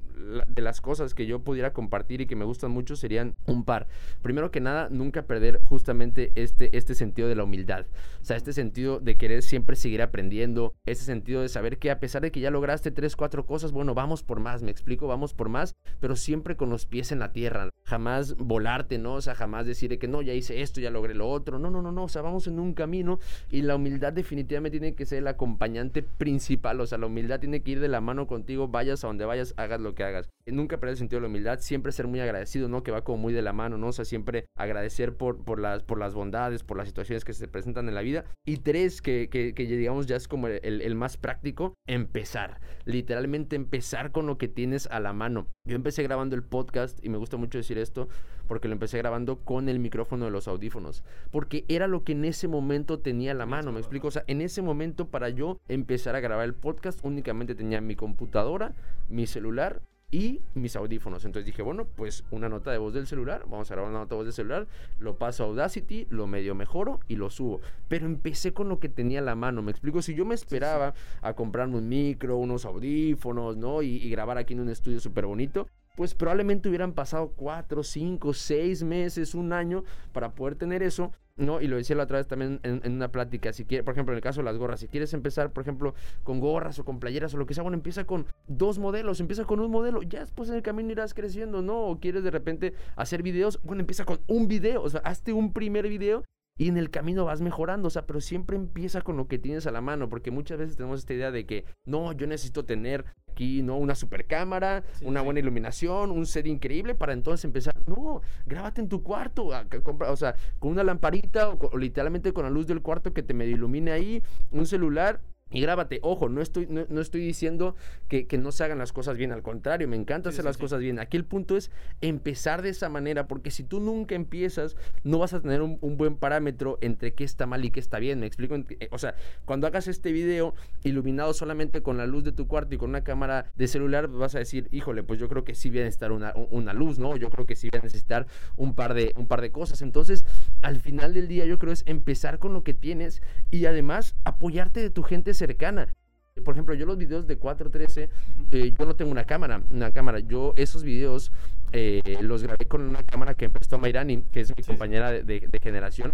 de 0.47 0.61
las 0.61 0.81
cosas 0.81 1.13
que 1.13 1.25
yo 1.25 1.39
pudiera 1.39 1.73
compartir 1.73 2.21
y 2.21 2.25
que 2.25 2.35
me 2.35 2.45
gustan 2.45 2.71
mucho 2.71 2.95
serían 2.95 3.35
un 3.45 3.63
par. 3.63 3.87
Primero 4.21 4.51
que 4.51 4.59
nada, 4.59 4.89
nunca 4.89 5.23
perder 5.23 5.61
justamente 5.63 6.31
este, 6.35 6.75
este 6.77 6.95
sentido 6.95 7.27
de 7.27 7.35
la 7.35 7.43
humildad, 7.43 7.85
o 8.21 8.25
sea, 8.25 8.37
este 8.37 8.53
sentido 8.53 8.99
de 8.99 9.17
querer 9.17 9.41
siempre 9.41 9.75
seguir 9.75 10.01
aprendiendo, 10.01 10.73
ese 10.85 11.03
sentido 11.03 11.41
de 11.41 11.49
saber 11.49 11.79
que 11.79 11.91
a 11.91 11.99
pesar 11.99 12.21
de 12.21 12.31
que 12.31 12.39
ya 12.39 12.51
lograste 12.51 12.91
tres, 12.91 13.15
cuatro 13.15 13.45
cosas, 13.45 13.71
bueno, 13.71 13.93
vamos 13.93 14.23
por 14.23 14.39
más, 14.39 14.61
me 14.61 14.71
explico, 14.71 15.07
vamos 15.07 15.33
por 15.33 15.49
más, 15.49 15.75
pero 15.99 16.15
siempre 16.15 16.55
con 16.55 16.69
los 16.69 16.85
pies 16.85 17.11
en 17.11 17.19
la 17.19 17.31
tierra, 17.31 17.69
jamás 17.89 18.35
volarte, 18.37 18.97
¿no? 18.99 19.15
O 19.15 19.21
sea, 19.21 19.35
jamás 19.35 19.65
decir 19.65 19.97
que 19.97 20.07
no, 20.07 20.21
ya 20.21 20.33
hice 20.33 20.61
esto, 20.61 20.79
ya 20.79 20.91
logré 20.91 21.15
lo 21.15 21.27
otro, 21.27 21.57
no, 21.57 21.71
no, 21.71 21.81
no, 21.81 21.91
no, 21.91 22.03
o 22.03 22.09
sea, 22.09 22.21
vamos 22.21 22.45
en 22.47 22.59
un 22.59 22.73
camino 22.73 23.19
y 23.49 23.63
la 23.63 23.75
humildad 23.75 24.13
definitivamente 24.13 24.79
tiene 24.79 24.95
que 24.95 25.05
ser 25.05 25.19
el 25.19 25.27
acompañante 25.27 26.03
principal, 26.03 26.79
o 26.79 26.85
sea, 26.85 26.99
la 26.99 27.07
humildad 27.07 27.39
tiene 27.39 27.61
que 27.61 27.71
ir 27.71 27.79
de 27.79 27.87
la 27.87 27.99
mano 27.99 28.27
contigo, 28.27 28.67
vayas 28.67 29.03
a 29.03 29.07
donde 29.07 29.25
vayas, 29.25 29.53
hagas 29.57 29.81
lo 29.81 29.95
que 29.95 30.03
hagas. 30.03 30.29
nunca 30.45 30.77
perder 30.77 30.93
el 30.93 30.97
sentido 30.97 31.17
de 31.17 31.23
la 31.23 31.29
humildad, 31.29 31.59
siempre 31.59 31.91
ser 31.91 32.07
muy 32.07 32.19
agradecido, 32.19 32.69
¿no? 32.69 32.83
Que 32.83 32.91
va 32.91 33.03
como 33.03 33.17
muy 33.17 33.33
de 33.33 33.41
la 33.41 33.53
mano, 33.53 33.77
¿no? 33.77 33.87
O 33.87 33.91
sea, 33.91 34.05
siempre 34.05 34.45
agradecer 34.55 35.15
por, 35.15 35.43
por, 35.43 35.59
las, 35.59 35.83
por 35.83 35.97
las 35.99 36.13
bondades, 36.13 36.63
por 36.63 36.77
las 36.77 36.87
situaciones 36.87 37.25
que 37.25 37.33
se 37.33 37.47
presentan 37.47 37.89
en 37.89 37.95
la 37.95 38.01
vida. 38.01 38.25
Y 38.45 38.57
tres, 38.57 39.01
que, 39.01 39.29
que, 39.29 39.53
que 39.53 39.65
digamos 39.65 40.05
ya 40.05 40.15
es 40.15 40.27
como 40.27 40.47
el, 40.47 40.59
el, 40.63 40.95
más 40.95 41.17
práctico, 41.17 41.73
empezar. 41.87 42.59
Literalmente 42.85 43.55
empezar 43.55 44.11
con 44.11 44.27
lo 44.27 44.37
que 44.37 44.47
tienes 44.47 44.87
a 44.87 44.99
la 44.99 45.13
mano. 45.13 45.47
Yo 45.67 45.75
empecé 45.75 46.03
grabando 46.03 46.35
el 46.35 46.43
podcast 46.43 47.03
y 47.03 47.09
me 47.09 47.17
gusta 47.17 47.37
mucho 47.37 47.57
decir 47.57 47.77
esto 47.81 48.07
porque 48.49 48.67
lo 48.67 48.73
empecé 48.73 48.97
grabando 48.97 49.37
con 49.37 49.69
el 49.69 49.77
micrófono 49.77 50.25
de 50.25 50.31
los 50.31 50.47
audífonos. 50.47 51.03
Porque 51.31 51.65
era 51.67 51.87
lo 51.87 52.03
que 52.03 52.13
en 52.13 52.25
ese 52.25 52.47
momento 52.47 52.99
tenía 52.99 53.31
a 53.31 53.35
la 53.35 53.45
mano, 53.45 53.71
me 53.71 53.79
explico. 53.79 54.07
O 54.07 54.11
sea, 54.11 54.23
en 54.25 54.41
ese 54.41 54.63
momento 54.63 55.07
para 55.07 55.29
yo 55.29 55.59
empezar 55.67 56.15
a 56.15 56.19
grabar 56.19 56.45
el 56.45 56.55
podcast 56.55 56.99
únicamente 57.03 57.53
tenía 57.53 57.79
mi 57.79 57.95
computadora, 57.95 58.73
mi 59.07 59.27
celular 59.27 59.83
y 60.11 60.41
mis 60.55 60.75
audífonos. 60.75 61.25
Entonces 61.25 61.45
dije, 61.45 61.61
bueno, 61.61 61.85
pues 61.85 62.23
una 62.31 62.49
nota 62.49 62.71
de 62.71 62.79
voz 62.79 62.93
del 62.93 63.05
celular, 63.05 63.43
vamos 63.47 63.69
a 63.69 63.75
grabar 63.75 63.91
una 63.91 63.99
nota 63.99 64.15
de 64.15 64.17
voz 64.17 64.25
del 64.25 64.33
celular, 64.33 64.67
lo 64.97 65.17
paso 65.17 65.43
a 65.43 65.47
Audacity, 65.47 66.07
lo 66.09 66.25
medio 66.25 66.55
mejoro 66.55 66.99
y 67.07 67.15
lo 67.15 67.29
subo. 67.29 67.61
Pero 67.87 68.05
empecé 68.07 68.53
con 68.53 68.69
lo 68.69 68.79
que 68.79 68.89
tenía 68.89 69.19
a 69.19 69.23
la 69.23 69.35
mano, 69.35 69.61
me 69.61 69.71
explico, 69.71 70.01
si 70.01 70.15
yo 70.15 70.25
me 70.25 70.35
esperaba 70.35 70.93
a 71.21 71.33
comprarme 71.33 71.77
un 71.77 71.87
micro, 71.87 72.37
unos 72.37 72.65
audífonos, 72.65 73.57
¿no? 73.57 73.81
Y, 73.83 73.97
y 73.97 74.09
grabar 74.09 74.37
aquí 74.37 74.53
en 74.53 74.61
un 74.61 74.69
estudio 74.69 74.99
súper 74.99 75.27
bonito, 75.27 75.67
pues 75.99 76.15
probablemente 76.15 76.69
hubieran 76.69 76.93
pasado 76.93 77.33
cuatro, 77.35 77.83
cinco, 77.83 78.33
seis 78.33 78.83
meses, 78.83 79.35
un 79.35 79.51
año 79.51 79.83
para 80.13 80.33
poder 80.33 80.55
tener 80.55 80.81
eso 80.81 81.11
¿no? 81.35 81.59
Y 81.59 81.67
lo 81.67 81.75
decía 81.75 81.93
la 81.97 82.03
otra 82.03 82.19
vez 82.19 82.27
también 82.27 82.61
en, 82.63 82.93
una 82.93 83.11
plática, 83.11 83.51
si 83.51 83.65
quieres, 83.65 83.83
por 83.83 83.95
ejemplo, 83.95 84.13
en 84.13 84.15
el 84.15 84.23
caso 84.23 84.39
de 84.39 84.45
las 84.45 84.57
gorras, 84.57 84.79
si 84.79 84.87
quieres 84.87 85.13
empezar, 85.13 85.51
por 85.51 85.61
ejemplo, 85.61 85.93
con 86.23 86.39
gorras 86.39 86.79
o 86.79 86.85
con 86.85 87.01
playeras 87.01 87.33
o 87.33 87.37
lo 87.37 87.45
que 87.45 87.53
sea, 87.53 87.63
bueno, 87.63 87.75
empieza 87.75 88.05
con 88.05 88.27
dos 88.47 88.79
modelos, 88.79 89.19
empieza 89.19 89.43
con 89.43 89.59
un 89.59 89.71
modelo, 89.71 90.01
ya 90.01 90.21
después 90.21 90.47
en 90.47 90.55
el 90.55 90.61
camino 90.61 90.89
irás 90.89 91.13
creciendo, 91.13 91.61
¿no? 91.61 91.81
O 91.81 91.99
quieres 91.99 92.23
de 92.23 92.31
repente 92.31 92.73
hacer 92.95 93.21
videos, 93.21 93.59
bueno, 93.63 93.81
empieza 93.81 94.05
con 94.05 94.21
un 94.27 94.47
video, 94.47 94.81
o 94.81 94.89
sea, 94.89 95.01
hazte 95.01 95.33
un 95.33 95.51
primer 95.51 95.89
video 95.89 96.23
y 96.59 96.67
en 96.67 96.77
el 96.77 96.91
camino 96.91 97.23
vas 97.23 97.39
mejorando, 97.39 97.87
o 97.87 97.89
sea, 97.89 98.05
pero 98.05 98.19
siempre 98.19 98.57
empieza 98.57 99.01
con 99.01 99.15
lo 99.15 99.29
que 99.29 99.39
tienes 99.39 99.65
a 99.65 99.71
la 99.71 99.79
mano, 99.79 100.09
porque 100.09 100.29
muchas 100.29 100.57
veces 100.57 100.75
tenemos 100.75 100.99
esta 100.99 101.13
idea 101.13 101.31
de 101.31 101.45
que, 101.45 101.63
no, 101.85 102.11
yo 102.11 102.27
necesito 102.27 102.65
tener 102.65 103.05
aquí, 103.31 103.61
¿no? 103.63 103.77
Una 103.77 103.95
super 103.95 104.27
cámara, 104.27 104.83
una 105.01 105.21
buena 105.21 105.39
iluminación, 105.39 106.11
un 106.11 106.25
set 106.25 106.45
increíble 106.47 106.95
para 106.95 107.13
entonces 107.13 107.45
empezar. 107.45 107.73
No, 107.87 108.21
grábate 108.45 108.81
en 108.81 108.89
tu 108.89 109.03
cuarto, 109.03 109.47
o 109.47 110.15
sea, 110.17 110.35
con 110.59 110.71
una 110.71 110.83
lamparita 110.83 111.49
o, 111.49 111.77
literalmente 111.77 112.33
con 112.33 112.43
la 112.43 112.49
luz 112.49 112.67
del 112.67 112.81
cuarto 112.81 113.13
que 113.13 113.23
te 113.23 113.33
medio 113.33 113.55
ilumine 113.55 113.91
ahí, 113.93 114.21
un 114.51 114.65
celular 114.65 115.21
y 115.51 115.61
grábate, 115.61 115.99
ojo, 116.03 116.29
no 116.29 116.41
estoy, 116.41 116.67
no, 116.67 117.01
estoy 117.01 117.21
diciendo 117.21 117.75
que, 118.07 118.27
no 118.37 118.51
se 118.51 118.63
hagan 118.63 118.77
las 118.77 118.93
cosas 118.93 119.17
bien, 119.17 119.31
al 119.31 119.41
contrario, 119.41 119.87
me 119.87 119.95
encanta 119.95 120.29
hacer 120.29 120.45
las 120.45 120.57
cosas 120.57 120.79
bien. 120.79 120.99
Aquí 120.99 121.17
el 121.17 121.25
punto 121.25 121.57
es 121.57 121.71
empezar 122.01 122.61
de 122.61 122.69
esa 122.69 122.87
manera, 122.89 123.27
porque 123.27 123.51
si 123.51 123.63
tú 123.63 123.79
nunca 123.79 124.15
empiezas, 124.15 124.75
no 125.03 125.17
vas 125.17 125.33
a 125.33 125.41
tener 125.41 125.61
un, 125.61 125.79
buen 125.97 126.15
parámetro 126.15 126.77
entre 126.81 127.13
qué 127.13 127.23
está 127.23 127.45
mal 127.45 127.65
y 127.65 127.71
qué 127.71 127.79
está 127.79 127.99
bien. 127.99 128.19
Me 128.19 128.27
explico, 128.27 128.55
o 128.91 128.97
sea, 128.97 129.15
cuando 129.45 129.67
hagas 129.67 129.87
este 129.87 130.11
video 130.11 130.53
iluminado 130.83 131.33
solamente 131.33 131.81
con 131.81 131.97
la 131.97 132.05
luz 132.05 132.23
de 132.23 132.31
tu 132.31 132.47
cuarto 132.47 132.75
y 132.75 132.77
con 132.77 132.89
una 132.89 133.03
cámara 133.03 133.51
de 133.55 133.67
celular, 133.67 134.07
vas 134.07 134.35
a 134.35 134.39
decir, 134.39 134.69
híjole, 134.71 135.03
pues 135.03 135.19
yo 135.19 135.27
creo 135.27 135.43
que 135.43 135.55
sí 135.55 135.69
voy 135.69 135.79
a 135.79 135.83
necesitar 135.83 136.11
una, 136.11 136.33
una 136.51 136.73
luz, 136.73 136.99
¿no? 136.99 137.17
Yo 137.17 137.29
creo 137.29 137.45
que 137.45 137.55
sí 137.55 137.69
voy 137.71 137.79
a 137.79 137.83
necesitar 137.83 138.27
un 138.55 138.75
par, 138.75 138.93
de, 138.93 139.13
un 139.17 139.27
par 139.27 139.41
de 139.41 139.51
cosas. 139.51 139.81
Entonces, 139.81 140.25
al 140.61 140.79
final 140.79 141.13
del 141.13 141.27
día, 141.27 141.45
yo 141.45 141.57
creo 141.57 141.73
es 141.73 141.83
empezar 141.85 142.39
con 142.39 142.53
lo 142.53 142.63
que 142.63 142.73
tienes 142.73 143.21
y 143.51 143.65
además 143.65 144.15
apoyarte 144.23 144.79
de 144.79 144.89
tu 144.89 145.03
gente 145.03 145.33
cercana. 145.39 145.95
Por 146.43 146.53
ejemplo, 146.53 146.73
yo 146.73 146.85
los 146.85 146.97
videos 146.97 147.27
de 147.27 147.37
413, 147.37 148.09
eh, 148.51 148.73
yo 148.77 148.85
no 148.85 148.95
tengo 148.95 149.11
una 149.11 149.25
cámara, 149.25 149.61
una 149.71 149.91
cámara. 149.91 150.19
Yo 150.19 150.53
esos 150.55 150.83
videos 150.83 151.31
eh, 151.71 152.17
los 152.21 152.43
grabé 152.43 152.65
con 152.65 152.81
una 152.81 153.03
cámara 153.03 153.33
que 153.33 153.47
me 153.47 153.53
prestó 153.53 153.77
Mayrani, 153.77 154.23
que 154.31 154.41
es 154.41 154.53
mi 154.55 154.63
compañera 154.63 155.11
de, 155.11 155.59
generación. 155.61 156.13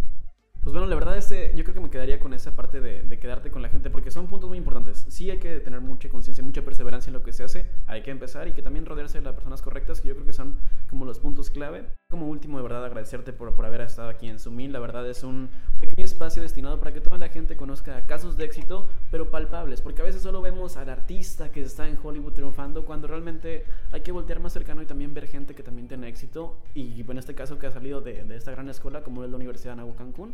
Pues 0.66 0.74
bueno, 0.74 0.88
la 0.88 0.96
verdad 0.96 1.16
este, 1.16 1.52
yo 1.56 1.64
creo 1.64 1.76
que 1.76 1.80
me 1.80 1.92
quedaría 1.92 2.20
con 2.20 2.34
esa 2.34 2.56
parte 2.56 2.82
de, 2.82 3.20
quedarte 3.20 3.52
con 3.52 3.62
la 3.62 3.70
gente, 3.70 3.92
porque 3.92 4.10
son 4.10 4.26
puntos 4.26 4.50
muy 4.50 4.58
importantes. 4.58 5.06
Sí 5.10 5.30
hay 5.30 5.38
que 5.38 5.60
tener 5.60 5.80
mucha 5.80 6.10
conciencia, 6.10 6.44
mucha 6.44 6.64
perseverancia 6.64 7.12
en 7.12 7.14
lo 7.14 7.22
que 7.22 7.34
se 7.34 7.44
hace, 7.44 7.68
hay 7.86 8.02
que 8.02 8.10
empezar 8.10 8.48
y 8.48 8.54
que 8.54 8.64
también 8.64 8.88
rodearse 8.88 9.20
de 9.20 9.26
las 9.26 9.36
personas 9.36 9.62
correctas, 9.62 10.02
que 10.02 10.08
yo 10.08 10.16
creo 10.16 10.26
que 10.26 10.34
son 10.34 10.58
como 10.90 11.06
los 11.06 11.20
puntos 11.20 11.52
clave. 11.52 11.86
Como 12.10 12.28
último, 12.28 12.58
de 12.58 12.64
verdad, 12.64 12.84
agradecerte 12.84 13.32
por, 13.32 13.54
por 13.54 13.64
haber 13.64 13.82
estado 13.82 14.10
aquí 14.10 14.28
en 14.28 14.40
Zoom. 14.40 14.58
La 14.72 14.80
verdad 14.80 15.08
es 15.08 15.24
un 15.24 15.50
pequeño 15.80 16.04
espacio 16.04 16.42
destinado 16.42 16.80
para 16.80 16.92
que 16.92 17.00
toda 17.00 17.20
la 17.20 17.30
gente 17.30 17.56
conozca 17.58 18.04
casos 18.08 18.36
de 18.36 18.46
éxito, 18.46 18.90
pero 19.12 19.30
palpables, 19.30 19.84
porque 19.84 20.02
a 20.02 20.06
veces 20.06 20.24
solo 20.24 20.42
vemos 20.42 20.78
al 20.78 20.90
artista 20.90 21.52
que 21.52 21.62
está 21.62 21.88
en 21.88 22.00
Hollywood 22.02 22.34
triunfando, 22.34 22.86
cuando 22.86 23.08
realmente 23.08 23.66
hay 23.92 24.02
que 24.02 24.12
voltear 24.12 24.40
más 24.40 24.54
cercano 24.54 24.82
y 24.82 24.88
también 24.88 25.14
ver 25.14 25.28
gente 25.28 25.54
que 25.54 25.62
también 25.62 25.88
tiene 25.88 26.08
éxito, 26.08 26.58
y 26.74 27.02
en 27.02 27.18
este 27.20 27.36
caso 27.36 27.60
que 27.60 27.68
ha 27.68 27.72
salido 27.72 28.02
de, 28.02 28.24
de 28.24 28.36
esta 28.36 28.50
gran 28.50 28.68
escuela 28.68 29.04
como 29.04 29.24
es 29.24 29.30
la 29.30 29.36
Universidad 29.36 29.74
de 29.74 29.78
Nahu 29.78 29.94
Cancún. 29.94 30.34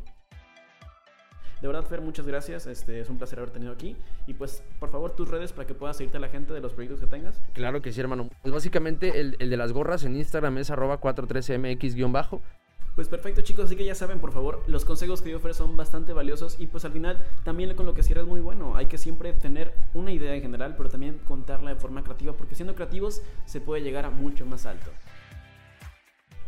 De 1.61 1.67
verdad, 1.67 1.83
Fer, 1.83 2.01
muchas 2.01 2.25
gracias. 2.25 2.65
Este, 2.65 3.01
es 3.01 3.09
un 3.09 3.17
placer 3.17 3.37
haber 3.37 3.51
tenido 3.51 3.71
aquí. 3.71 3.95
Y 4.25 4.33
pues, 4.33 4.63
por 4.79 4.89
favor, 4.89 5.15
tus 5.15 5.29
redes 5.29 5.51
para 5.51 5.67
que 5.67 5.75
puedas 5.75 5.97
seguirte 5.97 6.17
a 6.17 6.19
la 6.19 6.29
gente 6.29 6.53
de 6.53 6.59
los 6.59 6.73
proyectos 6.73 6.99
que 6.99 7.05
tengas. 7.05 7.39
Claro 7.53 7.81
que 7.81 7.93
sí, 7.93 8.01
hermano. 8.01 8.29
Pues 8.41 8.53
básicamente 8.53 9.19
el, 9.19 9.37
de 9.37 9.57
las 9.57 9.71
gorras 9.71 10.03
en 10.03 10.15
Instagram 10.15 10.57
es 10.57 10.71
arroba 10.71 10.99
413mx-bajo. 10.99 12.41
Pues 12.95 13.07
perfecto 13.07 13.41
chicos, 13.41 13.65
así 13.65 13.77
que 13.77 13.85
ya 13.85 13.95
saben, 13.95 14.19
por 14.19 14.33
favor, 14.33 14.63
los 14.67 14.83
consejos 14.83 15.21
que 15.21 15.29
dio 15.29 15.39
Fer 15.39 15.53
son 15.53 15.77
bastante 15.77 16.11
valiosos 16.11 16.59
y 16.59 16.67
pues 16.67 16.83
al 16.83 16.91
final 16.91 17.25
también 17.45 17.73
con 17.73 17.85
lo 17.85 17.93
que 17.93 18.03
cierra 18.03 18.21
es 18.21 18.27
muy 18.27 18.41
bueno. 18.41 18.75
Hay 18.75 18.87
que 18.87 18.97
siempre 18.97 19.31
tener 19.31 19.73
una 19.93 20.11
idea 20.11 20.35
en 20.35 20.41
general, 20.41 20.75
pero 20.75 20.89
también 20.89 21.17
contarla 21.25 21.73
de 21.73 21.79
forma 21.79 22.03
creativa, 22.03 22.33
porque 22.33 22.53
siendo 22.53 22.75
creativos 22.75 23.21
se 23.45 23.61
puede 23.61 23.81
llegar 23.81 24.05
a 24.05 24.09
mucho 24.09 24.45
más 24.45 24.65
alto. 24.65 24.91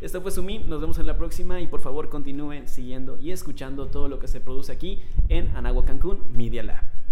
Esto 0.00 0.20
fue 0.20 0.32
Sumi, 0.32 0.58
nos 0.58 0.80
vemos 0.80 0.98
en 0.98 1.06
la 1.06 1.16
próxima 1.16 1.60
y 1.60 1.66
por 1.66 1.80
favor 1.80 2.08
continúen 2.08 2.68
siguiendo 2.68 3.16
y 3.18 3.30
escuchando 3.30 3.86
todo 3.86 4.08
lo 4.08 4.18
que 4.18 4.28
se 4.28 4.40
produce 4.40 4.72
aquí 4.72 5.00
en 5.28 5.56
Anagua 5.56 5.84
Cancún 5.84 6.20
Media 6.32 6.62
Lab. 6.62 7.03